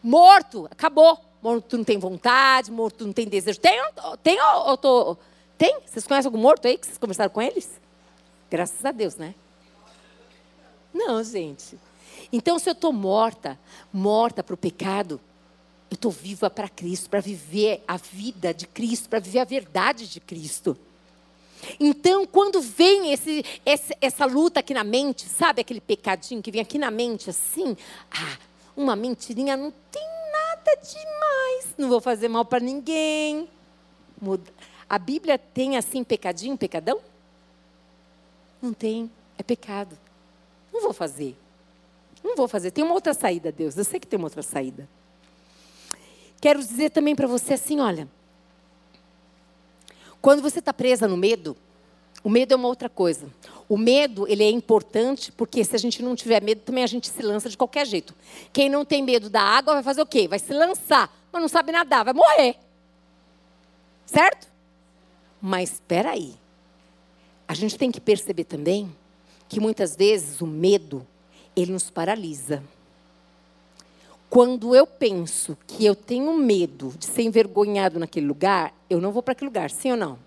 Morto, 0.00 0.68
acabou. 0.70 1.18
Morto 1.42 1.76
não 1.76 1.82
tem 1.82 1.98
vontade, 1.98 2.70
morto 2.70 3.04
não 3.04 3.12
tem 3.12 3.26
desejo. 3.26 3.58
Tem, 3.58 3.82
tem 4.22 4.40
ou 4.40 4.76
tô, 4.76 5.16
tem? 5.58 5.76
Vocês 5.84 6.06
conhecem 6.06 6.28
algum 6.28 6.38
morto 6.38 6.68
aí 6.68 6.78
que 6.78 6.86
vocês 6.86 6.98
conversaram 6.98 7.30
com 7.30 7.42
eles? 7.42 7.68
Graças 8.48 8.84
a 8.84 8.92
Deus, 8.92 9.16
né? 9.16 9.34
Não, 10.94 11.20
gente. 11.24 11.76
Então, 12.32 12.60
se 12.60 12.70
eu 12.70 12.74
estou 12.74 12.92
morta, 12.92 13.58
morta 13.92 14.40
para 14.40 14.54
o 14.54 14.56
pecado, 14.56 15.20
eu 15.90 15.96
estou 15.96 16.10
viva 16.10 16.48
para 16.48 16.68
Cristo, 16.68 17.10
para 17.10 17.20
viver 17.20 17.82
a 17.86 17.96
vida 17.96 18.54
de 18.54 18.66
Cristo, 18.66 19.08
para 19.08 19.18
viver 19.18 19.40
a 19.40 19.44
verdade 19.44 20.06
de 20.06 20.20
Cristo. 20.20 20.78
Então, 21.78 22.24
quando 22.24 22.60
vem 22.60 23.12
esse, 23.12 23.44
esse, 23.66 23.94
essa 24.00 24.24
luta 24.24 24.60
aqui 24.60 24.72
na 24.72 24.84
mente, 24.84 25.28
sabe 25.28 25.60
aquele 25.60 25.80
pecadinho 25.80 26.40
que 26.40 26.50
vem 26.50 26.60
aqui 26.60 26.78
na 26.78 26.90
mente 26.90 27.28
assim? 27.28 27.76
Ah, 28.10 28.38
uma 28.76 28.94
mentirinha 28.94 29.56
não 29.56 29.72
tem 29.90 30.08
nada 30.32 30.76
demais, 30.76 31.74
não 31.76 31.88
vou 31.88 32.00
fazer 32.00 32.28
mal 32.28 32.44
para 32.44 32.60
ninguém. 32.60 33.48
A 34.88 34.98
Bíblia 34.98 35.38
tem 35.38 35.76
assim 35.76 36.04
pecadinho, 36.04 36.56
pecadão? 36.56 37.00
Não 38.62 38.72
tem, 38.72 39.10
é 39.36 39.42
pecado. 39.42 39.98
Não 40.72 40.82
vou 40.82 40.92
fazer. 40.92 41.36
Não 42.22 42.36
vou 42.36 42.46
fazer. 42.46 42.70
Tem 42.70 42.84
uma 42.84 42.94
outra 42.94 43.12
saída, 43.12 43.50
Deus. 43.50 43.76
Eu 43.76 43.84
sei 43.84 43.98
que 43.98 44.06
tem 44.06 44.18
uma 44.18 44.26
outra 44.26 44.42
saída. 44.42 44.88
Quero 46.40 46.60
dizer 46.60 46.90
também 46.90 47.14
para 47.14 47.26
você 47.26 47.54
assim: 47.54 47.80
olha, 47.80 48.08
quando 50.20 50.42
você 50.42 50.58
está 50.58 50.72
presa 50.72 51.06
no 51.06 51.16
medo, 51.16 51.56
o 52.22 52.28
medo 52.28 52.52
é 52.52 52.56
uma 52.56 52.68
outra 52.68 52.88
coisa. 52.88 53.26
O 53.68 53.78
medo, 53.78 54.26
ele 54.26 54.42
é 54.42 54.50
importante 54.50 55.30
porque 55.30 55.64
se 55.64 55.76
a 55.76 55.78
gente 55.78 56.02
não 56.02 56.16
tiver 56.16 56.42
medo, 56.42 56.62
também 56.62 56.82
a 56.82 56.86
gente 56.86 57.08
se 57.08 57.22
lança 57.22 57.48
de 57.48 57.56
qualquer 57.56 57.86
jeito. 57.86 58.14
Quem 58.52 58.68
não 58.68 58.84
tem 58.84 59.02
medo 59.02 59.30
da 59.30 59.42
água 59.42 59.74
vai 59.74 59.82
fazer 59.82 60.02
o 60.02 60.06
quê? 60.06 60.26
Vai 60.26 60.38
se 60.38 60.52
lançar, 60.52 61.14
mas 61.32 61.40
não 61.40 61.48
sabe 61.48 61.72
nadar, 61.72 62.04
vai 62.04 62.12
morrer. 62.12 62.56
Certo? 64.04 64.48
Mas 65.40 65.74
espera 65.74 66.10
aí. 66.10 66.34
A 67.46 67.54
gente 67.54 67.78
tem 67.78 67.90
que 67.90 68.00
perceber 68.00 68.44
também 68.44 68.94
que 69.48 69.60
muitas 69.60 69.96
vezes 69.96 70.40
o 70.40 70.46
medo, 70.46 71.06
ele 71.56 71.72
nos 71.72 71.90
paralisa. 71.90 72.62
Quando 74.30 74.76
eu 74.76 74.86
penso 74.86 75.58
que 75.66 75.84
eu 75.84 75.96
tenho 75.96 76.32
medo 76.34 76.94
de 76.96 77.04
ser 77.04 77.22
envergonhado 77.22 77.98
naquele 77.98 78.28
lugar, 78.28 78.72
eu 78.88 79.00
não 79.00 79.10
vou 79.10 79.24
para 79.24 79.32
aquele 79.32 79.48
lugar, 79.48 79.72
sim 79.72 79.90
ou 79.90 79.96
não? 79.96 80.20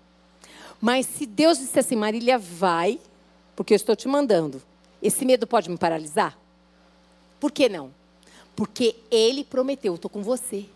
Mas 0.78 1.06
se 1.06 1.24
Deus 1.24 1.58
disser 1.58 1.80
assim, 1.80 1.96
Marília, 1.96 2.38
vai, 2.38 3.00
porque 3.56 3.72
eu 3.72 3.76
estou 3.76 3.96
te 3.96 4.06
mandando, 4.06 4.60
esse 5.02 5.24
medo 5.24 5.46
pode 5.46 5.70
me 5.70 5.78
paralisar? 5.78 6.36
Por 7.40 7.50
que 7.50 7.66
não? 7.66 7.90
Porque 8.54 8.94
Ele 9.10 9.42
prometeu, 9.42 9.94
estou 9.94 10.10
com 10.10 10.22
você. 10.22 10.66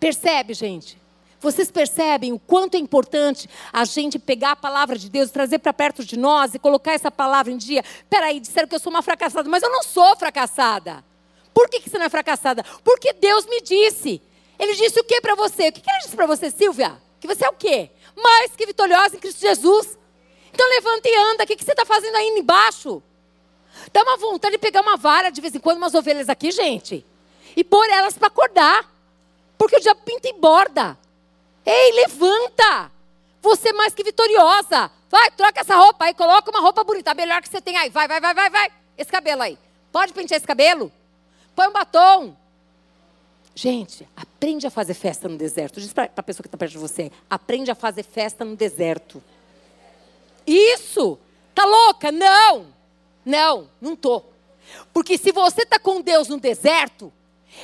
Percebe, 0.00 0.54
gente? 0.54 0.96
Vocês 1.38 1.70
percebem 1.70 2.32
o 2.32 2.38
quanto 2.38 2.76
é 2.76 2.78
importante 2.78 3.50
a 3.70 3.84
gente 3.84 4.18
pegar 4.18 4.52
a 4.52 4.56
palavra 4.56 4.96
de 4.96 5.10
Deus, 5.10 5.30
trazer 5.30 5.58
para 5.58 5.74
perto 5.74 6.02
de 6.02 6.16
nós 6.18 6.54
e 6.54 6.58
colocar 6.58 6.94
essa 6.94 7.10
palavra 7.10 7.52
em 7.52 7.58
dia? 7.58 7.84
Peraí, 8.08 8.40
disseram 8.40 8.66
que 8.66 8.74
eu 8.74 8.80
sou 8.80 8.90
uma 8.90 9.02
fracassada, 9.02 9.46
mas 9.46 9.62
eu 9.62 9.70
não 9.70 9.82
sou 9.82 10.16
fracassada. 10.16 11.04
Por 11.58 11.68
que, 11.68 11.80
você 11.80 11.98
não 11.98 12.06
é 12.06 12.08
fracassada? 12.08 12.62
Porque 12.84 13.12
Deus 13.14 13.44
me 13.46 13.60
disse. 13.60 14.22
Ele 14.56 14.76
disse 14.76 15.00
o 15.00 15.02
que 15.02 15.20
para 15.20 15.34
você? 15.34 15.66
O 15.66 15.72
que, 15.72 15.82
ele 15.90 15.98
disse 15.98 16.14
para 16.14 16.24
você, 16.24 16.52
Silvia? 16.52 16.96
Que 17.18 17.26
você 17.26 17.44
é 17.44 17.48
o 17.48 17.52
quê? 17.52 17.90
Mais 18.16 18.54
que 18.54 18.64
vitoriosa 18.64 19.16
em 19.16 19.18
Cristo 19.18 19.40
Jesus. 19.40 19.98
Então 20.54 20.68
levanta 20.68 21.08
e 21.08 21.16
anda. 21.16 21.42
O 21.42 21.46
que, 21.48 21.56
que 21.56 21.64
você 21.64 21.72
está 21.72 21.84
fazendo 21.84 22.14
aí 22.14 22.28
embaixo? 22.28 23.02
Dá 23.92 24.04
uma 24.04 24.16
vontade 24.16 24.52
de 24.52 24.58
pegar 24.58 24.82
uma 24.82 24.96
vara 24.96 25.30
de 25.30 25.40
vez 25.40 25.52
em 25.52 25.58
quando, 25.58 25.78
umas 25.78 25.96
ovelhas 25.96 26.28
aqui, 26.28 26.52
gente. 26.52 27.04
E 27.56 27.64
pôr 27.64 27.90
elas 27.90 28.16
para 28.16 28.28
acordar. 28.28 28.88
Porque 29.58 29.78
o 29.78 29.80
diabo 29.80 30.02
pinta 30.04 30.28
e 30.28 30.34
borda. 30.34 30.96
Ei, 31.66 31.90
levanta. 31.90 32.88
Você 33.42 33.70
é 33.70 33.72
mais 33.72 33.92
que 33.92 34.04
vitoriosa. 34.04 34.92
Vai, 35.10 35.32
troca 35.32 35.62
essa 35.62 35.74
roupa 35.74 36.04
aí, 36.04 36.14
coloca 36.14 36.52
uma 36.52 36.60
roupa 36.60 36.84
bonita, 36.84 37.12
melhor 37.14 37.42
que 37.42 37.48
você 37.48 37.60
tem 37.60 37.76
aí. 37.76 37.90
Vai, 37.90 38.06
vai, 38.06 38.20
vai, 38.20 38.32
vai, 38.32 38.48
vai. 38.48 38.72
Esse 38.96 39.10
cabelo 39.10 39.42
aí. 39.42 39.58
Pode 39.90 40.12
pentear 40.12 40.36
esse 40.36 40.46
cabelo? 40.46 40.92
Põe 41.58 41.66
um 41.66 41.72
batom. 41.72 42.36
Gente, 43.52 44.08
aprende 44.16 44.64
a 44.64 44.70
fazer 44.70 44.94
festa 44.94 45.28
no 45.28 45.36
deserto. 45.36 45.80
Diz 45.80 45.92
para 45.92 46.08
a 46.16 46.22
pessoa 46.22 46.44
que 46.44 46.46
está 46.46 46.56
perto 46.56 46.70
de 46.70 46.78
você: 46.78 47.10
aprende 47.28 47.68
a 47.68 47.74
fazer 47.74 48.04
festa 48.04 48.44
no 48.44 48.54
deserto. 48.54 49.20
Isso! 50.46 51.18
Tá 51.56 51.64
louca? 51.64 52.12
Não! 52.12 52.66
Não, 53.24 53.68
não 53.80 53.96
tô. 53.96 54.22
Porque 54.92 55.18
se 55.18 55.32
você 55.32 55.62
está 55.62 55.80
com 55.80 56.00
Deus 56.00 56.28
no 56.28 56.38
deserto, 56.38 57.12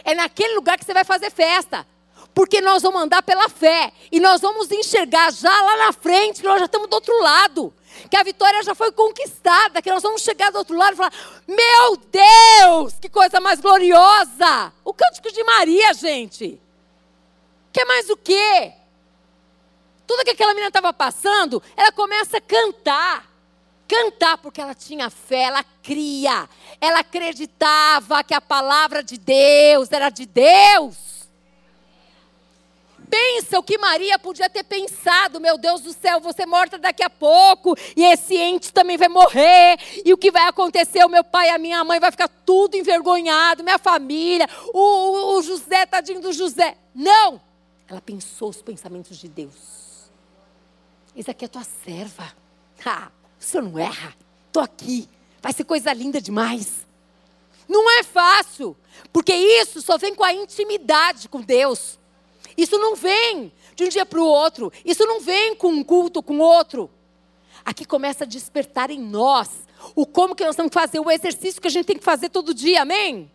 é 0.03 0.13
naquele 0.13 0.57
lugar 0.57 0.77
que 0.77 0.85
você 0.85 0.93
vai 0.93 1.05
fazer 1.05 1.31
festa. 1.31 1.87
Porque 2.35 2.61
nós 2.61 2.83
vamos 2.83 3.01
andar 3.01 3.23
pela 3.23 3.49
fé. 3.49 3.93
E 4.11 4.19
nós 4.19 4.41
vamos 4.41 4.73
enxergar 4.73 5.33
já 5.33 5.63
lá 5.63 5.87
na 5.87 5.93
frente, 5.93 6.41
que 6.41 6.49
nós 6.49 6.59
já 6.59 6.65
estamos 6.65 6.89
do 6.89 6.95
outro 6.95 7.17
lado. 7.23 7.73
Que 8.11 8.17
a 8.17 8.23
vitória 8.23 8.63
já 8.63 8.75
foi 8.75 8.93
conquistada. 8.93 9.83
Que 9.83 9.91
nós 9.91 10.03
vamos 10.03 10.23
chegar 10.23 10.51
do 10.51 10.59
outro 10.59 10.77
lado 10.77 10.95
e 10.95 10.97
falar: 10.97 11.13
Meu 11.47 11.97
Deus, 11.97 12.95
que 13.01 13.09
coisa 13.09 13.41
mais 13.41 13.61
gloriosa! 13.61 14.73
O 14.85 14.93
cântico 14.93 15.33
de 15.33 15.43
Maria, 15.45 15.95
gente. 15.95 16.61
Quer 17.73 17.85
mais 17.87 18.09
o 18.09 18.17
quê? 18.17 18.73
Tudo 20.07 20.25
que 20.25 20.31
aquela 20.31 20.53
menina 20.53 20.69
estava 20.69 20.93
passando, 20.93 21.63
ela 21.77 21.91
começa 21.93 22.39
a 22.39 22.41
cantar. 22.41 23.33
Cantar 23.87 24.39
porque 24.39 24.61
ela 24.61 24.75
tinha 24.75 25.11
fé, 25.11 25.43
ela 25.43 25.65
cria, 25.83 26.49
ela 26.81 27.01
acreditava 27.01 28.25
que 28.25 28.33
a 28.33 28.41
palavra 28.41 29.03
de 29.03 29.19
Deus 29.19 29.93
era 29.93 30.09
de 30.09 30.25
Deus. 30.25 31.14
Pensa 33.15 33.61
o 33.61 33.63
que 33.63 33.79
Maria 33.79 34.19
podia 34.19 34.51
ter 34.51 34.65
pensado, 34.65 35.41
meu 35.41 35.57
Deus 35.57 35.83
do 35.83 35.93
céu, 35.93 36.19
vou 36.19 36.33
ser 36.33 36.47
morta 36.47 36.77
daqui 36.77 37.01
a 37.01 37.09
pouco, 37.09 37.77
e 37.97 38.03
esse 38.03 38.37
ente 38.37 38.73
também 38.73 38.97
vai 38.97 39.07
morrer, 39.07 39.79
e 40.05 40.13
o 40.13 40.19
que 40.19 40.33
vai 40.33 40.49
acontecer? 40.49 41.05
O 41.05 41.09
meu 41.09 41.23
pai 41.23 41.47
e 41.47 41.51
a 41.51 41.59
minha 41.59 41.85
mãe 41.85 42.01
vai 42.01 42.11
ficar 42.11 42.27
tudo 42.27 42.77
envergonhado, 42.77 43.63
minha 43.63 43.79
família, 43.79 44.49
o, 44.73 44.81
o, 44.81 45.39
o 45.39 45.43
José, 45.43 45.87
tadinho 45.87 46.21
do 46.21 46.33
José. 46.33 46.77
Não! 46.93 47.41
Ela 47.87 48.01
pensou 48.01 48.49
os 48.49 48.61
pensamentos 48.61 49.17
de 49.17 49.29
Deus. 49.29 50.11
Isso 51.15 51.31
aqui 51.31 51.45
é 51.45 51.49
tua 51.49 51.65
serva. 51.65 52.33
Ah, 52.85 53.13
o 53.41 53.43
senhor 53.43 53.63
não 53.63 53.79
erra. 53.79 54.15
Estou 54.49 54.63
aqui. 54.63 55.09
Vai 55.41 55.53
ser 55.53 55.65
coisa 55.65 55.93
linda 55.93 56.21
demais. 56.21 56.85
Não 57.69 57.89
é 57.99 58.03
fácil, 58.03 58.77
porque 59.13 59.33
isso 59.33 59.81
só 59.81 59.97
vem 59.97 60.15
com 60.15 60.25
a 60.25 60.35
intimidade 60.35 61.29
com 61.29 61.41
Deus. 61.41 61.99
Isso 62.57 62.79
não 62.79 62.95
vem 62.95 63.53
de 63.75 63.85
um 63.85 63.89
dia 63.89 64.07
para 64.07 64.21
o 64.21 64.27
outro. 64.27 64.73
Isso 64.85 65.05
não 65.07 65.21
vem 65.21 65.55
com 65.55 65.69
um 65.69 65.85
culto 65.85 66.23
com 66.23 66.39
outro. 66.39 66.91
Aqui 67.65 67.85
começa 67.85 68.25
a 68.25 68.27
despertar 68.27 68.91
em 68.91 69.01
nós 69.01 69.51
o 69.95 70.07
como 70.07 70.35
que 70.35 70.45
nós 70.45 70.57
temos 70.57 70.71
que 70.71 70.75
fazer, 70.75 71.01
o 71.01 71.11
exercício 71.11 71.61
que 71.61 71.69
a 71.69 71.71
gente 71.71 71.87
tem 71.87 71.97
que 71.97 72.05
fazer 72.05 72.29
todo 72.29 72.55
dia, 72.55 72.83
amém? 72.83 73.31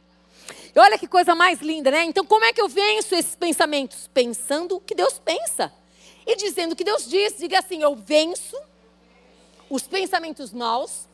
E 0.75 0.79
olha 0.79 0.97
que 0.97 1.07
coisa 1.07 1.33
mais 1.35 1.61
linda, 1.61 1.91
né? 1.91 2.03
Então, 2.03 2.25
como 2.25 2.45
é 2.45 2.53
que 2.53 2.61
eu 2.61 2.67
venço 2.67 3.15
esses 3.15 3.35
pensamentos? 3.35 4.09
Pensando 4.13 4.77
o 4.77 4.81
que 4.81 4.95
Deus 4.95 5.19
pensa. 5.19 5.73
E 6.25 6.35
dizendo 6.35 6.73
o 6.73 6.75
que 6.75 6.83
Deus 6.83 7.07
diz. 7.07 7.37
Diga 7.37 7.59
assim: 7.59 7.81
eu 7.81 7.95
venço 7.95 8.55
os 9.69 9.87
pensamentos 9.87 10.51
maus, 10.51 11.07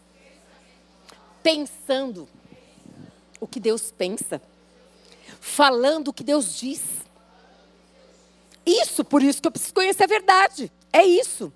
pensando 1.43 2.27
o 3.39 3.47
que 3.47 3.59
Deus 3.59 3.91
pensa, 3.91 4.41
falando 5.39 6.09
o 6.09 6.13
que 6.13 6.23
Deus 6.23 6.57
diz. 6.57 6.81
Isso, 8.65 9.03
por 9.03 9.21
isso 9.21 9.41
que 9.41 9.47
eu 9.47 9.51
preciso 9.51 9.73
conhecer 9.73 10.03
a 10.03 10.07
verdade. 10.07 10.71
É 10.91 11.03
isso. 11.03 11.53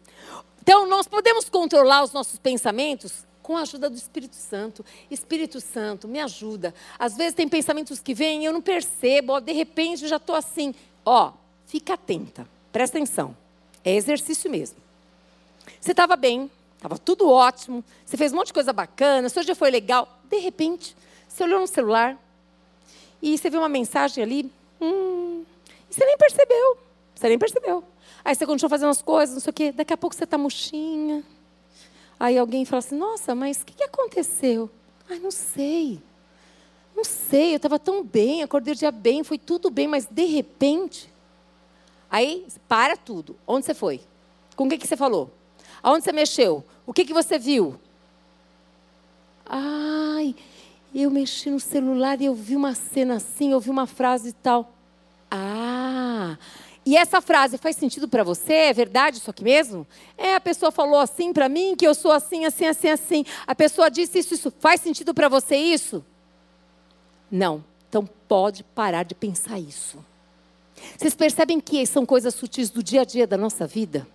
Então, 0.61 0.87
nós 0.87 1.07
podemos 1.07 1.49
controlar 1.49 2.03
os 2.03 2.13
nossos 2.13 2.37
pensamentos 2.37 3.25
com 3.41 3.57
a 3.57 3.61
ajuda 3.61 3.89
do 3.89 3.97
Espírito 3.97 4.35
Santo. 4.35 4.85
Espírito 5.09 5.59
Santo, 5.59 6.07
me 6.07 6.19
ajuda. 6.19 6.71
Às 6.99 7.17
vezes 7.17 7.33
tem 7.33 7.47
pensamentos 7.47 7.99
que 7.99 8.13
vêm 8.13 8.43
e 8.43 8.45
eu 8.45 8.53
não 8.53 8.61
percebo, 8.61 9.33
ó, 9.33 9.39
de 9.39 9.51
repente 9.51 10.03
eu 10.03 10.09
já 10.09 10.17
estou 10.17 10.35
assim. 10.35 10.75
Ó, 11.03 11.31
fica 11.65 11.95
atenta, 11.95 12.47
presta 12.71 12.99
atenção. 12.99 13.35
É 13.83 13.95
exercício 13.95 14.51
mesmo. 14.51 14.77
Você 15.81 15.91
estava 15.91 16.15
bem, 16.15 16.51
estava 16.75 16.99
tudo 16.99 17.27
ótimo, 17.27 17.83
você 18.05 18.17
fez 18.17 18.31
um 18.31 18.35
monte 18.35 18.47
de 18.47 18.53
coisa 18.53 18.71
bacana, 18.71 19.29
seu 19.29 19.43
dia 19.43 19.55
foi 19.55 19.71
legal. 19.71 20.19
De 20.29 20.37
repente, 20.37 20.95
você 21.27 21.43
olhou 21.43 21.59
no 21.59 21.67
celular 21.67 22.15
e 23.19 23.35
você 23.35 23.49
viu 23.49 23.61
uma 23.61 23.69
mensagem 23.69 24.23
ali, 24.23 24.51
hum, 24.79 25.43
e 25.89 25.93
você 25.95 26.05
nem 26.05 26.17
percebeu. 26.17 26.77
Você 27.19 27.27
nem 27.27 27.37
percebeu. 27.37 27.83
Aí 28.23 28.33
você 28.33 28.45
continuou 28.45 28.69
fazendo 28.69 28.91
as 28.91 29.01
coisas, 29.01 29.35
não 29.35 29.41
sei 29.41 29.51
o 29.51 29.53
quê. 29.53 29.71
Daqui 29.73 29.91
a 29.91 29.97
pouco 29.97 30.15
você 30.15 30.23
está 30.23 30.37
murchinha. 30.37 31.21
Aí 32.17 32.37
alguém 32.37 32.63
fala 32.63 32.79
assim: 32.79 32.95
Nossa, 32.95 33.35
mas 33.35 33.61
o 33.61 33.65
que, 33.65 33.73
que 33.73 33.83
aconteceu? 33.83 34.69
Ai, 35.09 35.19
não 35.19 35.29
sei. 35.29 36.01
Não 36.95 37.03
sei, 37.03 37.51
eu 37.51 37.57
estava 37.57 37.77
tão 37.77 38.05
bem, 38.05 38.41
acordei 38.41 38.73
o 38.73 38.77
dia 38.77 38.89
bem, 38.89 39.21
foi 39.21 39.37
tudo 39.37 39.69
bem, 39.69 39.85
mas 39.85 40.05
de 40.05 40.25
repente. 40.27 41.11
Aí, 42.09 42.47
para 42.69 42.95
tudo. 42.95 43.35
Onde 43.45 43.65
você 43.65 43.73
foi? 43.73 43.99
Com 44.55 44.67
o 44.67 44.69
que, 44.69 44.77
que 44.77 44.87
você 44.87 44.95
falou? 44.95 45.29
Aonde 45.83 46.05
você 46.05 46.13
mexeu? 46.13 46.63
O 46.85 46.93
que, 46.93 47.03
que 47.03 47.13
você 47.13 47.37
viu? 47.37 47.77
Ai, 49.45 50.33
eu 50.95 51.11
mexi 51.11 51.49
no 51.49 51.59
celular 51.59 52.21
e 52.21 52.25
eu 52.25 52.33
vi 52.33 52.55
uma 52.55 52.73
cena 52.73 53.15
assim, 53.15 53.51
eu 53.51 53.59
vi 53.59 53.69
uma 53.69 53.85
frase 53.85 54.29
e 54.29 54.33
tal. 54.33 54.71
Ah, 55.29 56.37
e 56.89 56.97
essa 56.97 57.21
frase 57.21 57.59
faz 57.59 57.75
sentido 57.75 58.07
para 58.07 58.23
você? 58.23 58.51
É 58.51 58.73
verdade 58.73 59.17
isso 59.17 59.29
aqui 59.29 59.43
mesmo? 59.43 59.85
É, 60.17 60.33
a 60.33 60.39
pessoa 60.39 60.71
falou 60.71 60.99
assim 60.99 61.31
para 61.31 61.47
mim, 61.47 61.75
que 61.75 61.85
eu 61.85 61.93
sou 61.93 62.11
assim, 62.11 62.45
assim, 62.45 62.65
assim, 62.65 62.87
assim. 62.87 63.25
A 63.45 63.53
pessoa 63.53 63.91
disse 63.91 64.17
isso, 64.17 64.33
isso. 64.33 64.51
Faz 64.59 64.81
sentido 64.81 65.13
para 65.13 65.29
você 65.29 65.55
isso? 65.55 66.03
Não. 67.29 67.63
Então 67.87 68.09
pode 68.27 68.63
parar 68.63 69.03
de 69.03 69.13
pensar 69.13 69.59
isso. 69.59 70.03
Vocês 70.97 71.13
percebem 71.13 71.59
que 71.59 71.85
são 71.85 72.07
coisas 72.07 72.33
sutis 72.33 72.71
do 72.71 72.81
dia 72.81 73.01
a 73.01 73.05
dia 73.05 73.27
da 73.27 73.37
nossa 73.37 73.67
vida? 73.67 74.07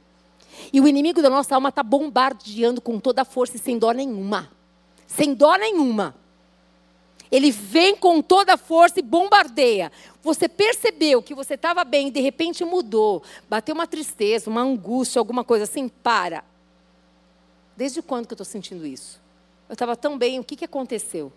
E 0.72 0.80
o 0.80 0.88
inimigo 0.88 1.22
da 1.22 1.30
nossa 1.30 1.54
alma 1.54 1.68
está 1.68 1.84
bombardeando 1.84 2.80
com 2.80 2.98
toda 2.98 3.22
a 3.22 3.24
força 3.24 3.56
e 3.56 3.60
sem 3.60 3.78
dó 3.78 3.92
nenhuma. 3.92 4.50
Sem 5.06 5.32
dó 5.32 5.54
nenhuma. 5.54 6.16
Ele 7.30 7.50
vem 7.50 7.96
com 7.96 8.22
toda 8.22 8.54
a 8.54 8.56
força 8.56 9.00
e 9.00 9.02
bombardeia. 9.02 9.90
Você 10.22 10.48
percebeu 10.48 11.22
que 11.22 11.34
você 11.34 11.54
estava 11.54 11.84
bem 11.84 12.08
e 12.08 12.10
de 12.10 12.20
repente 12.20 12.64
mudou. 12.64 13.22
Bateu 13.48 13.74
uma 13.74 13.86
tristeza, 13.86 14.48
uma 14.48 14.62
angústia, 14.62 15.18
alguma 15.18 15.44
coisa 15.44 15.64
assim? 15.64 15.88
Para. 15.88 16.44
Desde 17.76 18.00
quando 18.02 18.26
que 18.26 18.32
eu 18.32 18.36
estou 18.36 18.44
sentindo 18.44 18.86
isso? 18.86 19.20
Eu 19.68 19.72
estava 19.72 19.96
tão 19.96 20.16
bem, 20.16 20.38
o 20.38 20.44
que, 20.44 20.56
que 20.56 20.64
aconteceu? 20.64 21.32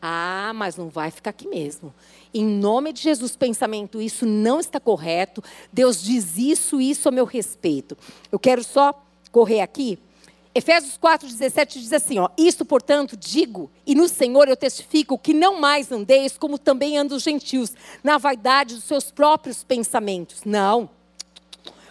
Ah, 0.00 0.52
mas 0.54 0.76
não 0.76 0.88
vai 0.88 1.10
ficar 1.10 1.30
aqui 1.30 1.46
mesmo. 1.46 1.94
Em 2.34 2.44
nome 2.44 2.92
de 2.92 3.00
Jesus, 3.00 3.36
pensamento, 3.36 4.00
isso 4.00 4.26
não 4.26 4.58
está 4.58 4.80
correto. 4.80 5.42
Deus 5.72 6.02
diz 6.02 6.36
isso, 6.36 6.80
isso 6.80 7.08
a 7.08 7.12
meu 7.12 7.24
respeito. 7.24 7.96
Eu 8.30 8.38
quero 8.38 8.64
só 8.64 9.00
correr 9.30 9.60
aqui 9.60 9.98
Efésios 10.54 10.98
4,17 10.98 11.80
diz 11.80 11.92
assim: 11.92 12.18
ó, 12.18 12.28
Isto, 12.36 12.64
portanto, 12.64 13.16
digo, 13.16 13.70
e 13.86 13.94
no 13.94 14.08
Senhor 14.08 14.48
eu 14.48 14.56
testifico 14.56 15.18
que 15.18 15.32
não 15.32 15.58
mais 15.58 15.90
andeis 15.90 16.36
como 16.36 16.58
também 16.58 16.98
andam 16.98 17.16
os 17.16 17.22
gentios, 17.22 17.72
na 18.04 18.18
vaidade 18.18 18.74
dos 18.74 18.84
seus 18.84 19.10
próprios 19.10 19.64
pensamentos. 19.64 20.42
Não. 20.44 20.90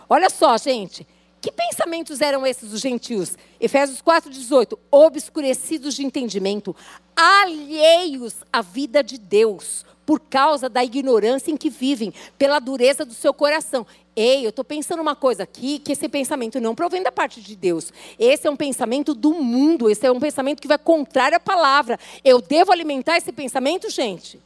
Olha 0.08 0.30
só, 0.30 0.58
gente. 0.58 1.08
Que 1.42 1.52
pensamentos 1.52 2.22
eram 2.22 2.46
esses 2.46 2.70
dos 2.70 2.80
gentios? 2.80 3.36
Efésios 3.60 4.00
4,18: 4.00 4.78
obscurecidos 4.92 5.96
de 5.96 6.06
entendimento, 6.06 6.76
alheios 7.16 8.36
à 8.54 8.62
vida 8.62 9.04
de 9.04 9.18
Deus, 9.18 9.84
por 10.06 10.20
causa 10.20 10.70
da 10.70 10.84
ignorância 10.84 11.50
em 11.52 11.58
que 11.58 11.70
vivem, 11.70 12.14
pela 12.38 12.60
dureza 12.60 13.04
do 13.04 13.14
seu 13.16 13.34
coração. 13.34 13.88
Ei, 14.16 14.46
eu 14.46 14.50
estou 14.50 14.66
pensando 14.66 15.02
uma 15.02 15.16
coisa 15.16 15.44
aqui, 15.44 15.80
que 15.80 15.94
esse 15.94 16.10
pensamento 16.10 16.60
não 16.60 16.76
provém 16.76 17.02
da 17.02 17.12
parte 17.12 17.42
de 17.42 17.56
Deus. 17.56 17.94
Esse 18.20 18.46
é 18.46 18.52
um 18.52 18.58
pensamento 18.58 19.14
do 19.14 19.34
mundo, 19.34 19.90
esse 19.90 20.06
é 20.06 20.12
um 20.12 20.20
pensamento 20.20 20.62
que 20.62 20.68
vai 20.68 20.78
contrário 20.78 21.38
à 21.38 21.40
palavra. 21.40 21.98
Eu 22.24 22.42
devo 22.42 22.74
alimentar 22.74 23.18
esse 23.18 23.32
pensamento, 23.32 23.90
gente? 23.90 24.40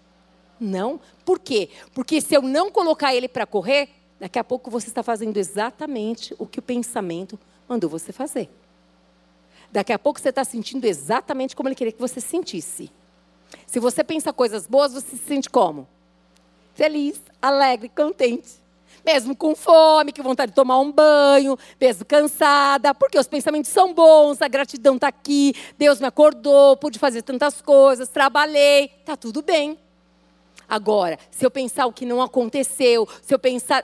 Não. 0.59 0.99
Por 1.26 1.39
quê? 1.39 1.70
Porque 1.93 2.22
se 2.22 2.36
eu 2.36 2.43
não 2.43 2.70
colocar 2.70 3.16
ele 3.16 3.28
para 3.28 3.47
correr, 3.47 3.89
daqui 4.20 4.38
a 4.38 4.43
pouco 4.43 4.70
você 4.70 4.88
está 4.88 5.01
fazendo 5.01 5.38
exatamente 5.38 6.36
o 6.38 6.45
que 6.45 6.59
o 6.59 6.63
pensamento 6.63 7.39
mandou 7.68 7.89
você 7.89 8.13
fazer. 8.13 8.49
Daqui 9.72 9.91
a 9.91 9.97
pouco 9.97 10.20
você 10.20 10.30
está 10.30 10.43
sentindo 10.43 10.86
exatamente 10.86 11.55
como 11.55 11.68
ele 11.68 11.76
queria 11.76 11.91
que 11.91 11.99
você 11.99 12.22
sentisse. 12.22 12.91
Se 13.66 13.80
você 13.80 14.03
pensa 14.03 14.32
coisas 14.32 14.68
boas, 14.68 14.93
você 14.93 15.18
se 15.18 15.24
sente 15.24 15.49
como? 15.49 15.88
Feliz, 16.76 17.20
alegre, 17.41 17.89
contente. 17.89 18.64
Mesmo 19.06 19.36
com 19.36 19.56
fome, 19.56 20.12
com 20.12 20.24
vontade 20.24 20.51
de 20.51 20.56
tomar 20.56 20.80
um 20.80 20.91
banho, 20.91 21.58
mesmo 21.80 22.03
cansada, 22.06 22.93
porque 22.95 23.20
os 23.20 23.28
pensamentos 23.28 23.70
são 23.70 23.93
bons, 23.93 24.41
a 24.41 24.47
gratidão 24.47 24.95
está 24.95 25.08
aqui, 25.08 25.53
Deus 25.78 25.99
me 25.99 26.08
acordou, 26.08 26.76
pude 26.76 26.97
fazer 26.97 27.22
tantas 27.22 27.62
coisas, 27.62 28.10
trabalhei, 28.10 28.91
está 28.99 29.16
tudo 29.16 29.41
bem. 29.41 29.78
Agora, 30.68 31.20
se 31.30 31.45
eu 31.45 31.51
pensar 31.51 31.86
o 31.86 31.93
que 31.93 32.06
não 32.06 32.22
aconteceu, 32.22 33.08
se 33.22 33.34
eu 33.34 33.38
pensar 33.38 33.84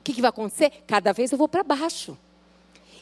o 0.00 0.02
que, 0.02 0.14
que 0.14 0.22
vai 0.22 0.30
acontecer, 0.30 0.72
cada 0.86 1.12
vez 1.12 1.30
eu 1.30 1.38
vou 1.38 1.48
para 1.48 1.62
baixo. 1.62 2.16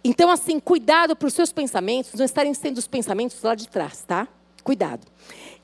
Então, 0.02 0.28
assim, 0.28 0.60
cuidado 0.60 1.16
para 1.16 1.28
os 1.28 1.32
seus 1.32 1.52
pensamentos 1.52 2.12
não 2.14 2.26
estarem 2.26 2.52
sendo 2.52 2.76
os 2.78 2.86
pensamentos 2.86 3.40
lá 3.42 3.54
de 3.54 3.68
trás, 3.68 4.04
tá? 4.06 4.28
Cuidado. 4.62 5.06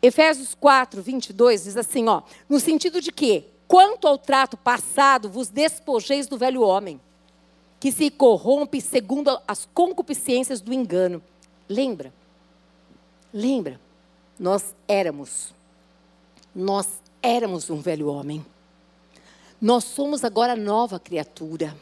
Efésios 0.02 0.54
4, 0.54 1.02
22 1.02 1.64
diz 1.64 1.76
assim, 1.76 2.08
ó, 2.08 2.22
no 2.48 2.58
sentido 2.58 3.02
de 3.02 3.12
que, 3.12 3.44
quanto 3.70 4.08
ao 4.08 4.18
trato 4.18 4.56
passado, 4.56 5.30
vos 5.30 5.48
despojeis 5.48 6.26
do 6.26 6.36
velho 6.36 6.60
homem, 6.60 7.00
que 7.78 7.92
se 7.92 8.10
corrompe 8.10 8.80
segundo 8.80 9.40
as 9.46 9.68
concupiscências 9.72 10.60
do 10.60 10.72
engano. 10.72 11.22
Lembra? 11.68 12.12
Lembra? 13.32 13.80
Nós 14.36 14.74
éramos, 14.88 15.54
nós 16.52 17.00
éramos 17.22 17.70
um 17.70 17.80
velho 17.80 18.08
homem. 18.08 18.44
Nós 19.60 19.84
somos 19.84 20.24
agora 20.24 20.56
nova 20.56 20.98
criatura. 20.98 21.76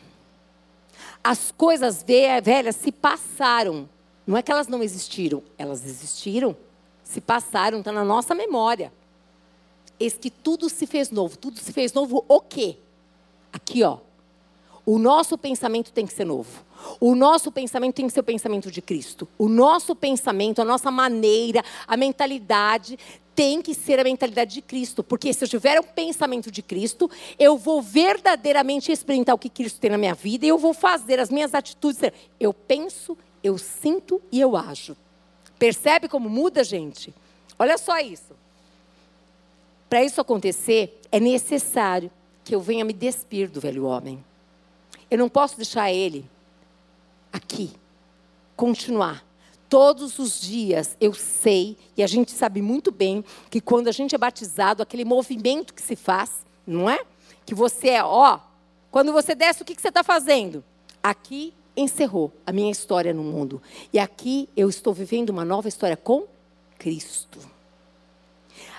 As 1.24 1.50
coisas 1.50 2.04
velhas 2.42 2.76
se 2.76 2.92
passaram. 2.92 3.88
Não 4.26 4.36
é 4.36 4.42
que 4.42 4.52
elas 4.52 4.68
não 4.68 4.82
existiram, 4.82 5.42
elas 5.56 5.86
existiram, 5.86 6.54
se 7.02 7.18
passaram, 7.18 7.78
está 7.78 7.92
na 7.92 8.04
nossa 8.04 8.34
memória. 8.34 8.92
Eis 10.00 10.14
que 10.14 10.30
tudo 10.30 10.68
se 10.68 10.86
fez 10.86 11.10
novo. 11.10 11.36
Tudo 11.36 11.58
se 11.58 11.72
fez 11.72 11.92
novo 11.92 12.24
o 12.28 12.40
quê? 12.40 12.76
Aqui, 13.52 13.82
ó. 13.82 13.98
O 14.86 14.98
nosso 14.98 15.36
pensamento 15.36 15.92
tem 15.92 16.06
que 16.06 16.14
ser 16.14 16.24
novo. 16.24 16.64
O 17.00 17.14
nosso 17.14 17.52
pensamento 17.52 17.96
tem 17.96 18.06
que 18.06 18.12
ser 18.12 18.20
o 18.20 18.24
pensamento 18.24 18.70
de 18.70 18.80
Cristo. 18.80 19.28
O 19.36 19.48
nosso 19.48 19.94
pensamento, 19.94 20.62
a 20.62 20.64
nossa 20.64 20.90
maneira, 20.90 21.62
a 21.86 21.96
mentalidade 21.96 22.98
tem 23.34 23.60
que 23.60 23.74
ser 23.74 24.00
a 24.00 24.04
mentalidade 24.04 24.54
de 24.54 24.62
Cristo. 24.62 25.04
Porque 25.04 25.32
se 25.32 25.44
eu 25.44 25.48
tiver 25.48 25.78
um 25.78 25.84
pensamento 25.84 26.50
de 26.50 26.62
Cristo, 26.62 27.10
eu 27.38 27.58
vou 27.58 27.82
verdadeiramente 27.82 28.90
experimentar 28.90 29.34
o 29.34 29.38
que 29.38 29.50
Cristo 29.50 29.78
tem 29.78 29.90
na 29.90 29.98
minha 29.98 30.14
vida 30.14 30.46
e 30.46 30.48
eu 30.48 30.58
vou 30.58 30.72
fazer 30.72 31.20
as 31.20 31.28
minhas 31.28 31.54
atitudes. 31.54 32.00
Eu 32.40 32.54
penso, 32.54 33.16
eu 33.44 33.58
sinto 33.58 34.22
e 34.32 34.40
eu 34.40 34.56
ajo. 34.56 34.96
Percebe 35.58 36.08
como 36.08 36.30
muda, 36.30 36.64
gente? 36.64 37.12
Olha 37.58 37.76
só 37.76 37.98
isso. 37.98 38.32
Para 39.88 40.04
isso 40.04 40.20
acontecer, 40.20 41.00
é 41.10 41.18
necessário 41.18 42.10
que 42.44 42.54
eu 42.54 42.60
venha 42.60 42.84
me 42.84 42.92
despir 42.92 43.50
do 43.50 43.60
velho 43.60 43.84
homem. 43.84 44.22
Eu 45.10 45.18
não 45.18 45.28
posso 45.28 45.56
deixar 45.56 45.90
ele 45.90 46.24
aqui, 47.32 47.72
continuar. 48.56 49.24
Todos 49.68 50.18
os 50.18 50.40
dias 50.40 50.96
eu 51.00 51.12
sei, 51.12 51.76
e 51.96 52.02
a 52.02 52.06
gente 52.06 52.32
sabe 52.32 52.62
muito 52.62 52.90
bem, 52.90 53.24
que 53.50 53.60
quando 53.60 53.88
a 53.88 53.92
gente 53.92 54.14
é 54.14 54.18
batizado, 54.18 54.82
aquele 54.82 55.04
movimento 55.04 55.74
que 55.74 55.82
se 55.82 55.96
faz, 55.96 56.46
não 56.66 56.88
é? 56.88 57.00
Que 57.44 57.54
você 57.54 57.90
é, 57.90 58.04
ó, 58.04 58.40
quando 58.90 59.12
você 59.12 59.34
desce, 59.34 59.62
o 59.62 59.64
que, 59.64 59.74
que 59.74 59.82
você 59.82 59.88
está 59.88 60.02
fazendo? 60.02 60.64
Aqui 61.02 61.54
encerrou 61.76 62.32
a 62.46 62.52
minha 62.52 62.72
história 62.72 63.14
no 63.14 63.22
mundo. 63.22 63.62
E 63.92 63.98
aqui 63.98 64.48
eu 64.56 64.68
estou 64.68 64.92
vivendo 64.92 65.30
uma 65.30 65.44
nova 65.44 65.68
história 65.68 65.96
com 65.96 66.24
Cristo. 66.78 67.38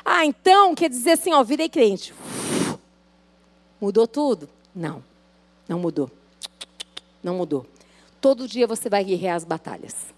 Ah, 0.04 0.26
então 0.26 0.76
quer 0.76 0.90
dizer 0.90 1.12
assim, 1.12 1.34
ó, 1.34 1.44
virei 1.44 1.70
crente. 1.70 2.14
Mudou 3.80 4.08
tudo? 4.08 4.50
Não, 4.76 5.04
não 5.68 5.80
mudou. 5.80 6.10
Não 7.24 7.36
mudou. 7.36 7.66
Todo 8.22 8.48
dia 8.48 8.68
você 8.68 8.90
vai 8.90 9.04
guerrear 9.04 9.36
as 9.36 9.44
batalhas. 9.44 10.14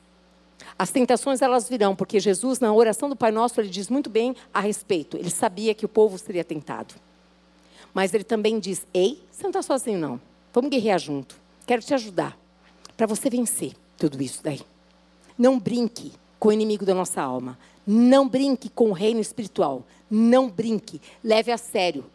As 0.77 0.89
tentações 0.89 1.41
elas 1.41 1.69
virão, 1.69 1.95
porque 1.95 2.19
Jesus, 2.19 2.59
na 2.59 2.73
oração 2.73 3.07
do 3.07 3.15
Pai 3.15 3.31
Nosso, 3.31 3.61
ele 3.61 3.69
diz 3.69 3.87
muito 3.87 4.09
bem 4.09 4.35
a 4.53 4.59
respeito. 4.59 5.17
Ele 5.17 5.29
sabia 5.29 5.75
que 5.75 5.85
o 5.85 5.89
povo 5.89 6.17
seria 6.17 6.43
tentado. 6.43 6.95
Mas 7.93 8.13
ele 8.13 8.23
também 8.23 8.59
diz: 8.59 8.85
Ei, 8.93 9.21
você 9.31 9.43
não 9.43 9.49
está 9.51 9.61
sozinho, 9.61 9.99
não. 9.99 10.19
Vamos 10.53 10.71
guerrear 10.71 10.99
junto. 10.99 11.35
Quero 11.67 11.81
te 11.81 11.93
ajudar 11.93 12.37
para 12.97 13.05
você 13.05 13.29
vencer 13.29 13.73
tudo 13.97 14.21
isso 14.21 14.41
daí. 14.43 14.61
Não 15.37 15.59
brinque 15.59 16.11
com 16.39 16.49
o 16.49 16.51
inimigo 16.51 16.85
da 16.85 16.95
nossa 16.95 17.21
alma. 17.21 17.57
Não 17.85 18.27
brinque 18.27 18.69
com 18.69 18.89
o 18.89 18.93
reino 18.93 19.19
espiritual. 19.19 19.83
Não 20.09 20.49
brinque. 20.49 21.01
Leve 21.23 21.51
a 21.51 21.57
sério. 21.57 22.05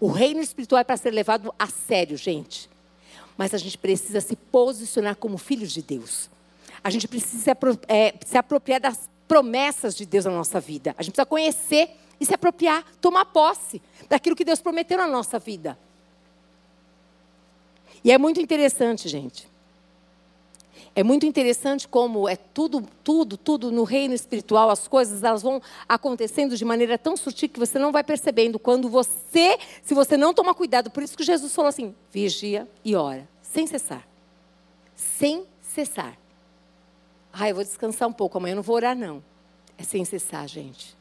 O 0.00 0.08
reino 0.08 0.40
espiritual 0.40 0.80
é 0.80 0.84
para 0.84 0.96
ser 0.96 1.10
levado 1.10 1.54
a 1.58 1.66
sério, 1.66 2.16
gente 2.16 2.68
mas 3.36 3.52
a 3.52 3.58
gente 3.58 3.76
precisa 3.76 4.20
se 4.20 4.36
posicionar 4.36 5.16
como 5.16 5.36
filhos 5.38 5.72
de 5.72 5.82
Deus. 5.82 6.30
A 6.82 6.90
gente 6.90 7.08
precisa 7.08 7.56
é, 7.88 8.14
se 8.24 8.38
apropriar 8.38 8.80
das 8.80 9.08
promessas 9.26 9.94
de 9.94 10.06
Deus 10.06 10.24
na 10.24 10.30
nossa 10.30 10.60
vida. 10.60 10.94
A 10.96 11.02
gente 11.02 11.12
precisa 11.12 11.26
conhecer 11.26 11.90
e 12.20 12.26
se 12.26 12.34
apropriar, 12.34 12.84
tomar 13.00 13.24
posse 13.26 13.82
daquilo 14.08 14.36
que 14.36 14.44
Deus 14.44 14.60
prometeu 14.60 14.98
na 14.98 15.06
nossa 15.06 15.38
vida. 15.38 15.78
E 18.04 18.12
é 18.12 18.18
muito 18.18 18.40
interessante, 18.40 19.08
gente. 19.08 19.48
É 20.96 21.02
muito 21.02 21.26
interessante 21.26 21.88
como 21.88 22.28
é 22.28 22.36
tudo, 22.36 22.86
tudo, 23.02 23.36
tudo 23.36 23.72
no 23.72 23.82
reino 23.82 24.14
espiritual, 24.14 24.70
as 24.70 24.86
coisas 24.86 25.24
elas 25.24 25.42
vão 25.42 25.60
acontecendo 25.88 26.56
de 26.56 26.64
maneira 26.64 26.96
tão 26.96 27.16
sutil 27.16 27.48
que 27.48 27.58
você 27.58 27.80
não 27.80 27.90
vai 27.90 28.04
percebendo 28.04 28.60
quando 28.60 28.88
você, 28.88 29.58
se 29.82 29.92
você 29.92 30.16
não 30.16 30.32
tomar 30.32 30.54
cuidado. 30.54 30.90
Por 30.90 31.02
isso 31.02 31.16
que 31.16 31.24
Jesus 31.24 31.52
falou 31.52 31.68
assim: 31.68 31.94
vigia 32.12 32.68
e 32.84 32.94
ora, 32.94 33.28
sem 33.42 33.66
cessar. 33.66 34.06
Sem 34.94 35.44
cessar. 35.60 36.16
Ah, 37.32 37.48
eu 37.48 37.56
vou 37.56 37.64
descansar 37.64 38.08
um 38.08 38.12
pouco, 38.12 38.38
amanhã 38.38 38.52
eu 38.52 38.56
não 38.56 38.62
vou 38.62 38.76
orar, 38.76 38.96
não. 38.96 39.20
É 39.76 39.82
sem 39.82 40.04
cessar, 40.04 40.46
gente. 40.46 40.96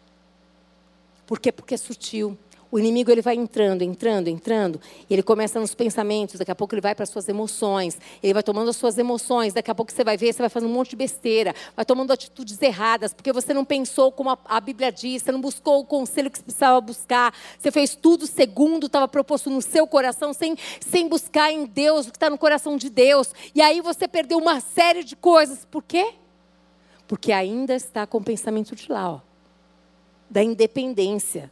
Por 1.28 1.40
quê? 1.40 1.52
Porque 1.52 1.76
é 1.76 1.78
sutil. 1.78 2.36
O 2.74 2.80
inimigo 2.80 3.12
ele 3.12 3.22
vai 3.22 3.36
entrando, 3.36 3.84
entrando, 3.84 4.30
entrando, 4.30 4.82
e 5.08 5.14
ele 5.14 5.22
começa 5.22 5.60
nos 5.60 5.76
pensamentos, 5.76 6.40
daqui 6.40 6.50
a 6.50 6.56
pouco 6.56 6.74
ele 6.74 6.82
vai 6.82 6.96
para 6.96 7.04
as 7.04 7.10
suas 7.10 7.30
emoções, 7.30 8.00
ele 8.24 8.34
vai 8.34 8.42
tomando 8.42 8.68
as 8.68 8.76
suas 8.76 8.98
emoções, 8.98 9.54
daqui 9.54 9.70
a 9.70 9.76
pouco 9.76 9.92
você 9.92 10.04
vai 10.04 10.18
ver, 10.18 10.34
você 10.34 10.42
vai 10.42 10.50
fazendo 10.50 10.72
um 10.72 10.74
monte 10.74 10.90
de 10.90 10.96
besteira, 10.96 11.54
vai 11.76 11.86
tomando 11.86 12.12
atitudes 12.12 12.60
erradas, 12.60 13.14
porque 13.14 13.32
você 13.32 13.54
não 13.54 13.64
pensou 13.64 14.12
como 14.12 14.32
a, 14.32 14.40
a 14.46 14.60
Bíblia 14.60 14.92
diz, 14.92 15.22
você 15.22 15.32
não 15.32 15.40
buscou 15.40 15.82
o 15.82 15.86
conselho 15.86 16.32
que 16.32 16.42
precisava 16.42 16.82
buscar, 16.82 17.32
você 17.60 17.70
fez 17.70 17.94
tudo 17.94 18.26
segundo 18.26 18.88
estava 18.88 19.08
proposto 19.08 19.52
no 19.52 19.62
seu 19.62 19.86
coração, 19.86 20.34
sem, 20.34 20.58
sem 20.82 21.08
buscar 21.08 21.52
em 21.52 21.68
Deus 21.68 22.08
o 22.08 22.10
que 22.10 22.18
está 22.18 22.28
no 22.28 22.40
coração 22.40 22.76
de 22.76 22.90
Deus, 22.90 23.36
e 23.54 23.62
aí 23.62 23.82
você 23.82 24.08
perdeu 24.08 24.40
uma 24.40 24.60
série 24.60 25.04
de 25.04 25.16
coisas, 25.16 25.64
por 25.64 25.84
quê? 25.84 26.16
Porque 27.08 27.32
ainda 27.32 27.76
está 27.76 28.08
com 28.08 28.18
o 28.18 28.24
pensamento 28.24 28.76
de 28.76 28.92
lá, 28.92 29.12
ó, 29.12 29.20
da 30.28 30.42
independência 30.42 31.52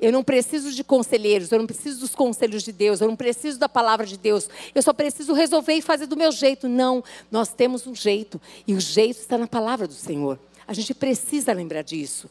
eu 0.00 0.12
não 0.12 0.22
preciso 0.22 0.72
de 0.72 0.84
conselheiros, 0.84 1.50
eu 1.50 1.58
não 1.58 1.66
preciso 1.66 2.00
dos 2.00 2.14
conselhos 2.14 2.62
de 2.62 2.72
Deus, 2.72 3.00
eu 3.00 3.08
não 3.08 3.16
preciso 3.16 3.58
da 3.58 3.68
palavra 3.68 4.06
de 4.06 4.16
Deus. 4.16 4.48
Eu 4.74 4.82
só 4.82 4.92
preciso 4.92 5.32
resolver 5.32 5.74
e 5.74 5.82
fazer 5.82 6.06
do 6.06 6.16
meu 6.16 6.30
jeito. 6.30 6.68
Não, 6.68 7.02
nós 7.30 7.48
temos 7.48 7.86
um 7.86 7.94
jeito, 7.94 8.40
e 8.66 8.74
o 8.74 8.80
jeito 8.80 9.18
está 9.18 9.36
na 9.36 9.46
palavra 9.46 9.86
do 9.86 9.94
Senhor. 9.94 10.38
A 10.66 10.72
gente 10.72 10.94
precisa 10.94 11.52
lembrar 11.52 11.82
disso. 11.82 12.28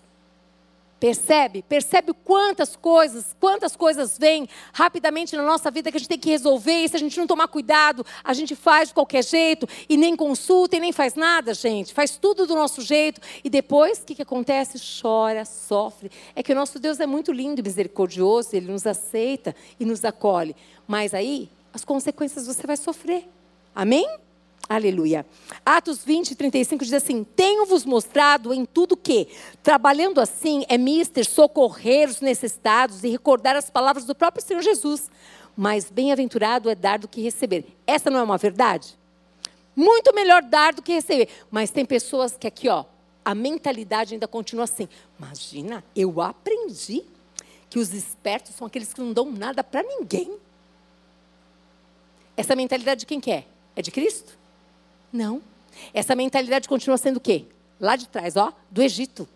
Percebe? 0.99 1.61
Percebe 1.61 2.11
quantas 2.23 2.75
coisas, 2.75 3.35
quantas 3.39 3.75
coisas 3.75 4.17
vêm 4.17 4.49
rapidamente 4.73 5.35
na 5.35 5.43
nossa 5.43 5.69
vida 5.69 5.91
que 5.91 5.97
a 5.97 5.99
gente 5.99 6.09
tem 6.09 6.17
que 6.17 6.29
resolver, 6.29 6.83
e 6.83 6.89
se 6.89 6.95
a 6.95 6.99
gente 6.99 7.17
não 7.19 7.27
tomar 7.27 7.47
cuidado, 7.47 8.05
a 8.23 8.33
gente 8.33 8.55
faz 8.55 8.89
de 8.89 8.95
qualquer 8.95 9.23
jeito, 9.23 9.67
e 9.87 9.95
nem 9.95 10.15
consulta, 10.15 10.75
e 10.75 10.79
nem 10.79 10.91
faz 10.91 11.13
nada, 11.13 11.53
gente. 11.53 11.93
Faz 11.93 12.17
tudo 12.17 12.47
do 12.47 12.55
nosso 12.55 12.81
jeito, 12.81 13.21
e 13.43 13.49
depois, 13.49 13.99
o 13.99 14.05
que, 14.05 14.15
que 14.15 14.21
acontece? 14.23 14.79
Chora, 15.01 15.45
sofre. 15.45 16.11
É 16.35 16.41
que 16.41 16.51
o 16.51 16.55
nosso 16.55 16.79
Deus 16.79 16.99
é 16.99 17.05
muito 17.05 17.31
lindo 17.31 17.59
e 17.59 17.63
misericordioso, 17.63 18.49
Ele 18.53 18.71
nos 18.71 18.87
aceita 18.87 19.55
e 19.79 19.85
nos 19.85 20.03
acolhe. 20.03 20.55
Mas 20.87 21.13
aí, 21.13 21.47
as 21.71 21.85
consequências 21.85 22.47
você 22.47 22.65
vai 22.65 22.75
sofrer. 22.75 23.27
Amém? 23.75 24.07
Aleluia. 24.69 25.25
Atos 25.65 26.03
20, 26.03 26.35
35 26.35 26.83
diz 26.83 26.93
assim: 26.93 27.23
Tenho-vos 27.23 27.85
mostrado 27.85 28.53
em 28.53 28.65
tudo 28.65 28.97
que, 28.97 29.29
trabalhando 29.63 30.19
assim, 30.19 30.65
é 30.67 30.77
mister 30.77 31.25
socorrer 31.25 32.09
os 32.09 32.19
necessitados 32.19 33.03
e 33.03 33.09
recordar 33.09 33.55
as 33.55 33.69
palavras 33.69 34.03
do 34.03 34.13
próprio 34.13 34.43
Senhor 34.43 34.61
Jesus. 34.61 35.09
Mas 35.55 35.89
bem-aventurado 35.89 36.69
é 36.69 36.75
dar 36.75 36.99
do 36.99 37.07
que 37.07 37.21
receber. 37.21 37.65
Essa 37.85 38.09
não 38.09 38.19
é 38.19 38.23
uma 38.23 38.37
verdade? 38.37 38.97
Muito 39.73 40.13
melhor 40.13 40.43
dar 40.43 40.73
do 40.73 40.81
que 40.81 40.93
receber. 40.93 41.29
Mas 41.49 41.71
tem 41.71 41.85
pessoas 41.85 42.35
que 42.35 42.45
aqui, 42.45 42.67
ó, 42.67 42.83
a 43.23 43.33
mentalidade 43.33 44.13
ainda 44.13 44.27
continua 44.27 44.65
assim. 44.65 44.89
Imagina, 45.17 45.83
eu 45.95 46.21
aprendi 46.21 47.03
que 47.69 47.79
os 47.79 47.93
espertos 47.93 48.55
são 48.55 48.67
aqueles 48.67 48.93
que 48.93 49.01
não 49.01 49.13
dão 49.13 49.31
nada 49.31 49.63
para 49.63 49.81
ninguém. 49.81 50.37
Essa 52.35 52.55
mentalidade 52.55 53.01
de 53.01 53.05
quem 53.05 53.19
quer? 53.19 53.47
É? 53.75 53.79
é 53.79 53.81
de 53.81 53.91
Cristo? 53.91 54.37
Não. 55.17 55.41
Essa 55.95 56.15
mentalidade 56.15 56.69
continua 56.69 56.95
sendo 56.95 57.17
o 57.17 57.19
quê? 57.19 57.45
Lá 57.79 57.95
de 57.95 58.07
trás, 58.07 58.37
ó, 58.37 58.53
do 58.69 58.83
Egito. 58.83 59.27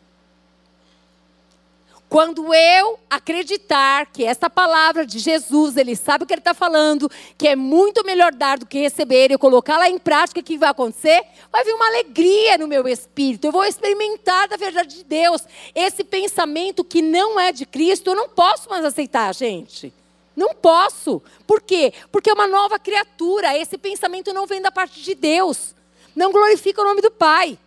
Quando 2.08 2.54
eu 2.54 3.00
acreditar 3.10 4.06
que 4.08 4.24
essa 4.24 4.50
palavra 4.50 5.06
de 5.06 5.18
Jesus, 5.18 5.78
ele 5.78 5.96
sabe 5.96 6.24
o 6.24 6.28
que 6.28 6.34
ele 6.34 6.42
está 6.42 6.54
falando, 6.54 7.10
que 7.38 7.48
é 7.48 7.56
muito 7.56 8.04
melhor 8.06 8.32
dar 8.34 8.60
do 8.60 8.66
que 8.66 8.80
receber, 8.80 9.32
e 9.32 9.34
eu 9.34 9.40
colocar 9.40 9.78
lá 9.78 9.90
em 9.90 9.98
prática, 9.98 10.40
o 10.40 10.44
que 10.44 10.58
vai 10.58 10.70
acontecer? 10.70 11.24
Vai 11.52 11.64
vir 11.64 11.74
uma 11.74 11.88
alegria 11.88 12.58
no 12.60 12.68
meu 12.68 12.88
espírito. 12.88 13.48
Eu 13.48 13.52
vou 13.52 13.64
experimentar 13.64 14.48
da 14.50 14.58
verdade 14.58 14.98
de 14.98 15.04
Deus. 15.04 15.42
Esse 15.74 16.04
pensamento 16.04 16.84
que 16.84 17.02
não 17.02 17.40
é 17.40 17.52
de 17.52 17.66
Cristo, 17.66 18.12
eu 18.12 18.16
não 18.16 18.30
posso 18.30 18.70
mais 18.70 18.86
aceitar, 18.86 19.34
gente. 19.34 19.92
Não 20.36 20.54
posso. 20.54 21.22
Por 21.46 21.62
quê? 21.62 21.94
Porque 22.12 22.30
é 22.30 22.34
uma 22.34 22.48
nova 22.48 22.80
criatura. 22.80 23.58
Esse 23.58 23.78
pensamento 23.78 24.34
não 24.34 24.48
vem 24.48 24.62
da 24.62 24.72
parte 24.72 25.02
de 25.02 25.14
Deus. 25.16 25.76
Não 26.16 26.32
glorifica 26.32 26.82
o 26.82 26.86
nome 26.86 27.02
do 27.02 27.12
Pai. 27.12 27.58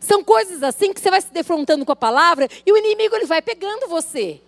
São 0.00 0.22
coisas 0.22 0.62
assim 0.62 0.92
que 0.92 1.00
você 1.00 1.10
vai 1.10 1.20
se 1.20 1.32
defrontando 1.32 1.84
com 1.84 1.92
a 1.92 1.96
palavra 1.96 2.48
e 2.66 2.70
o 2.70 2.76
inimigo 2.76 3.16
ele 3.16 3.26
vai 3.26 3.40
pegando 3.40 3.88
você. 3.88 4.40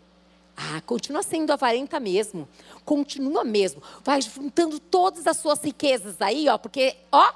Ah, 0.57 0.81
continua 0.85 1.23
sendo 1.23 1.51
avarenta 1.51 1.99
mesmo. 1.99 2.49
Continua 2.85 3.45
mesmo. 3.45 3.83
Vai 4.03 4.21
juntando 4.23 4.79
todas 4.79 5.27
as 5.27 5.37
suas 5.37 5.63
riquezas 5.63 6.21
aí, 6.21 6.49
ó, 6.49 6.57
porque, 6.57 6.97
ó, 7.13 7.33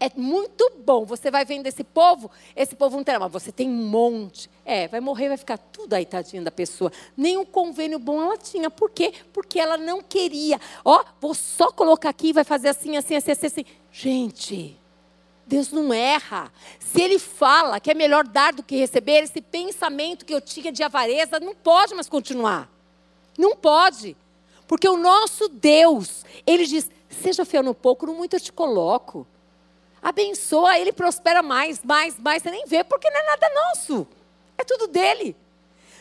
é 0.00 0.10
muito 0.16 0.72
bom. 0.84 1.04
Você 1.04 1.30
vai 1.30 1.44
vendo 1.44 1.66
esse 1.66 1.84
povo, 1.84 2.30
esse 2.54 2.74
povo 2.74 2.96
não 2.96 3.04
terá, 3.04 3.18
mas 3.18 3.32
você 3.32 3.52
tem 3.52 3.68
um 3.68 3.88
monte. 3.88 4.50
É, 4.68 4.88
vai 4.88 4.98
morrer, 4.98 5.28
vai 5.28 5.36
ficar 5.36 5.56
tudo 5.56 5.94
aí, 5.94 6.04
tadinha 6.04 6.42
da 6.42 6.50
pessoa. 6.50 6.90
Nenhum 7.16 7.44
convênio 7.44 8.00
bom 8.00 8.20
ela 8.20 8.36
tinha. 8.36 8.68
Por 8.68 8.90
quê? 8.90 9.14
Porque 9.32 9.60
ela 9.60 9.76
não 9.76 10.02
queria. 10.02 10.60
Ó, 10.84 11.04
vou 11.20 11.34
só 11.34 11.70
colocar 11.70 12.08
aqui, 12.08 12.32
vai 12.32 12.42
fazer 12.42 12.70
assim, 12.70 12.96
assim, 12.96 13.14
assim, 13.14 13.30
assim. 13.30 13.46
assim. 13.46 13.64
Gente, 13.92 14.76
Deus 15.46 15.70
não 15.70 15.94
erra. 15.94 16.52
Se 16.80 17.00
Ele 17.00 17.16
fala 17.16 17.78
que 17.78 17.92
é 17.92 17.94
melhor 17.94 18.26
dar 18.26 18.52
do 18.52 18.64
que 18.64 18.74
receber, 18.74 19.22
esse 19.22 19.40
pensamento 19.40 20.24
que 20.24 20.34
eu 20.34 20.40
tinha 20.40 20.72
de 20.72 20.82
avareza 20.82 21.38
não 21.38 21.54
pode 21.54 21.94
mais 21.94 22.08
continuar. 22.08 22.68
Não 23.38 23.54
pode. 23.54 24.16
Porque 24.66 24.88
o 24.88 24.96
nosso 24.96 25.48
Deus, 25.48 26.24
Ele 26.44 26.66
diz: 26.66 26.90
seja 27.08 27.44
fiel 27.44 27.62
no 27.62 27.72
pouco, 27.72 28.04
no 28.04 28.14
muito 28.14 28.34
eu 28.34 28.40
te 28.40 28.52
coloco 28.52 29.24
abençoa, 30.02 30.78
ele 30.78 30.92
prospera 30.92 31.42
mais, 31.42 31.82
mais, 31.82 32.16
mais. 32.18 32.40
Você 32.40 32.50
nem 32.50 32.64
vê, 32.66 32.84
porque 32.84 33.10
não 33.10 33.18
é 33.18 33.26
nada 33.26 33.48
nosso. 33.54 34.06
Tudo 34.66 34.86
dele. 34.88 35.36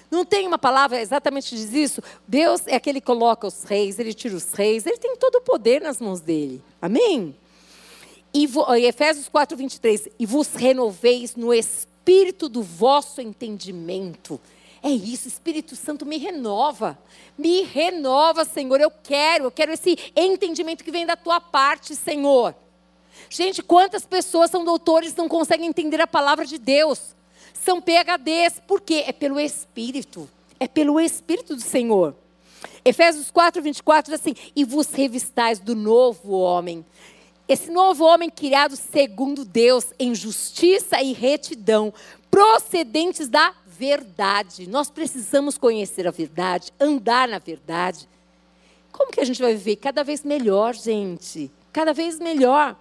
Não 0.09 0.23
tem 0.23 0.47
uma 0.47 0.57
palavra 0.57 1.01
exatamente 1.01 1.55
diz 1.55 1.73
isso? 1.73 2.01
Deus 2.27 2.67
é 2.67 2.75
aquele 2.75 3.01
que 3.01 3.07
coloca 3.07 3.47
os 3.47 3.63
reis, 3.63 3.99
ele 3.99 4.13
tira 4.13 4.35
os 4.35 4.53
reis, 4.53 4.85
ele 4.85 4.97
tem 4.97 5.15
todo 5.17 5.35
o 5.35 5.41
poder 5.41 5.81
nas 5.81 5.99
mãos 5.99 6.21
dele. 6.21 6.63
Amém? 6.81 7.35
E 8.33 8.47
Efésios 8.85 9.29
4, 9.29 9.57
23. 9.57 10.09
E 10.19 10.25
vos 10.25 10.53
renoveis 10.53 11.35
no 11.35 11.53
espírito 11.53 12.49
do 12.49 12.61
vosso 12.61 13.21
entendimento. 13.21 14.39
É 14.83 14.89
isso, 14.89 15.27
Espírito 15.27 15.75
Santo 15.75 16.05
me 16.05 16.17
renova. 16.17 16.95
Me 17.37 17.63
renova, 17.63 18.45
Senhor. 18.45 18.79
Eu 18.79 18.91
quero, 18.91 19.45
eu 19.45 19.51
quero 19.51 19.71
esse 19.71 19.97
entendimento 20.15 20.83
que 20.83 20.91
vem 20.91 21.05
da 21.05 21.15
tua 21.15 21.39
parte, 21.39 21.95
Senhor. 21.95 22.53
Gente, 23.29 23.63
quantas 23.63 24.05
pessoas 24.05 24.51
são 24.51 24.63
doutores 24.63 25.15
não 25.15 25.27
conseguem 25.27 25.67
entender 25.67 25.99
a 26.01 26.05
palavra 26.05 26.45
de 26.45 26.57
Deus? 26.59 27.15
São 27.63 27.81
PHDs. 27.81 28.61
Por 28.67 28.81
quê? 28.81 29.03
É 29.07 29.11
pelo 29.11 29.39
Espírito. 29.39 30.29
É 30.59 30.67
pelo 30.67 30.99
Espírito 30.99 31.55
do 31.55 31.61
Senhor. 31.61 32.15
Efésios 32.83 33.31
4, 33.31 33.61
24 33.61 34.11
diz 34.11 34.21
assim: 34.21 34.35
E 34.55 34.63
vos 34.63 34.91
revistais 34.91 35.59
do 35.59 35.75
novo 35.75 36.31
homem. 36.31 36.85
Esse 37.47 37.69
novo 37.69 38.03
homem 38.03 38.29
criado 38.29 38.75
segundo 38.75 39.45
Deus, 39.45 39.93
em 39.99 40.15
justiça 40.15 41.01
e 41.01 41.13
retidão, 41.13 41.93
procedentes 42.31 43.29
da 43.29 43.53
verdade. 43.67 44.67
Nós 44.67 44.89
precisamos 44.89 45.57
conhecer 45.57 46.07
a 46.07 46.11
verdade, 46.11 46.71
andar 46.79 47.27
na 47.27 47.37
verdade. 47.37 48.07
Como 48.91 49.11
que 49.11 49.19
a 49.19 49.25
gente 49.25 49.41
vai 49.41 49.53
viver 49.53 49.75
cada 49.75 50.03
vez 50.03 50.23
melhor, 50.23 50.73
gente? 50.73 51.51
Cada 51.71 51.93
vez 51.93 52.17
melhor. 52.17 52.75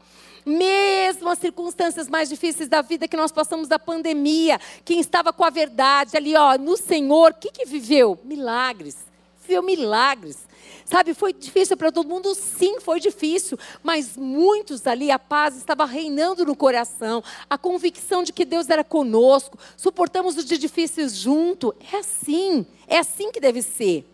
Mesmo 0.45 1.29
as 1.31 1.39
circunstâncias 1.39 2.09
mais 2.09 2.29
difíceis 2.29 2.69
da 2.69 2.83
vida 2.83 3.09
que 3.09 3.17
nós 3.17 3.33
passamos 3.33 3.67
da 3.67 3.79
pandemia, 3.79 4.61
quem 4.85 5.01
estava 5.01 5.33
com 5.33 5.45
a 5.45 5.51
verdade 5.51 6.17
ali, 6.17 6.37
ó, 6.37 6.59
no 6.59 6.77
Senhor, 6.77 7.31
o 7.31 7.35
que, 7.35 7.51
que 7.51 7.65
viveu? 7.65 8.19
Milagres. 8.25 8.97
Viveu 9.41 9.63
milagres. 9.63 10.39
Sabe, 10.85 11.15
foi 11.15 11.33
difícil 11.33 11.77
para 11.77 11.91
todo 11.91 12.09
mundo? 12.09 12.35
Sim, 12.35 12.79
foi 12.79 13.01
difícil. 13.01 13.59
Mas 13.83 14.17
muitos 14.17 14.87
ali, 14.87 15.11
a 15.11 15.19
paz 15.19 15.57
estava 15.57 15.87
reinando 15.87 16.45
no 16.45 16.55
coração. 16.55 17.25
A 17.49 17.57
convicção 17.57 18.23
de 18.23 18.33
que 18.33 18.45
Deus 18.45 18.69
era 18.69 18.85
conosco. 18.85 19.59
Suportamos 19.77 20.37
os 20.37 20.45
dias 20.45 20.61
difíceis 20.61 21.17
junto. 21.17 21.75
É 21.93 21.99
assim. 21.99 22.67
É 22.87 22.99
assim 22.99 23.33
que 23.33 23.41
deve 23.41 23.63
ser. 23.63 24.07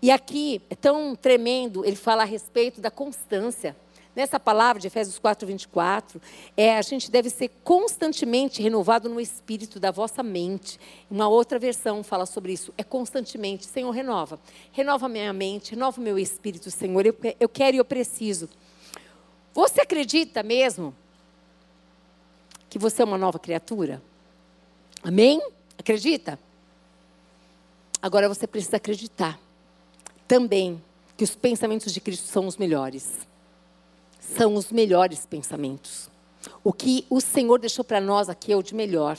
E 0.00 0.10
aqui 0.10 0.60
é 0.68 0.74
tão 0.74 1.16
tremendo, 1.16 1.82
ele 1.82 1.96
fala 1.96 2.22
a 2.22 2.26
respeito 2.26 2.78
da 2.78 2.90
constância. 2.90 3.74
Nessa 4.14 4.38
palavra 4.38 4.80
de 4.80 4.86
Efésios 4.86 5.18
4, 5.18 5.46
24, 5.46 6.22
é, 6.56 6.78
a 6.78 6.82
gente 6.82 7.10
deve 7.10 7.28
ser 7.28 7.50
constantemente 7.64 8.62
renovado 8.62 9.08
no 9.08 9.20
espírito 9.20 9.80
da 9.80 9.90
vossa 9.90 10.22
mente. 10.22 10.78
Uma 11.10 11.26
outra 11.26 11.58
versão 11.58 12.04
fala 12.04 12.24
sobre 12.24 12.52
isso. 12.52 12.72
É 12.78 12.84
constantemente. 12.84 13.66
Senhor, 13.66 13.90
renova. 13.90 14.38
Renova 14.70 15.08
minha 15.08 15.32
mente, 15.32 15.72
renova 15.72 16.00
meu 16.00 16.16
espírito, 16.16 16.70
Senhor. 16.70 17.04
Eu, 17.04 17.16
eu 17.40 17.48
quero 17.48 17.76
e 17.76 17.78
eu 17.78 17.84
preciso. 17.84 18.48
Você 19.52 19.80
acredita 19.80 20.44
mesmo 20.44 20.94
que 22.70 22.78
você 22.78 23.02
é 23.02 23.04
uma 23.04 23.18
nova 23.18 23.40
criatura? 23.40 24.00
Amém? 25.02 25.42
Acredita? 25.76 26.38
Agora 28.00 28.28
você 28.28 28.46
precisa 28.46 28.76
acreditar 28.76 29.40
também 30.28 30.80
que 31.16 31.24
os 31.24 31.34
pensamentos 31.34 31.92
de 31.92 32.00
Cristo 32.00 32.28
são 32.28 32.46
os 32.46 32.56
melhores 32.56 33.26
são 34.36 34.54
os 34.54 34.72
melhores 34.72 35.26
pensamentos. 35.26 36.10
O 36.62 36.72
que 36.72 37.06
o 37.10 37.20
Senhor 37.20 37.58
deixou 37.58 37.84
para 37.84 38.00
nós 38.00 38.28
aqui 38.28 38.52
é 38.52 38.56
o 38.56 38.62
de 38.62 38.74
melhor. 38.74 39.18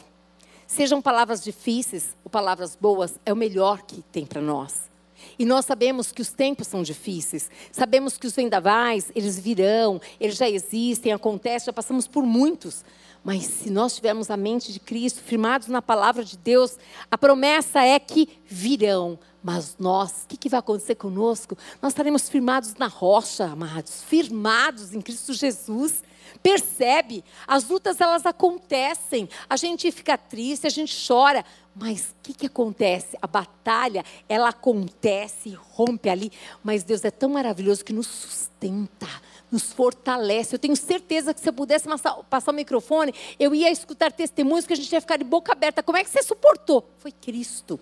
Sejam 0.68 1.02
palavras 1.02 1.44
difíceis 1.44 2.16
ou 2.24 2.30
palavras 2.30 2.76
boas, 2.76 3.20
é 3.26 3.32
o 3.32 3.36
melhor 3.36 3.84
que 3.84 4.02
tem 4.12 4.26
para 4.26 4.42
nós. 4.42 4.90
E 5.38 5.46
nós 5.46 5.66
sabemos 5.66 6.12
que 6.12 6.22
os 6.22 6.32
tempos 6.32 6.68
são 6.68 6.84
difíceis. 6.84 7.50
Sabemos 7.72 8.18
que 8.18 8.28
os 8.28 8.36
vendavais, 8.36 9.12
eles 9.16 9.40
virão, 9.40 10.02
eles 10.20 10.38
já 10.38 10.50
existem, 10.50 11.12
acontecem, 11.12 11.68
já 11.68 11.74
passamos 11.74 12.08
por 12.08 12.24
muitos. 12.24 12.84
Mas 13.24 13.46
se 13.46 13.70
nós 13.70 13.96
tivermos 13.96 14.30
a 14.30 14.38
mente 14.38 14.72
de 14.72 14.80
Cristo, 14.80 15.22
firmados 15.22 15.68
na 15.68 15.82
palavra 15.82 16.24
de 16.24 16.38
Deus, 16.38 16.78
a 17.10 17.18
promessa 17.18 17.82
é 17.84 17.98
que 18.00 18.30
virão. 18.46 19.18
Mas 19.46 19.76
nós, 19.78 20.24
o 20.24 20.28
que, 20.30 20.38
que 20.38 20.50
vai 20.50 20.60
acontecer 20.60 20.96
conosco? 20.96 21.56
Nós 21.80 21.92
estaremos 21.92 22.28
firmados 22.28 22.74
na 22.80 22.88
rocha, 22.88 23.46
amados, 23.46 24.02
firmados 24.02 24.92
em 24.92 25.00
Cristo 25.00 25.34
Jesus. 25.34 26.04
Percebe? 26.42 27.24
As 27.46 27.70
lutas 27.70 28.02
elas 28.02 28.26
acontecem. 28.26 29.30
A 29.48 29.56
gente 29.56 29.92
fica 29.92 30.18
triste, 30.18 30.66
a 30.66 30.70
gente 30.72 30.98
chora. 31.08 31.46
Mas 31.76 32.10
o 32.10 32.24
que, 32.24 32.34
que 32.34 32.48
acontece? 32.48 33.16
A 33.22 33.28
batalha, 33.28 34.04
ela 34.28 34.50
acontece, 34.50 35.56
rompe 35.70 36.10
ali. 36.10 36.32
Mas 36.64 36.84
Deus 36.84 37.06
é 37.06 37.12
tão 37.12 37.30
maravilhoso 37.30 37.86
que 37.86 37.94
nos 37.94 38.08
sustenta 38.08 39.08
nos 39.52 39.72
fortalece. 39.72 40.56
Eu 40.56 40.60
tenho 40.60 40.76
certeza 40.76 41.32
que 41.32 41.40
se 41.40 41.48
eu 41.48 41.54
pudesse 41.54 41.88
passar, 42.32 42.52
o 42.52 42.56
microfone, 42.56 43.14
eu 43.40 43.54
ia 43.54 43.72
escutar 43.72 44.12
testemunhos 44.12 44.66
que 44.66 44.74
a 44.74 44.76
gente 44.76 44.92
ia 44.92 45.00
ficar 45.00 45.18
de 45.18 45.24
boca 45.24 45.52
aberta. 45.52 45.84
Como 45.84 46.00
é 46.00 46.04
que 46.04 46.10
você 46.10 46.24
suportou? 46.24 46.90
Foi 46.98 47.12
Cristo. 47.12 47.80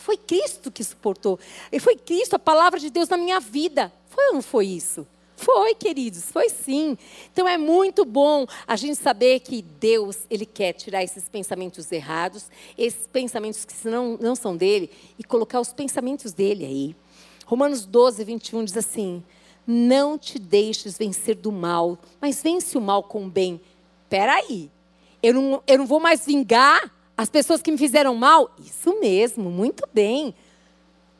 Foi 0.00 0.16
Cristo 0.16 0.70
que 0.70 0.82
suportou. 0.82 1.38
E 1.70 1.78
foi 1.78 1.96
Cristo, 1.96 2.34
a 2.34 2.38
palavra 2.38 2.78
de 2.80 2.90
Deus 2.90 3.08
na 3.08 3.16
minha 3.16 3.38
vida. 3.38 3.92
Foi 4.08 4.28
ou 4.28 4.34
não 4.34 4.42
foi 4.42 4.66
isso? 4.66 5.06
Foi, 5.36 5.74
queridos, 5.74 6.24
foi 6.30 6.50
sim. 6.50 6.98
Então 7.32 7.48
é 7.48 7.56
muito 7.56 8.04
bom 8.04 8.46
a 8.66 8.76
gente 8.76 8.96
saber 8.96 9.40
que 9.40 9.62
Deus, 9.62 10.18
Ele 10.28 10.44
quer 10.44 10.74
tirar 10.74 11.02
esses 11.02 11.30
pensamentos 11.30 11.90
errados, 11.90 12.50
esses 12.76 13.06
pensamentos 13.06 13.64
que 13.64 13.88
não, 13.88 14.18
não 14.20 14.34
são 14.34 14.54
dele, 14.54 14.90
e 15.18 15.24
colocar 15.24 15.58
os 15.58 15.72
pensamentos 15.72 16.34
dele 16.34 16.66
aí. 16.66 16.96
Romanos 17.46 17.86
12, 17.86 18.22
21 18.22 18.64
diz 18.64 18.76
assim: 18.76 19.24
não 19.66 20.18
te 20.18 20.38
deixes 20.38 20.98
vencer 20.98 21.36
do 21.36 21.50
mal, 21.50 21.98
mas 22.20 22.42
vence 22.42 22.76
o 22.76 22.80
mal 22.80 23.02
com 23.02 23.24
o 23.24 23.30
bem. 23.30 23.60
Peraí, 24.08 24.70
eu 25.22 25.32
não, 25.32 25.62
eu 25.66 25.78
não 25.78 25.86
vou 25.86 26.00
mais 26.00 26.26
vingar 26.26 26.92
as 27.20 27.28
pessoas 27.28 27.60
que 27.60 27.70
me 27.70 27.76
fizeram 27.76 28.14
mal? 28.14 28.50
Isso 28.64 28.98
mesmo, 28.98 29.50
muito 29.50 29.86
bem. 29.92 30.34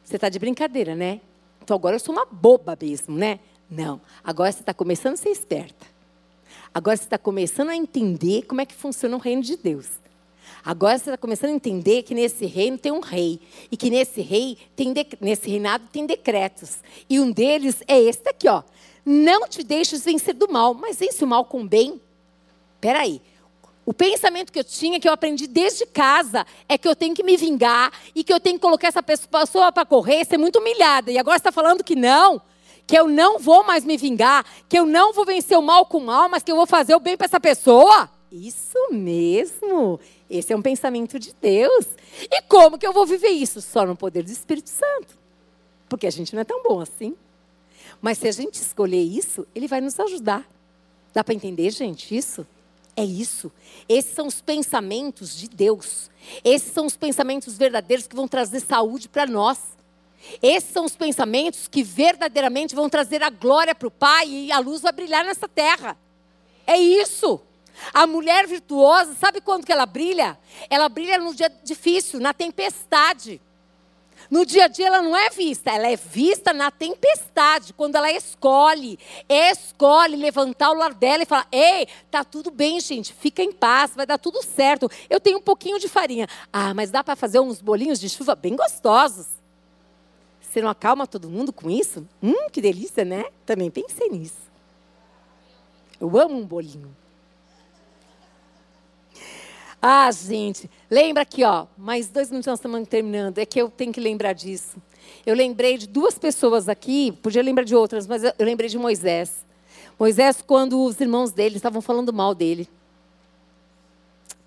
Você 0.03 0.17
está 0.17 0.31
de 0.31 0.39
brincadeira, 0.39 0.95
né? 0.97 1.21
Então 1.63 1.77
agora 1.77 1.95
eu 1.95 2.01
sou 2.01 2.15
uma 2.15 2.25
boba 2.25 2.75
mesmo, 2.81 3.19
né? 3.19 3.39
Não, 3.71 4.01
agora 4.25 4.51
você 4.51 4.61
está 4.61 4.73
começando 4.73 5.13
a 5.13 5.17
ser 5.19 5.29
esperta. 5.29 5.87
Agora 6.73 6.97
você 6.97 7.03
está 7.03 7.19
começando 7.19 7.69
a 7.69 7.77
entender 7.77 8.47
como 8.47 8.63
é 8.63 8.65
que 8.65 8.73
funciona 8.73 9.15
o 9.15 9.19
reino 9.19 9.43
de 9.43 9.59
Deus. 9.59 9.89
Agora 10.65 10.97
você 10.97 11.11
está 11.11 11.19
começando 11.19 11.51
a 11.51 11.55
entender 11.55 12.03
que 12.03 12.15
nesse 12.15 12.47
reino 12.47 12.79
tem 12.79 12.93
um 12.93 13.01
rei. 13.01 13.39
E 13.71 13.77
que 13.77 13.91
nesse 13.91 14.23
rei, 14.23 14.57
tem 14.75 14.95
de, 14.95 15.07
nesse 15.21 15.51
reinado 15.51 15.85
tem 15.93 16.07
decretos. 16.07 16.79
E 17.11 17.21
um 17.21 17.31
deles 17.31 17.83
é 17.87 18.01
esse 18.01 18.27
aqui, 18.27 18.49
ó. 18.49 18.63
Não 19.05 19.47
te 19.47 19.63
deixes 19.63 20.03
vencer 20.03 20.33
do 20.33 20.51
mal, 20.51 20.73
mas 20.73 20.97
vence 20.97 21.23
o 21.23 21.27
mal 21.27 21.45
com 21.45 21.61
o 21.61 21.69
bem. 21.69 22.01
Peraí. 22.81 23.21
O 23.91 23.93
pensamento 23.93 24.53
que 24.53 24.59
eu 24.61 24.63
tinha, 24.63 25.01
que 25.01 25.09
eu 25.09 25.13
aprendi 25.13 25.49
desde 25.49 25.85
casa, 25.85 26.47
é 26.69 26.79
que 26.79 26.87
eu 26.87 26.95
tenho 26.95 27.13
que 27.13 27.25
me 27.25 27.37
vingar 27.37 27.93
e 28.15 28.23
que 28.23 28.33
eu 28.33 28.39
tenho 28.39 28.55
que 28.55 28.63
colocar 28.63 28.87
essa 28.87 29.03
pessoa 29.03 29.73
para 29.73 29.85
correr, 29.85 30.25
ser 30.25 30.39
muito 30.39 30.61
humilhada. 30.61 31.11
E 31.11 31.19
agora 31.19 31.37
está 31.37 31.51
falando 31.51 31.83
que 31.83 31.97
não, 31.97 32.41
que 32.87 32.97
eu 32.97 33.09
não 33.09 33.41
vou 33.41 33.65
mais 33.65 33.85
me 33.85 33.97
vingar, 33.97 34.47
que 34.69 34.79
eu 34.79 34.87
não 34.87 35.13
vou 35.13 35.25
vencer 35.25 35.59
o 35.59 35.61
mal 35.61 35.85
com 35.87 35.99
o 35.99 36.07
mal, 36.07 36.29
mas 36.29 36.45
que 36.45 36.53
eu 36.53 36.55
vou 36.55 36.69
fazer 36.69 36.95
o 36.95 37.01
bem 37.01 37.17
para 37.17 37.25
essa 37.25 37.41
pessoa? 37.41 38.09
Isso 38.31 38.79
mesmo. 38.93 39.99
Esse 40.31 40.53
é 40.53 40.57
um 40.57 40.63
pensamento 40.63 41.19
de 41.19 41.35
Deus. 41.41 41.87
E 42.31 42.43
como 42.43 42.79
que 42.79 42.87
eu 42.87 42.93
vou 42.93 43.05
viver 43.05 43.31
isso? 43.31 43.61
Só 43.61 43.85
no 43.85 43.97
poder 43.97 44.23
do 44.23 44.31
Espírito 44.31 44.71
Santo. 44.71 45.19
Porque 45.89 46.07
a 46.07 46.13
gente 46.13 46.33
não 46.33 46.43
é 46.43 46.45
tão 46.45 46.63
bom 46.63 46.79
assim. 46.79 47.17
Mas 48.01 48.19
se 48.19 48.29
a 48.29 48.33
gente 48.33 48.55
escolher 48.55 49.03
isso, 49.03 49.45
ele 49.53 49.67
vai 49.67 49.81
nos 49.81 49.99
ajudar. 49.99 50.49
Dá 51.13 51.25
para 51.25 51.35
entender, 51.35 51.71
gente, 51.71 52.17
isso? 52.17 52.47
É 53.01 53.05
isso. 53.05 53.51
Esses 53.89 54.13
são 54.13 54.27
os 54.27 54.43
pensamentos 54.43 55.35
de 55.35 55.49
Deus. 55.49 56.11
Esses 56.45 56.71
são 56.71 56.85
os 56.85 56.99
pensamentos 56.99 57.57
verdadeiros 57.57 58.07
que 58.07 58.15
vão 58.15 58.29
trazer 58.29 58.61
saúde 58.61 59.09
para 59.09 59.25
nós. 59.25 59.59
Esses 60.43 60.69
são 60.71 60.85
os 60.85 60.95
pensamentos 60.95 61.67
que 61.67 61.83
verdadeiramente 61.83 62.75
vão 62.75 62.91
trazer 62.91 63.23
a 63.23 63.31
glória 63.31 63.75
para 63.75 63.89
o 63.89 63.91
Pai 63.91 64.29
e 64.29 64.53
a 64.53 64.59
luz 64.59 64.83
vai 64.83 64.93
brilhar 64.93 65.25
nessa 65.25 65.49
terra. 65.49 65.97
É 66.67 66.77
isso. 66.77 67.41
A 67.95 68.07
mulher 68.07 68.47
virtuosa, 68.47 69.15
sabe 69.15 69.41
quando 69.41 69.65
que 69.65 69.73
ela 69.73 69.87
brilha? 69.87 70.39
Ela 70.69 70.91
brilha 70.91 71.17
no 71.17 71.35
dia 71.35 71.49
difícil, 71.65 72.21
na 72.21 72.35
tempestade. 72.35 73.41
No 74.31 74.47
dia 74.47 74.67
a 74.67 74.69
dia 74.69 74.87
ela 74.87 75.03
não 75.03 75.17
é 75.17 75.29
vista, 75.31 75.71
ela 75.71 75.89
é 75.89 75.97
vista 75.97 76.53
na 76.53 76.71
tempestade, 76.71 77.73
quando 77.73 77.97
ela 77.97 78.13
escolhe, 78.13 78.97
escolhe 79.29 80.15
levantar 80.15 80.71
o 80.71 80.75
lar 80.75 80.95
dela 80.95 81.25
e 81.25 81.27
falar: 81.27 81.49
"Ei, 81.51 81.89
tá 82.11 82.23
tudo 82.23 82.51
bem, 82.51 82.79
gente, 82.79 83.13
fica 83.13 83.43
em 83.43 83.51
paz, 83.51 83.93
vai 83.97 84.07
dar 84.07 84.19
tudo 84.19 84.41
certo. 84.43 84.89
Eu 85.09 85.19
tenho 85.19 85.39
um 85.39 85.43
pouquinho 85.43 85.81
de 85.81 85.89
farinha. 85.89 86.29
Ah, 86.53 86.73
mas 86.73 86.93
dá 86.93 87.03
para 87.03 87.17
fazer 87.17 87.41
uns 87.41 87.61
bolinhos 87.61 87.99
de 87.99 88.09
chuva 88.09 88.37
bem 88.37 88.55
gostosos." 88.55 89.27
Você 90.41 90.61
não 90.61 90.69
acalma 90.69 91.07
todo 91.07 91.31
mundo 91.31 91.53
com 91.53 91.71
isso? 91.71 92.07
Hum, 92.23 92.49
que 92.51 92.61
delícia, 92.61 93.05
né? 93.05 93.25
Também 93.47 93.71
pensei 93.71 94.09
nisso. 94.09 94.51
Eu 96.01 96.19
amo 96.19 96.37
um 96.37 96.45
bolinho. 96.45 96.97
Ah, 99.83 100.11
gente, 100.13 100.71
lembra 100.91 101.23
aqui, 101.23 101.43
ó. 101.43 101.67
Mais 101.77 102.09
dois 102.09 102.31
minutos 102.31 102.47
nós 102.47 102.59
estamos 102.59 102.87
terminando. 102.87 103.39
É 103.39 103.47
que 103.47 103.61
eu 103.61 103.71
tenho 103.71 103.93
que 103.93 104.01
lembrar 104.01 104.35
disso. 104.35 104.77
Eu 105.25 105.35
lembrei 105.35 105.79
de 105.79 105.87
duas 105.87 106.19
pessoas 106.19 106.69
aqui, 106.69 107.13
podia 107.13 107.43
lembrar 107.43 107.65
de 107.65 107.75
outras, 107.75 108.07
mas 108.07 108.23
eu 108.23 108.33
lembrei 108.41 108.69
de 108.69 108.79
Moisés. 108.79 109.45
Moisés, 109.99 110.43
quando 110.47 110.83
os 110.83 111.01
irmãos 111.01 111.33
dele 111.33 111.57
estavam 111.57 111.81
falando 111.81 112.13
mal 112.13 112.35
dele. 112.35 112.69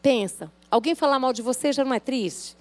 Pensa, 0.01 0.51
alguém 0.69 0.95
falar 0.95 1.19
mal 1.19 1.33
de 1.33 1.41
você 1.41 1.71
já 1.71 1.83
não 1.83 1.93
é 1.93 1.99
triste? 1.99 2.57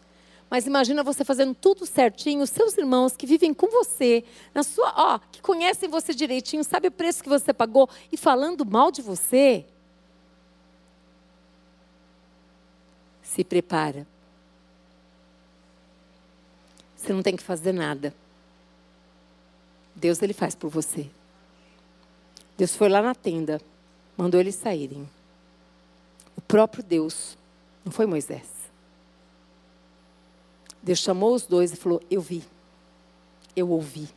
Mas 0.49 0.67
imagina 0.67 1.03
você 1.03 1.25
fazendo 1.25 1.55
tudo 1.55 1.87
certinho, 1.87 2.47
seus 2.47 2.77
irmãos 2.77 3.17
que 3.17 3.27
vivem 3.27 3.55
com 3.55 3.69
você, 3.69 4.23
na 4.55 4.63
sua, 4.63 4.93
ó, 4.95 5.19
que 5.31 5.41
conhecem 5.41 5.89
você 5.89 6.13
direitinho, 6.13 6.63
sabe 6.63 6.89
o 6.89 6.93
preço 6.93 7.23
que 7.23 7.29
você 7.29 7.53
pagou 7.53 7.89
e 8.13 8.17
falando 8.17 8.65
mal 8.65 8.91
de 8.91 9.01
você. 9.01 9.65
Se 13.33 13.43
prepara. 13.43 14.07
Você 16.95 17.15
não 17.15 17.23
tem 17.23 17.35
que 17.35 17.43
fazer 17.43 17.73
nada. 17.73 18.15
Deus 19.95 20.21
ele 20.21 20.35
faz 20.35 20.55
por 20.55 20.69
você. 20.69 21.09
Deus 22.59 22.77
foi 22.77 22.91
lá 22.91 23.01
na 23.01 23.15
tenda, 23.15 23.59
mandou 24.19 24.39
eles 24.39 24.55
saírem. 24.55 25.09
O 26.37 26.43
próprio 26.43 26.83
Deus, 26.83 27.39
não 27.83 27.91
foi 27.91 28.05
Moisés. 28.05 28.49
Deus 30.83 30.99
chamou 30.99 31.35
os 31.35 31.47
dois 31.47 31.73
e 31.73 31.77
falou: 31.77 32.03
Eu 32.11 32.21
vi, 32.21 32.45
eu 33.57 33.71
ouvi. 33.71 34.09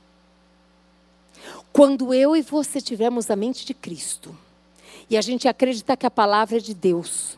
Quando 1.71 2.13
eu 2.13 2.35
e 2.35 2.41
você 2.41 2.81
tivermos 2.81 3.31
a 3.31 3.35
mente 3.35 3.65
de 3.65 3.73
Cristo, 3.73 4.37
e 5.09 5.15
a 5.15 5.21
gente 5.21 5.47
acreditar 5.47 5.95
que 5.95 6.05
a 6.05 6.11
palavra 6.11 6.57
é 6.57 6.59
de 6.59 6.73
Deus, 6.73 7.37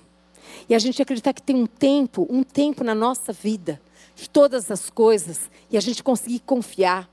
e 0.70 0.76
a 0.76 0.80
gente 0.80 1.02
acreditar 1.02 1.34
que 1.34 1.42
tem 1.42 1.56
um 1.56 1.66
tempo, 1.66 2.28
um 2.30 2.44
tempo 2.44 2.84
na 2.84 2.94
nossa 2.94 3.32
vida, 3.32 3.82
de 4.16 4.30
todas 4.30 4.70
as 4.70 4.90
coisas, 4.90 5.50
e 5.72 5.78
a 5.78 5.80
gente 5.80 6.04
conseguir 6.04 6.40
confiar. 6.40 7.10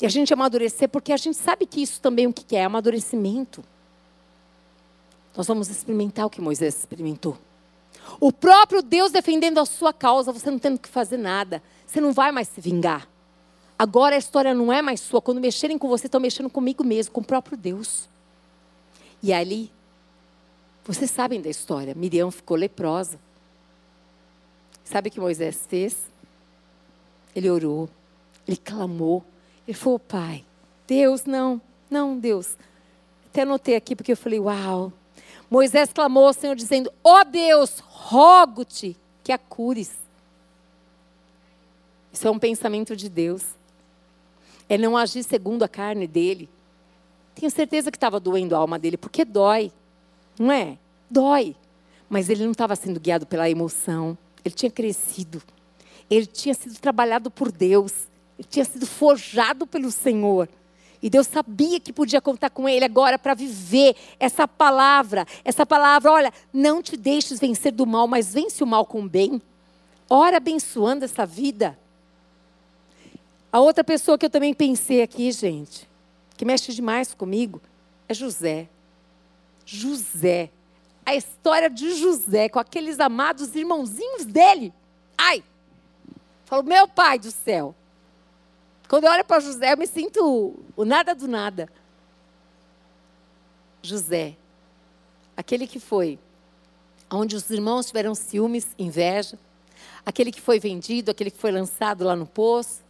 E 0.00 0.06
a 0.06 0.08
gente 0.08 0.32
amadurecer, 0.32 0.88
porque 0.88 1.12
a 1.12 1.16
gente 1.16 1.36
sabe 1.36 1.66
que 1.66 1.82
isso 1.82 2.00
também 2.00 2.26
o 2.26 2.32
que 2.32 2.56
é? 2.56 2.64
Amadurecimento. 2.64 3.64
Nós 5.36 5.46
vamos 5.46 5.68
experimentar 5.68 6.26
o 6.26 6.30
que 6.30 6.40
Moisés 6.40 6.76
experimentou. 6.76 7.36
O 8.20 8.32
próprio 8.32 8.82
Deus 8.82 9.12
defendendo 9.12 9.58
a 9.58 9.66
sua 9.66 9.92
causa, 9.92 10.32
você 10.32 10.50
não 10.50 10.58
tendo 10.58 10.78
que 10.78 10.88
fazer 10.88 11.16
nada. 11.16 11.62
Você 11.86 12.00
não 12.00 12.12
vai 12.12 12.32
mais 12.32 12.48
se 12.48 12.60
vingar. 12.60 13.08
Agora 13.78 14.16
a 14.16 14.18
história 14.18 14.54
não 14.54 14.72
é 14.72 14.82
mais 14.82 15.00
sua. 15.00 15.20
Quando 15.20 15.40
mexerem 15.40 15.78
com 15.78 15.88
você, 15.88 16.06
estão 16.06 16.20
mexendo 16.20 16.50
comigo 16.50 16.82
mesmo, 16.82 17.12
com 17.12 17.20
o 17.20 17.24
próprio 17.24 17.56
Deus. 17.56 18.08
E 19.22 19.32
ali, 19.32 19.70
vocês 20.88 21.10
sabem 21.10 21.38
da 21.42 21.50
história. 21.50 21.94
Miriam 21.94 22.30
ficou 22.30 22.56
leprosa. 22.56 23.20
Sabe 24.82 25.10
o 25.10 25.12
que 25.12 25.20
Moisés 25.20 25.66
fez? 25.68 25.94
Ele 27.36 27.50
orou, 27.50 27.90
ele 28.46 28.56
clamou, 28.56 29.22
ele 29.66 29.76
falou: 29.76 29.98
Pai, 29.98 30.42
Deus, 30.86 31.26
não, 31.26 31.60
não, 31.90 32.18
Deus. 32.18 32.56
Até 33.26 33.42
anotei 33.42 33.76
aqui 33.76 33.94
porque 33.94 34.12
eu 34.12 34.16
falei: 34.16 34.40
Uau. 34.40 34.90
Moisés 35.50 35.92
clamou 35.92 36.26
ao 36.26 36.32
Senhor, 36.32 36.56
dizendo: 36.56 36.90
Ó 37.04 37.20
oh 37.20 37.24
Deus, 37.24 37.80
rogo-te 37.80 38.96
que 39.22 39.30
a 39.30 39.36
cures. 39.36 39.92
Isso 42.10 42.26
é 42.26 42.30
um 42.30 42.38
pensamento 42.38 42.96
de 42.96 43.10
Deus. 43.10 43.44
É 44.70 44.78
não 44.78 44.96
agir 44.96 45.22
segundo 45.22 45.62
a 45.62 45.68
carne 45.68 46.06
dele. 46.06 46.48
Tenho 47.34 47.50
certeza 47.50 47.90
que 47.90 47.98
estava 47.98 48.18
doendo 48.18 48.54
a 48.54 48.58
alma 48.58 48.78
dele, 48.78 48.96
porque 48.96 49.22
dói. 49.22 49.70
Não 50.38 50.52
é? 50.52 50.78
Dói. 51.10 51.56
Mas 52.08 52.28
ele 52.28 52.44
não 52.44 52.52
estava 52.52 52.76
sendo 52.76 53.00
guiado 53.00 53.26
pela 53.26 53.48
emoção. 53.50 54.16
Ele 54.44 54.54
tinha 54.54 54.70
crescido. 54.70 55.42
Ele 56.10 56.26
tinha 56.26 56.54
sido 56.54 56.78
trabalhado 56.78 57.30
por 57.30 57.52
Deus. 57.52 57.92
Ele 58.38 58.48
tinha 58.48 58.64
sido 58.64 58.86
forjado 58.86 59.66
pelo 59.66 59.90
Senhor. 59.90 60.48
E 61.02 61.08
Deus 61.08 61.26
sabia 61.26 61.78
que 61.78 61.92
podia 61.92 62.20
contar 62.20 62.50
com 62.50 62.68
ele 62.68 62.84
agora 62.84 63.18
para 63.18 63.34
viver 63.34 63.94
essa 64.18 64.48
palavra. 64.48 65.26
Essa 65.44 65.64
palavra, 65.64 66.10
olha, 66.10 66.32
não 66.52 66.82
te 66.82 66.96
deixes 66.96 67.38
vencer 67.38 67.72
do 67.72 67.86
mal, 67.86 68.08
mas 68.08 68.34
vence 68.34 68.62
o 68.64 68.66
mal 68.66 68.84
com 68.84 69.02
o 69.02 69.08
bem. 69.08 69.40
Ora 70.10 70.38
abençoando 70.38 71.04
essa 71.04 71.24
vida. 71.24 71.78
A 73.52 73.60
outra 73.60 73.84
pessoa 73.84 74.18
que 74.18 74.26
eu 74.26 74.30
também 74.30 74.52
pensei 74.52 75.02
aqui, 75.02 75.30
gente, 75.30 75.88
que 76.36 76.44
mexe 76.44 76.72
demais 76.72 77.14
comigo, 77.14 77.60
é 78.08 78.14
José. 78.14 78.68
José. 79.70 80.50
A 81.04 81.14
história 81.14 81.68
de 81.68 81.94
José 81.94 82.48
com 82.48 82.58
aqueles 82.58 82.98
amados 82.98 83.54
irmãozinhos 83.54 84.24
dele. 84.24 84.72
Ai! 85.16 85.44
Falo, 86.46 86.62
meu 86.62 86.88
pai 86.88 87.18
do 87.18 87.30
céu. 87.30 87.74
Quando 88.88 89.04
eu 89.04 89.10
olho 89.10 89.24
para 89.24 89.40
José, 89.40 89.74
eu 89.74 89.76
me 89.76 89.86
sinto 89.86 90.54
o 90.74 90.84
nada 90.86 91.14
do 91.14 91.28
nada. 91.28 91.68
José, 93.82 94.36
aquele 95.36 95.66
que 95.66 95.78
foi, 95.78 96.18
onde 97.10 97.36
os 97.36 97.50
irmãos 97.50 97.86
tiveram 97.86 98.14
ciúmes, 98.14 98.68
inveja, 98.78 99.38
aquele 100.04 100.32
que 100.32 100.40
foi 100.40 100.58
vendido, 100.58 101.10
aquele 101.10 101.30
que 101.30 101.38
foi 101.38 101.52
lançado 101.52 102.04
lá 102.04 102.16
no 102.16 102.26
poço, 102.26 102.82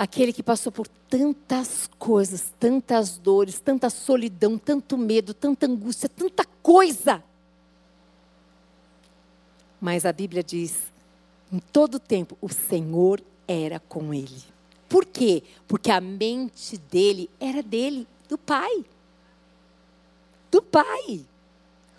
Aquele 0.00 0.32
que 0.32 0.42
passou 0.42 0.72
por 0.72 0.88
tantas 0.88 1.86
coisas, 1.98 2.54
tantas 2.58 3.18
dores, 3.18 3.60
tanta 3.60 3.90
solidão, 3.90 4.56
tanto 4.56 4.96
medo, 4.96 5.34
tanta 5.34 5.66
angústia, 5.66 6.08
tanta 6.08 6.42
coisa. 6.62 7.22
Mas 9.78 10.06
a 10.06 10.12
Bíblia 10.14 10.42
diz: 10.42 10.84
em 11.52 11.58
todo 11.58 12.00
tempo, 12.00 12.34
o 12.40 12.48
Senhor 12.48 13.22
era 13.46 13.78
com 13.78 14.14
ele. 14.14 14.42
Por 14.88 15.04
quê? 15.04 15.42
Porque 15.68 15.90
a 15.90 16.00
mente 16.00 16.78
dele 16.78 17.28
era 17.38 17.62
dele, 17.62 18.08
do 18.26 18.38
Pai. 18.38 18.82
Do 20.50 20.62
Pai. 20.62 21.26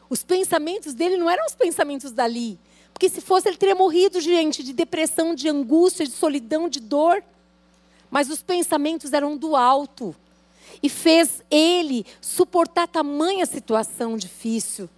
Os 0.10 0.24
pensamentos 0.24 0.96
dele 0.96 1.18
não 1.18 1.30
eram 1.30 1.46
os 1.46 1.54
pensamentos 1.54 2.12
dali. 2.12 2.60
Porque 2.92 3.08
se 3.10 3.22
fosse, 3.22 3.48
ele 3.48 3.58
teria 3.58 3.76
morrido, 3.76 4.20
gente, 4.20 4.64
de 4.64 4.74
depressão, 4.74 5.36
de 5.36 5.48
angústia, 5.48 6.04
de 6.04 6.12
solidão, 6.12 6.68
de 6.68 6.80
dor 6.80 7.24
mas 8.12 8.30
os 8.30 8.44
pensamentos 8.44 9.14
eram 9.14 9.38
do 9.38 9.56
alto. 9.56 10.14
E 10.84 10.90
fez 10.90 11.42
ele 11.50 12.06
suportar 12.20 12.88
tamanha 12.88 13.46
situação 13.46 14.18
difícil. 14.18 14.90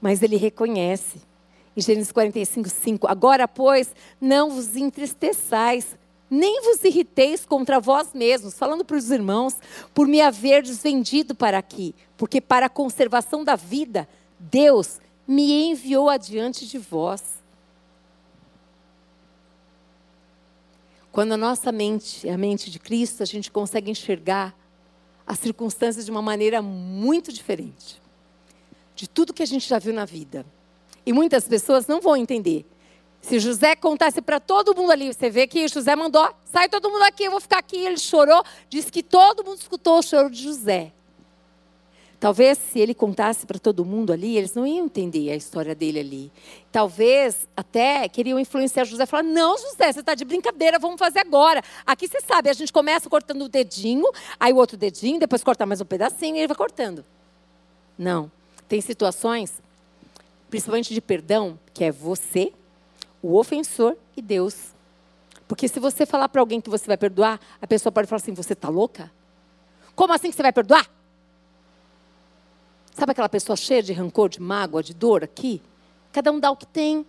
Mas 0.00 0.22
ele 0.22 0.36
reconhece. 0.36 1.22
Em 1.76 1.80
Gênesis 1.80 2.10
45, 2.10 2.68
5. 2.68 3.06
Agora, 3.06 3.46
pois, 3.46 3.94
não 4.20 4.50
vos 4.50 4.74
entristeçais, 4.74 5.96
nem 6.28 6.60
vos 6.62 6.82
irriteis 6.82 7.46
contra 7.46 7.78
vós 7.78 8.08
mesmos, 8.12 8.54
falando 8.54 8.84
para 8.84 8.96
os 8.96 9.10
irmãos, 9.10 9.56
por 9.94 10.06
me 10.06 10.20
haverdes 10.20 10.82
vendido 10.82 11.34
para 11.34 11.58
aqui, 11.58 11.94
porque 12.16 12.40
para 12.40 12.66
a 12.66 12.70
conservação 12.70 13.44
da 13.44 13.54
vida, 13.54 14.08
Deus 14.38 15.00
me 15.26 15.70
enviou 15.70 16.08
adiante 16.08 16.66
de 16.66 16.78
vós. 16.78 17.37
Quando 21.18 21.32
a 21.32 21.36
nossa 21.36 21.72
mente 21.72 22.28
é 22.28 22.32
a 22.32 22.38
mente 22.38 22.70
de 22.70 22.78
Cristo, 22.78 23.24
a 23.24 23.26
gente 23.26 23.50
consegue 23.50 23.90
enxergar 23.90 24.56
as 25.26 25.36
circunstâncias 25.40 26.04
de 26.04 26.12
uma 26.12 26.22
maneira 26.22 26.62
muito 26.62 27.32
diferente 27.32 28.00
de 28.94 29.08
tudo 29.08 29.34
que 29.34 29.42
a 29.42 29.46
gente 29.46 29.68
já 29.68 29.80
viu 29.80 29.92
na 29.92 30.04
vida. 30.04 30.46
E 31.04 31.12
muitas 31.12 31.48
pessoas 31.48 31.88
não 31.88 32.00
vão 32.00 32.16
entender. 32.16 32.64
Se 33.20 33.40
José 33.40 33.74
contasse 33.74 34.22
para 34.22 34.38
todo 34.38 34.76
mundo 34.76 34.92
ali, 34.92 35.12
você 35.12 35.28
vê 35.28 35.48
que 35.48 35.66
José 35.66 35.96
mandou, 35.96 36.32
sai 36.44 36.68
todo 36.68 36.88
mundo 36.88 37.02
aqui, 37.02 37.24
eu 37.24 37.32
vou 37.32 37.40
ficar 37.40 37.58
aqui. 37.58 37.78
Ele 37.78 37.98
chorou, 37.98 38.44
disse 38.68 38.92
que 38.92 39.02
todo 39.02 39.44
mundo 39.44 39.58
escutou 39.58 39.98
o 39.98 40.02
choro 40.02 40.30
de 40.30 40.40
José. 40.40 40.92
Talvez 42.20 42.58
se 42.58 42.80
ele 42.80 42.94
contasse 42.94 43.46
para 43.46 43.60
todo 43.60 43.84
mundo 43.84 44.12
ali, 44.12 44.36
eles 44.36 44.52
não 44.52 44.66
iam 44.66 44.86
entender 44.86 45.30
a 45.30 45.36
história 45.36 45.72
dele 45.72 46.00
ali. 46.00 46.32
Talvez 46.72 47.46
até 47.56 48.08
queriam 48.08 48.40
influenciar 48.40 48.84
José, 48.84 49.06
falar: 49.06 49.22
"Não, 49.22 49.56
José, 49.56 49.92
você 49.92 50.00
está 50.00 50.16
de 50.16 50.24
brincadeira, 50.24 50.80
vamos 50.80 50.98
fazer 50.98 51.20
agora". 51.20 51.62
Aqui 51.86 52.08
você 52.08 52.20
sabe, 52.20 52.50
a 52.50 52.52
gente 52.52 52.72
começa 52.72 53.08
cortando 53.08 53.42
o 53.42 53.48
dedinho, 53.48 54.10
aí 54.38 54.52
o 54.52 54.56
outro 54.56 54.76
dedinho, 54.76 55.20
depois 55.20 55.44
corta 55.44 55.64
mais 55.64 55.80
um 55.80 55.84
pedacinho 55.84 56.34
e 56.34 56.40
ele 56.40 56.48
vai 56.48 56.56
cortando. 56.56 57.04
Não. 57.96 58.30
Tem 58.68 58.80
situações, 58.80 59.62
principalmente 60.50 60.92
de 60.92 61.00
perdão, 61.00 61.58
que 61.72 61.84
é 61.84 61.92
você, 61.92 62.52
o 63.22 63.38
ofensor 63.38 63.96
e 64.16 64.20
Deus. 64.20 64.74
Porque 65.46 65.68
se 65.68 65.78
você 65.78 66.04
falar 66.04 66.28
para 66.28 66.42
alguém 66.42 66.60
que 66.60 66.68
você 66.68 66.86
vai 66.86 66.96
perdoar, 66.96 67.40
a 67.62 67.66
pessoa 67.66 67.92
pode 67.92 68.08
falar 68.08 68.20
assim: 68.20 68.34
você 68.34 68.54
está 68.54 68.68
louca? 68.68 69.10
Como 69.94 70.12
assim 70.12 70.30
que 70.30 70.36
você 70.36 70.42
vai 70.42 70.52
perdoar? 70.52 70.97
Sabe 72.98 73.12
aquela 73.12 73.28
pessoa 73.28 73.54
cheia 73.54 73.80
de 73.80 73.92
rancor, 73.92 74.28
de 74.28 74.42
mágoa, 74.42 74.82
de 74.82 74.92
dor 74.92 75.22
aqui? 75.22 75.62
Cada 76.10 76.32
um 76.32 76.40
dá 76.40 76.50
o 76.50 76.56
que 76.56 76.66
tem. 76.66 77.06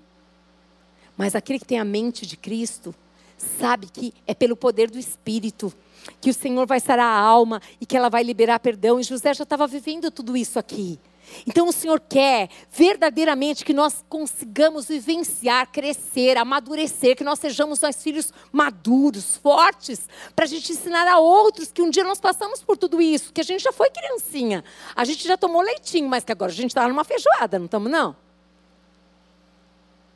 Mas 1.17 1.33
aquele 1.33 1.57
que 1.57 1.65
tem 1.65 1.79
a 1.79 1.83
mente 1.83 2.27
de 2.27 2.37
Cristo, 2.37 2.93
sabe 3.35 3.87
que 3.87 4.13
é 4.27 4.35
pelo 4.35 4.55
poder 4.55 4.91
do 4.91 4.99
Espírito 4.99 5.73
que 6.21 6.29
o 6.29 6.33
Senhor 6.33 6.67
vai 6.67 6.79
sarar 6.79 7.07
a 7.07 7.19
alma 7.19 7.59
e 7.81 7.87
que 7.87 7.97
ela 7.97 8.07
vai 8.07 8.21
liberar 8.21 8.59
perdão. 8.59 8.99
E 8.99 9.03
José 9.03 9.33
já 9.33 9.41
estava 9.41 9.65
vivendo 9.65 10.11
tudo 10.11 10.37
isso 10.37 10.59
aqui. 10.59 10.99
Então 11.47 11.67
o 11.67 11.71
Senhor 11.71 11.99
quer 11.99 12.49
verdadeiramente 12.71 13.65
que 13.65 13.73
nós 13.73 14.03
consigamos 14.07 14.87
vivenciar, 14.87 15.71
crescer, 15.71 16.37
amadurecer, 16.37 17.15
que 17.15 17.23
nós 17.23 17.39
sejamos 17.39 17.81
nós 17.81 18.01
filhos 18.01 18.33
maduros, 18.51 19.37
fortes, 19.37 20.07
para 20.35 20.45
a 20.45 20.47
gente 20.47 20.71
ensinar 20.71 21.07
a 21.07 21.19
outros 21.19 21.71
que 21.71 21.81
um 21.81 21.89
dia 21.89 22.03
nós 22.03 22.19
passamos 22.19 22.63
por 22.63 22.77
tudo 22.77 23.01
isso, 23.01 23.33
que 23.33 23.41
a 23.41 23.43
gente 23.43 23.63
já 23.63 23.71
foi 23.71 23.89
criancinha, 23.89 24.63
a 24.95 25.03
gente 25.05 25.27
já 25.27 25.37
tomou 25.37 25.61
leitinho, 25.61 26.07
mas 26.07 26.23
que 26.23 26.31
agora 26.31 26.51
a 26.51 26.55
gente 26.55 26.71
está 26.71 26.87
numa 26.87 27.03
feijoada, 27.03 27.57
não 27.57 27.65
estamos 27.65 27.91
não? 27.91 28.15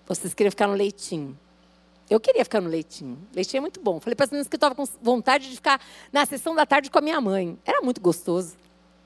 Vocês 0.06 0.34
queriam 0.34 0.52
ficar 0.52 0.68
no 0.68 0.74
leitinho. 0.74 1.38
Eu 2.10 2.20
queria 2.20 2.44
ficar 2.44 2.62
no 2.62 2.70
leitinho. 2.70 3.18
Leitinho 3.34 3.60
é 3.60 3.62
muito 3.62 3.80
bom. 3.80 4.00
Falei 4.00 4.16
para 4.16 4.26
as 4.26 4.32
meninas 4.32 4.48
que 4.48 4.56
eu 4.56 4.58
estava 4.58 4.76
com 4.76 4.84
vontade 5.02 5.50
de 5.50 5.56
ficar 5.56 5.82
na 6.12 6.26
sessão 6.26 6.54
da 6.54 6.66
tarde 6.66 6.92
com 6.92 7.00
a 7.00 7.02
minha 7.02 7.20
mãe. 7.22 7.58
Era 7.66 7.82
muito 7.82 8.02
gostoso. 8.02 8.56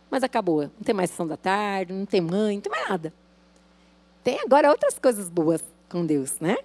Mas 0.10 0.24
acabou. 0.24 0.64
Não 0.64 0.84
tem 0.84 0.96
mais 0.96 1.10
sessão 1.10 1.28
da 1.28 1.38
tarde, 1.38 1.94
não 1.94 2.06
tem 2.06 2.22
mãe, 2.22 2.56
não 2.56 2.62
tem 2.62 2.72
mais 2.72 2.90
nada. 2.90 3.14
Tem 4.24 4.40
agora 4.42 4.70
outras 4.70 4.98
coisas 5.00 5.30
boas 5.30 5.64
com 5.90 6.06
Deus, 6.06 6.40
né? 6.40 6.58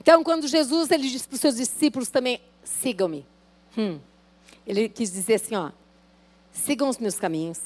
Então, 0.00 0.22
quando 0.22 0.46
Jesus 0.46 0.90
ele 0.90 1.08
disse 1.08 1.26
para 1.26 1.34
os 1.34 1.40
seus 1.40 1.56
discípulos 1.56 2.08
também, 2.08 2.40
sigam-me. 2.62 3.26
Hum. 3.76 3.98
Ele 4.66 4.88
quis 4.88 5.12
dizer 5.12 5.34
assim, 5.34 5.54
ó, 5.54 5.70
sigam 6.52 6.88
os 6.88 6.98
meus 6.98 7.18
caminhos, 7.18 7.60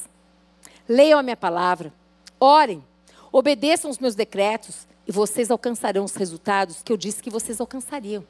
leiam 0.88 1.18
a 1.18 1.22
minha 1.22 1.36
palavra, 1.36 1.92
orem, 2.38 2.84
obedeçam 3.32 3.90
os 3.90 3.98
meus 3.98 4.14
decretos 4.14 4.86
e 5.06 5.12
vocês 5.12 5.50
alcançarão 5.50 6.04
os 6.04 6.14
resultados 6.14 6.82
que 6.82 6.92
eu 6.92 6.96
disse 6.96 7.22
que 7.22 7.30
vocês 7.30 7.60
alcançariam. 7.60 8.24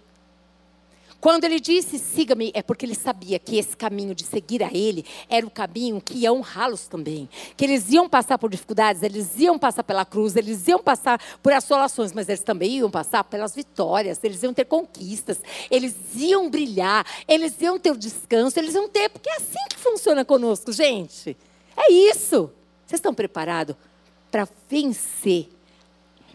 Quando 1.21 1.45
ele 1.45 1.59
disse 1.59 1.99
siga-me, 1.99 2.53
é 2.55 2.63
porque 2.63 2.87
ele 2.87 2.95
sabia 2.95 3.41
que 3.41 3.57
esse 3.57 3.77
caminho 3.77 4.15
de 4.15 4.25
seguir 4.25 4.63
a 4.63 4.71
ele 4.73 5.05
era 5.29 5.45
o 5.45 5.51
caminho 5.51 6.01
que 6.01 6.19
ia 6.19 6.33
honrá-los 6.33 6.87
também. 6.87 7.29
Que 7.57 7.65
eles 7.65 7.91
iam 7.91 8.09
passar 8.09 8.39
por 8.39 8.49
dificuldades, 8.49 9.03
eles 9.03 9.37
iam 9.37 9.59
passar 9.59 9.83
pela 9.83 10.05
cruz, 10.05 10.37
eles 10.37 10.69
iam 10.69 10.79
passar 10.79 11.21
por 11.43 11.53
assolações, 11.53 12.13
mas 12.13 12.29
eles 12.29 12.43
também 12.43 12.79
iam 12.79 12.91
passar 12.91 13.25
pelas 13.25 13.53
vitórias, 13.53 14.23
eles 14.23 14.43
iam 14.45 14.55
ter 14.55 14.67
conquistas, 14.67 15.41
eles 15.69 15.97
iam 16.15 16.49
brilhar, 16.49 17.05
eles 17.27 17.61
iam 17.61 17.81
ter 17.81 17.91
o 17.91 17.97
descanso, 17.97 18.57
eles 18.57 18.75
iam 18.75 18.89
ter, 18.89 19.09
porque 19.09 19.29
é 19.29 19.37
assim 19.37 19.67
que 19.69 19.77
funciona 19.77 20.25
conosco, 20.25 20.73
gente. 20.73 21.37
É 21.77 21.91
isso. 21.93 22.51
Vocês 22.87 22.99
estão 23.01 23.13
preparados 23.13 23.75
para 24.31 24.49
vencer 24.71 25.49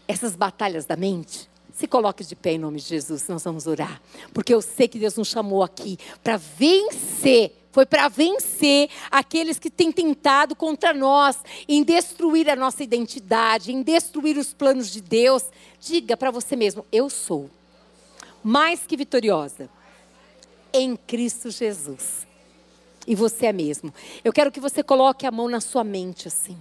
essas 0.08 0.36
batalhas 0.36 0.86
da 0.86 0.98
mente? 0.98 1.53
Se 1.84 1.88
coloque 1.90 2.24
de 2.24 2.34
pé 2.34 2.54
em 2.54 2.58
nome 2.58 2.80
de 2.80 2.88
Jesus, 2.88 3.28
nós 3.28 3.44
vamos 3.44 3.68
orar. 3.68 4.02
Porque 4.34 4.54
eu 4.54 4.62
sei 4.62 4.88
que 4.88 4.98
Deus 4.98 5.18
nos 5.18 5.28
chamou 5.28 5.62
aqui 5.62 6.00
para 6.24 6.38
vencer. 6.38 7.54
Foi 7.74 7.86
para 7.86 8.08
vencer 8.08 8.90
aqueles 9.12 9.60
que 9.60 9.70
têm 9.70 9.92
tentado 9.92 10.56
contra 10.56 10.94
nós, 10.94 11.40
em 11.68 11.84
destruir 11.84 12.50
a 12.50 12.56
nossa 12.56 12.84
identidade, 12.84 13.74
em 13.74 13.82
destruir 13.82 14.38
os 14.38 14.54
planos 14.54 14.90
de 14.94 15.02
Deus. 15.02 15.44
Diga 15.78 16.16
para 16.16 16.32
você 16.32 16.56
mesmo: 16.56 16.86
eu 16.90 17.10
sou 17.10 17.50
mais 18.42 18.88
que 18.88 18.96
vitoriosa 18.96 19.70
em 20.72 20.96
Cristo 20.96 21.52
Jesus. 21.52 22.26
E 23.06 23.14
você 23.14 23.48
é 23.48 23.52
mesmo. 23.52 23.94
Eu 24.24 24.32
quero 24.32 24.54
que 24.54 24.62
você 24.62 24.82
coloque 24.82 25.26
a 25.26 25.32
mão 25.32 25.50
na 25.50 25.60
sua 25.60 25.84
mente 25.84 26.30
assim. 26.30 26.58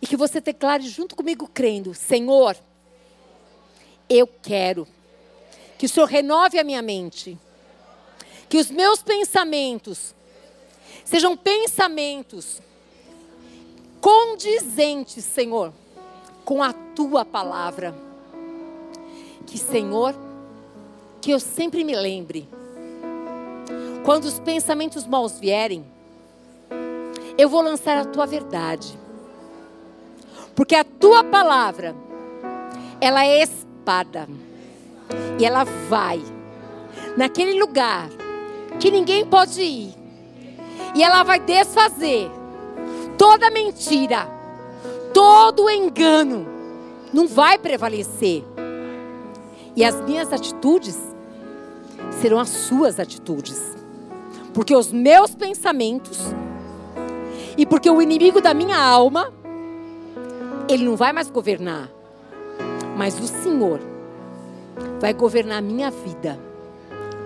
E 0.00 0.06
que 0.06 0.16
você 0.16 0.40
declare 0.40 0.88
junto 0.88 1.16
comigo, 1.16 1.50
crendo: 1.52 1.92
Senhor 1.92 2.56
eu 4.10 4.26
quero. 4.26 4.86
Que 5.78 5.86
o 5.86 5.88
Senhor 5.88 6.06
renove 6.06 6.58
a 6.58 6.64
minha 6.64 6.82
mente. 6.82 7.38
Que 8.48 8.58
os 8.58 8.70
meus 8.70 9.02
pensamentos 9.02 10.14
sejam 11.04 11.36
pensamentos 11.36 12.60
condizentes, 14.00 15.24
Senhor, 15.24 15.72
com 16.44 16.62
a 16.62 16.72
tua 16.72 17.24
palavra. 17.24 17.94
Que, 19.46 19.56
Senhor, 19.56 20.14
que 21.20 21.30
eu 21.30 21.40
sempre 21.40 21.84
me 21.84 21.94
lembre, 21.94 22.48
quando 24.04 24.24
os 24.24 24.38
pensamentos 24.38 25.06
maus 25.06 25.38
vierem, 25.38 25.84
eu 27.36 27.48
vou 27.48 27.62
lançar 27.62 27.96
a 27.98 28.04
tua 28.04 28.26
verdade, 28.26 28.98
porque 30.54 30.74
a 30.74 30.84
tua 30.84 31.24
palavra, 31.24 31.94
ela 33.00 33.24
é 33.24 33.42
E 35.38 35.44
ela 35.44 35.64
vai 35.64 36.22
naquele 37.16 37.58
lugar 37.58 38.08
que 38.78 38.90
ninguém 38.90 39.26
pode 39.26 39.60
ir. 39.60 39.94
E 40.94 41.02
ela 41.02 41.22
vai 41.22 41.40
desfazer 41.40 42.30
toda 43.18 43.50
mentira, 43.50 44.28
todo 45.12 45.68
engano. 45.68 46.46
Não 47.12 47.26
vai 47.26 47.58
prevalecer. 47.58 48.44
E 49.74 49.84
as 49.84 50.00
minhas 50.02 50.32
atitudes 50.32 50.98
serão 52.20 52.38
as 52.38 52.48
suas 52.48 53.00
atitudes. 53.00 53.76
Porque 54.54 54.74
os 54.74 54.92
meus 54.92 55.34
pensamentos 55.34 56.18
e 57.56 57.66
porque 57.66 57.90
o 57.90 58.00
inimigo 58.00 58.40
da 58.40 58.54
minha 58.54 58.78
alma, 58.78 59.32
ele 60.68 60.84
não 60.84 60.96
vai 60.96 61.12
mais 61.12 61.28
governar 61.28 61.99
mas 63.00 63.18
o 63.18 63.26
Senhor 63.26 63.80
vai 65.00 65.14
governar 65.14 65.56
a 65.56 65.62
minha 65.62 65.90
vida. 65.90 66.38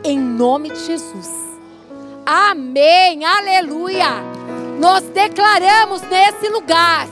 Em 0.04 0.16
nome 0.16 0.70
de 0.70 0.78
Jesus. 0.86 1.28
Amém. 2.24 3.24
Aleluia. 3.24 4.22
Nós 4.78 5.02
declaramos 5.08 6.00
nesse 6.02 6.48
lugar 6.48 7.08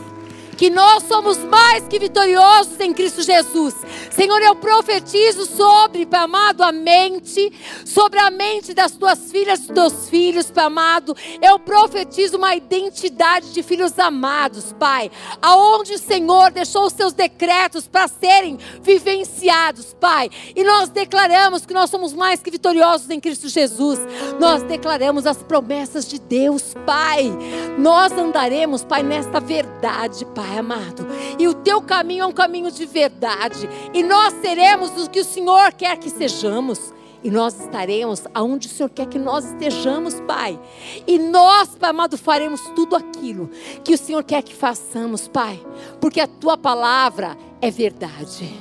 que 0.62 0.70
nós 0.70 1.02
somos 1.08 1.38
mais 1.38 1.88
que 1.88 1.98
vitoriosos 1.98 2.78
em 2.78 2.92
Cristo 2.92 3.20
Jesus. 3.20 3.74
Senhor, 4.12 4.40
eu 4.42 4.54
profetizo 4.54 5.44
sobre, 5.44 6.06
Pai 6.06 6.20
amado, 6.20 6.62
a 6.62 6.70
mente, 6.70 7.52
sobre 7.84 8.20
a 8.20 8.30
mente 8.30 8.72
das 8.72 8.92
tuas 8.92 9.32
filhas 9.32 9.64
e 9.64 9.72
dos 9.72 9.74
teus 9.74 10.08
filhos, 10.08 10.52
Pai 10.52 10.66
amado. 10.66 11.16
Eu 11.42 11.58
profetizo 11.58 12.36
uma 12.36 12.54
identidade 12.54 13.52
de 13.52 13.60
filhos 13.60 13.98
amados, 13.98 14.72
Pai, 14.78 15.10
aonde 15.42 15.94
o 15.94 15.98
Senhor 15.98 16.52
deixou 16.52 16.86
os 16.86 16.92
seus 16.92 17.12
decretos 17.12 17.88
para 17.88 18.06
serem 18.06 18.56
vivenciados, 18.82 19.96
Pai. 20.00 20.30
E 20.54 20.62
nós 20.62 20.90
declaramos 20.90 21.66
que 21.66 21.74
nós 21.74 21.90
somos 21.90 22.12
mais 22.12 22.40
que 22.40 22.52
vitoriosos 22.52 23.10
em 23.10 23.18
Cristo 23.18 23.48
Jesus. 23.48 23.98
Nós 24.38 24.62
declaramos 24.62 25.26
as 25.26 25.38
promessas 25.38 26.06
de 26.06 26.20
Deus, 26.20 26.72
Pai. 26.86 27.32
Nós 27.76 28.12
andaremos, 28.12 28.84
Pai, 28.84 29.02
nesta 29.02 29.40
verdade, 29.40 30.24
Pai. 30.26 30.51
Pai 30.52 30.58
amado. 30.58 31.06
E 31.38 31.48
o 31.48 31.54
teu 31.54 31.80
caminho 31.80 32.24
é 32.24 32.26
um 32.26 32.32
caminho 32.32 32.70
de 32.70 32.84
verdade. 32.84 33.68
E 33.94 34.02
nós 34.02 34.34
seremos 34.42 34.90
o 35.02 35.08
que 35.08 35.20
o 35.20 35.24
Senhor 35.24 35.72
quer 35.72 35.96
que 35.96 36.10
sejamos. 36.10 36.92
E 37.24 37.30
nós 37.30 37.58
estaremos 37.58 38.24
aonde 38.34 38.66
o 38.66 38.70
Senhor 38.70 38.90
quer 38.90 39.06
que 39.06 39.18
nós 39.18 39.44
estejamos, 39.44 40.20
Pai. 40.20 40.60
E 41.06 41.18
nós, 41.18 41.70
Pai 41.76 41.90
amado, 41.90 42.18
faremos 42.18 42.60
tudo 42.74 42.96
aquilo 42.96 43.48
que 43.82 43.94
o 43.94 43.98
Senhor 43.98 44.22
quer 44.24 44.42
que 44.42 44.54
façamos, 44.54 45.26
Pai. 45.26 45.64
Porque 46.00 46.20
a 46.20 46.26
tua 46.26 46.58
palavra 46.58 47.36
é 47.60 47.70
verdade. 47.70 48.52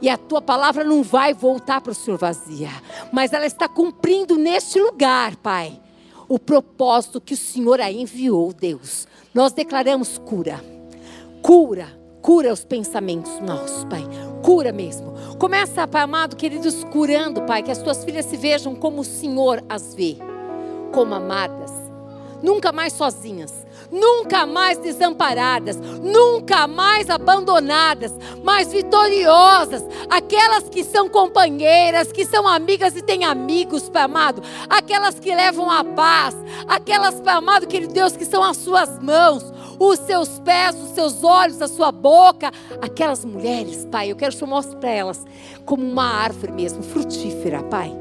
E 0.00 0.08
a 0.08 0.16
tua 0.16 0.40
palavra 0.40 0.82
não 0.84 1.02
vai 1.02 1.34
voltar 1.34 1.80
para 1.80 1.92
o 1.92 1.94
Senhor 1.94 2.16
vazia. 2.16 2.70
Mas 3.12 3.32
ela 3.32 3.46
está 3.46 3.68
cumprindo 3.68 4.36
neste 4.36 4.80
lugar, 4.80 5.36
Pai. 5.36 5.78
O 6.26 6.38
propósito 6.38 7.20
que 7.20 7.34
o 7.34 7.36
Senhor 7.36 7.80
a 7.80 7.90
enviou, 7.90 8.52
Deus. 8.52 9.06
Nós 9.34 9.52
declaramos 9.52 10.16
cura 10.16 10.73
Cura, 11.44 11.88
cura 12.22 12.50
os 12.50 12.64
pensamentos 12.64 13.38
nossos, 13.40 13.84
Pai. 13.84 14.02
Cura 14.42 14.72
mesmo. 14.72 15.12
Começa, 15.38 15.86
Pai 15.86 16.00
amado, 16.00 16.36
queridos, 16.36 16.82
curando, 16.84 17.42
Pai, 17.42 17.62
que 17.62 17.70
as 17.70 17.82
tuas 17.82 18.02
filhas 18.02 18.24
se 18.24 18.38
vejam 18.38 18.74
como 18.74 19.02
o 19.02 19.04
Senhor 19.04 19.62
as 19.68 19.94
vê, 19.94 20.16
como 20.90 21.14
amadas, 21.14 21.70
nunca 22.42 22.72
mais 22.72 22.94
sozinhas, 22.94 23.52
nunca 23.92 24.46
mais 24.46 24.78
desamparadas, 24.78 25.76
nunca 25.76 26.66
mais 26.66 27.10
abandonadas, 27.10 28.12
mas 28.42 28.72
vitoriosas, 28.72 29.84
aquelas 30.08 30.70
que 30.70 30.82
são 30.82 31.10
companheiras, 31.10 32.10
que 32.10 32.24
são 32.24 32.48
amigas 32.48 32.96
e 32.96 33.02
têm 33.02 33.22
amigos, 33.22 33.90
Pai 33.90 34.04
amado, 34.04 34.42
aquelas 34.70 35.20
que 35.20 35.34
levam 35.34 35.70
a 35.70 35.84
paz, 35.84 36.34
aquelas, 36.66 37.20
Pai 37.20 37.34
amado, 37.34 37.66
querido 37.66 37.92
Deus, 37.92 38.16
que 38.16 38.24
são 38.24 38.42
as 38.42 38.56
suas 38.56 38.98
mãos, 38.98 39.52
os 39.78 39.98
seus 40.00 40.38
pés, 40.40 40.76
os 40.76 40.90
seus 40.90 41.22
olhos, 41.22 41.60
a 41.60 41.68
sua 41.68 41.92
boca. 41.92 42.50
Aquelas 42.80 43.24
mulheres, 43.24 43.86
Pai, 43.90 44.10
eu 44.10 44.16
quero 44.16 44.30
que 44.32 44.36
o 44.36 44.38
Senhor 44.38 44.50
mostre 44.50 44.76
para 44.76 44.90
elas 44.90 45.24
como 45.64 45.84
uma 45.84 46.04
árvore 46.04 46.52
mesmo, 46.52 46.82
frutífera, 46.82 47.62
Pai. 47.62 47.92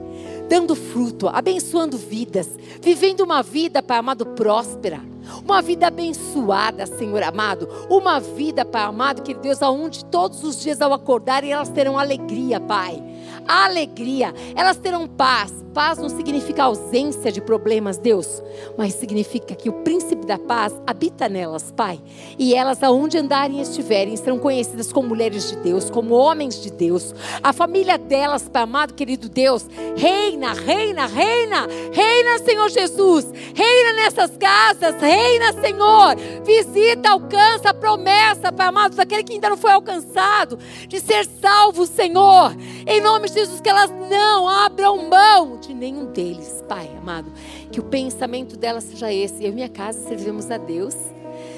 Dando 0.49 0.75
fruto, 0.75 1.27
abençoando 1.27 1.97
vidas, 1.97 2.49
vivendo 2.81 3.21
uma 3.21 3.41
vida, 3.41 3.81
Pai 3.81 3.97
amado, 3.97 4.25
próspera 4.25 5.13
uma 5.43 5.61
vida 5.61 5.87
abençoada, 5.87 6.85
Senhor 6.85 7.23
amado. 7.23 7.67
Uma 7.89 8.19
vida, 8.19 8.65
Pai 8.65 8.83
amado, 8.83 9.21
que 9.21 9.33
Deus, 9.33 9.61
aonde 9.61 10.03
todos 10.05 10.43
os 10.43 10.61
dias 10.61 10.81
ao 10.81 10.93
acordarem 10.93 11.51
elas 11.51 11.69
terão 11.69 11.97
alegria, 11.97 12.59
Pai 12.59 13.01
alegria, 13.47 14.33
elas 14.55 14.77
terão 14.77 15.07
paz. 15.07 15.63
Paz 15.73 15.97
não 15.97 16.07
significa 16.07 16.65
ausência 16.65 17.31
de 17.31 17.41
problemas, 17.41 17.97
Deus, 17.97 18.43
mas 18.77 18.93
significa 18.93 19.55
que 19.55 19.69
o 19.69 19.73
príncipe 19.81 20.23
da 20.23 20.37
paz 20.37 20.71
habita 20.85 21.27
nelas, 21.27 21.71
Pai. 21.71 21.99
E 22.37 22.53
elas, 22.53 22.83
aonde 22.83 23.17
andarem 23.17 23.57
e 23.57 23.61
estiverem, 23.63 24.15
serão 24.15 24.37
conhecidas 24.37 24.93
como 24.93 25.09
mulheres 25.09 25.49
de 25.49 25.55
Deus, 25.57 25.89
como 25.89 26.13
homens 26.13 26.61
de 26.61 26.71
Deus. 26.71 27.15
A 27.41 27.51
família 27.51 27.97
delas, 27.97 28.47
Pai 28.47 28.61
amado, 28.61 28.93
querido 28.93 29.27
Deus, 29.27 29.65
reina, 29.95 30.53
reina, 30.53 31.07
reina, 31.07 31.67
reina, 31.91 32.39
Senhor 32.45 32.69
Jesus, 32.69 33.25
reina 33.55 33.93
nessas 33.93 34.37
casas, 34.37 35.01
reina, 35.01 35.53
Senhor. 35.53 36.15
Visita, 36.45 37.09
alcança 37.09 37.71
a 37.71 37.73
promessa, 37.73 38.51
Pai 38.51 38.67
amado, 38.67 38.95
daquele 38.95 39.23
que 39.23 39.33
ainda 39.33 39.49
não 39.49 39.57
foi 39.57 39.71
alcançado, 39.71 40.59
de 40.87 40.99
ser 40.99 41.25
salvo, 41.25 41.87
Senhor. 41.87 42.55
Em 42.85 43.01
nome 43.01 43.27
de 43.27 43.32
Jesus, 43.33 43.59
que 43.59 43.69
elas 43.69 43.89
não 44.09 44.47
abram 44.47 45.09
mão 45.09 45.57
de 45.57 45.73
nenhum 45.73 46.05
deles, 46.05 46.63
Pai 46.67 46.89
amado. 46.97 47.31
Que 47.71 47.79
o 47.79 47.83
pensamento 47.83 48.55
delas 48.55 48.83
seja 48.83 49.11
esse. 49.11 49.43
Eu 49.43 49.49
e 49.49 49.55
minha 49.55 49.69
casa 49.69 50.07
servimos 50.07 50.51
a 50.51 50.57
Deus. 50.57 50.95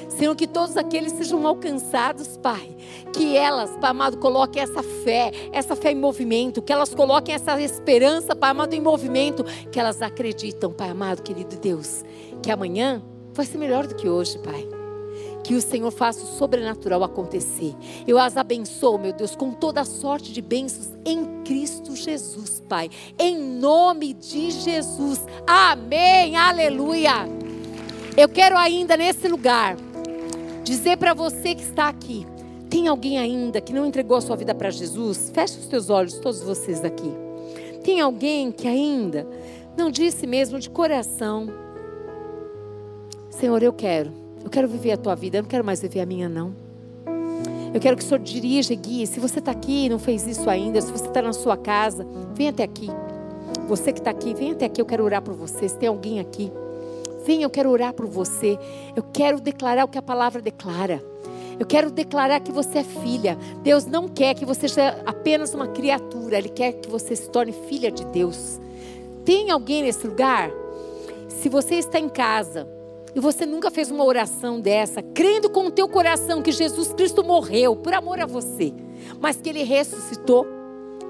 Senhor, 0.07 0.33
que 0.35 0.47
todos 0.47 0.77
aqueles 0.77 1.11
sejam 1.11 1.45
alcançados, 1.45 2.37
Pai. 2.37 2.75
Que 3.11 3.35
elas, 3.35 3.71
Pai 3.77 3.91
amado, 3.91 4.17
coloquem 4.17 4.63
essa 4.63 4.81
fé, 4.81 5.31
essa 5.51 5.75
fé 5.75 5.91
em 5.91 5.99
movimento. 5.99 6.61
Que 6.61 6.71
elas 6.71 6.95
coloquem 6.95 7.35
essa 7.35 7.61
esperança, 7.61 8.35
Pai 8.35 8.51
amado, 8.51 8.73
em 8.73 8.81
movimento. 8.81 9.43
Que 9.69 9.79
elas 9.79 10.01
acreditam, 10.01 10.71
Pai 10.71 10.89
amado, 10.89 11.21
querido 11.21 11.57
Deus, 11.57 12.05
que 12.41 12.49
amanhã 12.49 13.03
vai 13.33 13.45
ser 13.45 13.57
melhor 13.57 13.85
do 13.85 13.95
que 13.95 14.07
hoje, 14.07 14.39
Pai 14.39 14.74
que 15.45 15.53
o 15.53 15.61
Senhor 15.61 15.91
faça 15.91 16.23
o 16.23 16.37
sobrenatural 16.37 17.03
acontecer. 17.03 17.75
Eu 18.07 18.17
as 18.17 18.35
abençoo, 18.35 18.97
meu 18.97 19.13
Deus, 19.13 19.35
com 19.35 19.51
toda 19.51 19.81
a 19.81 19.85
sorte 19.85 20.33
de 20.33 20.41
bênçãos 20.41 20.89
em 21.05 21.43
Cristo 21.43 21.95
Jesus, 21.95 22.63
Pai. 22.67 22.89
Em 23.19 23.37
nome 23.37 24.15
de 24.15 24.49
Jesus. 24.49 25.23
Amém. 25.45 26.35
Aleluia. 26.35 27.29
Eu 28.17 28.27
quero 28.27 28.57
ainda 28.57 28.97
nesse 28.97 29.27
lugar 29.27 29.77
dizer 30.63 30.97
para 30.97 31.13
você 31.13 31.53
que 31.53 31.61
está 31.61 31.89
aqui. 31.89 32.25
Tem 32.67 32.87
alguém 32.87 33.19
ainda 33.19 33.61
que 33.61 33.71
não 33.71 33.85
entregou 33.85 34.17
a 34.17 34.21
sua 34.21 34.35
vida 34.35 34.55
para 34.55 34.71
Jesus? 34.71 35.31
Feche 35.31 35.59
os 35.59 35.67
teus 35.67 35.91
olhos, 35.91 36.15
todos 36.15 36.41
vocês 36.41 36.83
aqui. 36.83 37.11
Tem 37.83 38.01
alguém 38.01 38.51
que 38.51 38.67
ainda 38.67 39.27
não 39.77 39.91
disse 39.91 40.25
mesmo 40.25 40.57
de 40.57 40.71
coração: 40.71 41.47
Senhor, 43.29 43.61
eu 43.61 43.71
quero. 43.71 44.24
Eu 44.45 44.51
quero 44.51 44.67
viver 44.67 44.91
a 44.91 44.97
tua 44.97 45.15
vida, 45.15 45.39
eu 45.39 45.41
não 45.41 45.49
quero 45.49 45.65
mais 45.65 45.81
viver 45.81 46.01
a 46.01 46.05
minha, 46.05 46.29
não. 46.29 46.53
Eu 47.73 47.79
quero 47.81 47.97
que 47.97 48.03
o 48.03 48.05
Senhor 48.05 48.19
dirija 48.19 48.73
e 48.73 48.75
guie. 48.75 49.07
Se 49.07 49.19
você 49.19 49.39
está 49.39 49.49
aqui 49.49 49.87
e 49.87 49.89
não 49.89 49.97
fez 49.97 50.27
isso 50.27 50.47
ainda, 50.47 50.79
se 50.79 50.91
você 50.91 51.07
está 51.07 51.19
na 51.19 51.33
sua 51.33 51.57
casa, 51.57 52.05
vem 52.35 52.49
até 52.49 52.61
aqui. 52.61 52.87
Você 53.67 53.91
que 53.91 53.99
está 53.99 54.11
aqui, 54.11 54.35
vem 54.35 54.51
até 54.51 54.65
aqui, 54.65 54.79
eu 54.79 54.85
quero 54.85 55.03
orar 55.03 55.23
por 55.23 55.33
você. 55.33 55.67
Se 55.67 55.75
tem 55.75 55.89
alguém 55.89 56.19
aqui, 56.19 56.51
vem, 57.25 57.41
eu 57.41 57.49
quero 57.49 57.71
orar 57.71 57.91
por 57.91 58.05
você. 58.05 58.57
Eu 58.95 59.01
quero 59.01 59.41
declarar 59.41 59.83
o 59.83 59.87
que 59.87 59.97
a 59.97 60.01
palavra 60.01 60.39
declara. 60.39 61.03
Eu 61.59 61.65
quero 61.65 61.89
declarar 61.89 62.39
que 62.39 62.51
você 62.51 62.77
é 62.77 62.83
filha. 62.83 63.35
Deus 63.63 63.87
não 63.87 64.07
quer 64.07 64.35
que 64.35 64.45
você 64.45 64.69
seja 64.69 65.01
apenas 65.07 65.55
uma 65.55 65.67
criatura, 65.67 66.37
Ele 66.37 66.49
quer 66.49 66.73
que 66.73 66.87
você 66.87 67.15
se 67.15 67.27
torne 67.31 67.51
filha 67.67 67.91
de 67.91 68.05
Deus. 68.05 68.61
Tem 69.25 69.49
alguém 69.49 69.81
nesse 69.81 70.05
lugar? 70.05 70.51
Se 71.27 71.49
você 71.49 71.75
está 71.75 71.99
em 71.99 72.09
casa, 72.09 72.74
e 73.15 73.19
você 73.19 73.45
nunca 73.45 73.71
fez 73.71 73.89
uma 73.89 74.03
oração 74.03 74.59
dessa, 74.59 75.01
crendo 75.01 75.49
com 75.49 75.67
o 75.67 75.71
teu 75.71 75.87
coração 75.87 76.41
que 76.41 76.51
Jesus 76.51 76.91
Cristo 76.93 77.23
morreu 77.23 77.75
por 77.75 77.93
amor 77.93 78.19
a 78.19 78.25
você, 78.25 78.73
mas 79.21 79.37
que 79.37 79.49
ele 79.49 79.63
ressuscitou 79.63 80.45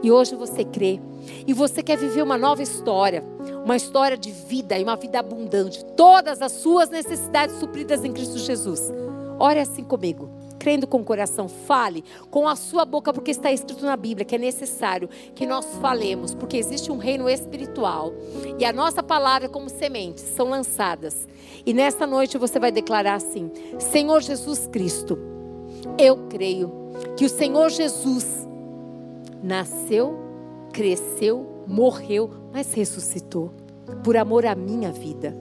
e 0.03 0.11
hoje 0.11 0.36
você 0.36 0.64
crê. 0.64 0.99
E 1.48 1.53
você 1.53 1.82
quer 1.82 1.98
viver 1.98 2.22
uma 2.22 2.38
nova 2.38 2.61
história, 2.61 3.23
uma 3.64 3.76
história 3.76 4.15
de 4.15 4.32
vida 4.32 4.77
e 4.77 4.84
uma 4.84 4.95
vida 4.95 5.19
abundante, 5.19 5.84
todas 5.98 6.44
as 6.44 6.52
suas 6.52 6.90
necessidades 6.90 7.56
supridas 7.56 8.06
em 8.06 8.14
Cristo 8.14 8.38
Jesus. 8.38 8.94
Ore 9.40 9.60
assim 9.60 9.84
comigo 9.84 10.45
crendo 10.66 10.88
com 10.88 10.98
o 10.98 11.04
coração, 11.04 11.48
fale 11.48 12.04
com 12.32 12.48
a 12.48 12.56
sua 12.56 12.86
boca, 12.86 13.14
porque 13.14 13.30
está 13.30 13.52
escrito 13.52 13.86
na 13.86 13.96
Bíblia 13.96 14.26
que 14.26 14.34
é 14.34 14.38
necessário 14.40 15.08
que 15.36 15.46
nós 15.46 15.64
falemos, 15.80 16.34
porque 16.34 16.58
existe 16.58 16.92
um 16.92 16.98
reino 16.98 17.30
espiritual 17.30 18.12
e 18.58 18.66
a 18.66 18.74
nossa 18.74 19.04
palavra, 19.04 19.48
como 19.48 19.70
sementes, 19.70 20.24
são 20.24 20.50
lançadas. 20.50 21.28
E 21.64 21.72
nesta 21.72 22.08
noite 22.08 22.40
você 22.40 22.58
vai 22.58 22.72
declarar 22.72 23.14
assim: 23.14 23.52
Senhor 23.78 24.24
Jesus 24.24 24.66
Cristo, 24.66 25.20
eu 26.00 26.18
creio 26.30 26.72
que 27.16 27.26
o 27.26 27.30
Senhor 27.30 27.70
Jesus 27.70 28.26
nasceu, 29.44 30.18
cresceu, 30.74 31.64
morreu, 31.68 32.32
mas 32.52 32.74
ressuscitou 32.74 33.52
por 34.04 34.18
amor 34.18 34.48
à 34.48 34.56
minha 34.56 34.92
vida. 34.92 35.38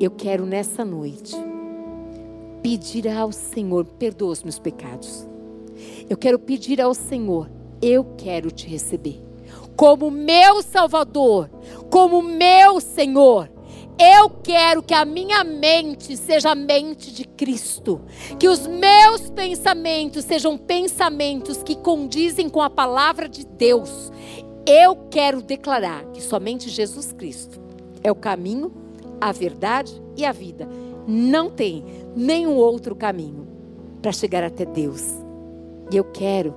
Eu 0.00 0.10
quero 0.10 0.44
nessa 0.44 0.84
noite 0.84 1.36
pedir 2.68 3.08
ao 3.08 3.32
Senhor, 3.32 3.86
perdoa 3.86 4.32
os 4.32 4.42
meus 4.42 4.58
pecados. 4.58 5.26
Eu 6.06 6.18
quero 6.18 6.38
pedir 6.38 6.82
ao 6.82 6.92
Senhor, 6.92 7.50
eu 7.80 8.04
quero 8.18 8.50
te 8.50 8.66
receber 8.66 9.22
como 9.74 10.10
meu 10.10 10.60
Salvador, 10.60 11.48
como 11.88 12.20
meu 12.20 12.78
Senhor. 12.78 13.48
Eu 13.98 14.28
quero 14.28 14.82
que 14.82 14.92
a 14.92 15.04
minha 15.04 15.42
mente 15.44 16.14
seja 16.16 16.50
a 16.50 16.54
mente 16.54 17.10
de 17.10 17.24
Cristo, 17.24 18.02
que 18.38 18.48
os 18.48 18.66
meus 18.66 19.30
pensamentos 19.30 20.24
sejam 20.24 20.58
pensamentos 20.58 21.62
que 21.62 21.74
condizem 21.74 22.50
com 22.50 22.60
a 22.60 22.68
palavra 22.68 23.28
de 23.28 23.46
Deus. 23.46 24.12
Eu 24.66 24.94
quero 25.10 25.40
declarar 25.40 26.04
que 26.12 26.20
somente 26.20 26.68
Jesus 26.68 27.12
Cristo 27.12 27.58
é 28.02 28.10
o 28.10 28.16
caminho, 28.16 28.70
a 29.20 29.32
verdade 29.32 30.02
e 30.16 30.24
a 30.24 30.32
vida. 30.32 30.68
Não 31.10 31.48
tem 31.48 31.82
nenhum 32.14 32.54
outro 32.54 32.94
caminho 32.94 33.48
para 34.02 34.12
chegar 34.12 34.44
até 34.44 34.66
Deus. 34.66 35.02
E 35.90 35.96
eu 35.96 36.04
quero 36.04 36.54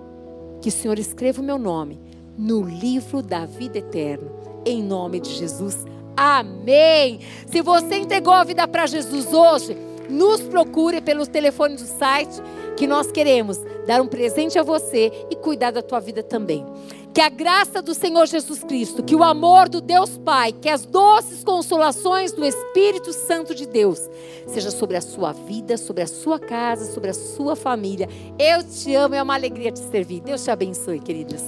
que 0.61 0.68
o 0.68 0.72
Senhor 0.72 0.99
escreva 0.99 1.41
o 1.41 1.45
meu 1.45 1.57
nome 1.57 1.98
no 2.38 2.61
livro 2.61 3.22
da 3.22 3.45
vida 3.45 3.78
eterna, 3.78 4.30
em 4.65 4.84
nome 4.84 5.22
de 5.22 5.30
Jesus. 5.30 5.86
Amém. 6.18 7.22
Se 7.48 7.61
você 7.61 7.95
entregou 7.95 8.34
a 8.34 8.44
vida 8.44 8.68
para 8.68 8.86
Jesus 8.86 9.34
hoje, 9.34 9.78
nos 10.10 10.41
procure 10.41 10.99
pelo 10.99 11.26
telefone 11.26 11.76
do 11.76 11.86
site 11.86 12.41
que 12.76 12.86
nós 12.86 13.10
queremos 13.10 13.57
dar 13.88 14.02
um 14.02 14.07
presente 14.07 14.60
a 14.60 14.64
você 14.64 15.11
e 15.30 15.36
cuidar 15.38 15.72
da 15.72 15.82
tua 15.82 16.02
vida 16.02 16.22
também. 16.22 16.65
Que 17.14 17.20
a 17.20 17.28
graça 17.28 17.82
do 17.82 17.94
Senhor 17.94 18.26
Jesus 18.26 18.64
Cristo, 18.64 19.04
que 19.04 19.16
o 19.16 19.24
amor 19.24 19.68
do 19.68 19.82
Deus 19.82 20.18
Pai, 20.18 20.54
que 20.54 20.70
as 20.70 20.86
doces 20.86 21.44
consolações 21.44 22.32
do 22.32 22.46
Espírito 22.46 23.12
Santo 23.12 23.54
de 23.54 23.68
Deus, 23.68 24.00
seja 24.48 24.72
sobre 24.72 24.96
a 24.96 25.02
sua 25.02 25.34
vida, 25.34 25.78
sobre 25.78 26.04
a 26.04 26.08
sua 26.08 26.40
casa, 26.40 26.92
sobre 26.94 27.10
a 27.10 27.14
sua 27.14 27.56
família. 27.56 28.08
Eu 28.40 28.64
te 28.64 28.96
amo, 28.96 29.16
é 29.16 29.22
uma 29.22 29.36
alegria 29.36 29.72
te 29.72 29.80
servir. 29.80 30.22
Deus 30.22 30.42
te 30.44 30.52
abençoe, 30.52 31.00
queridas. 31.00 31.44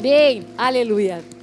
Bem, 0.00 0.46
aleluia. 0.56 1.35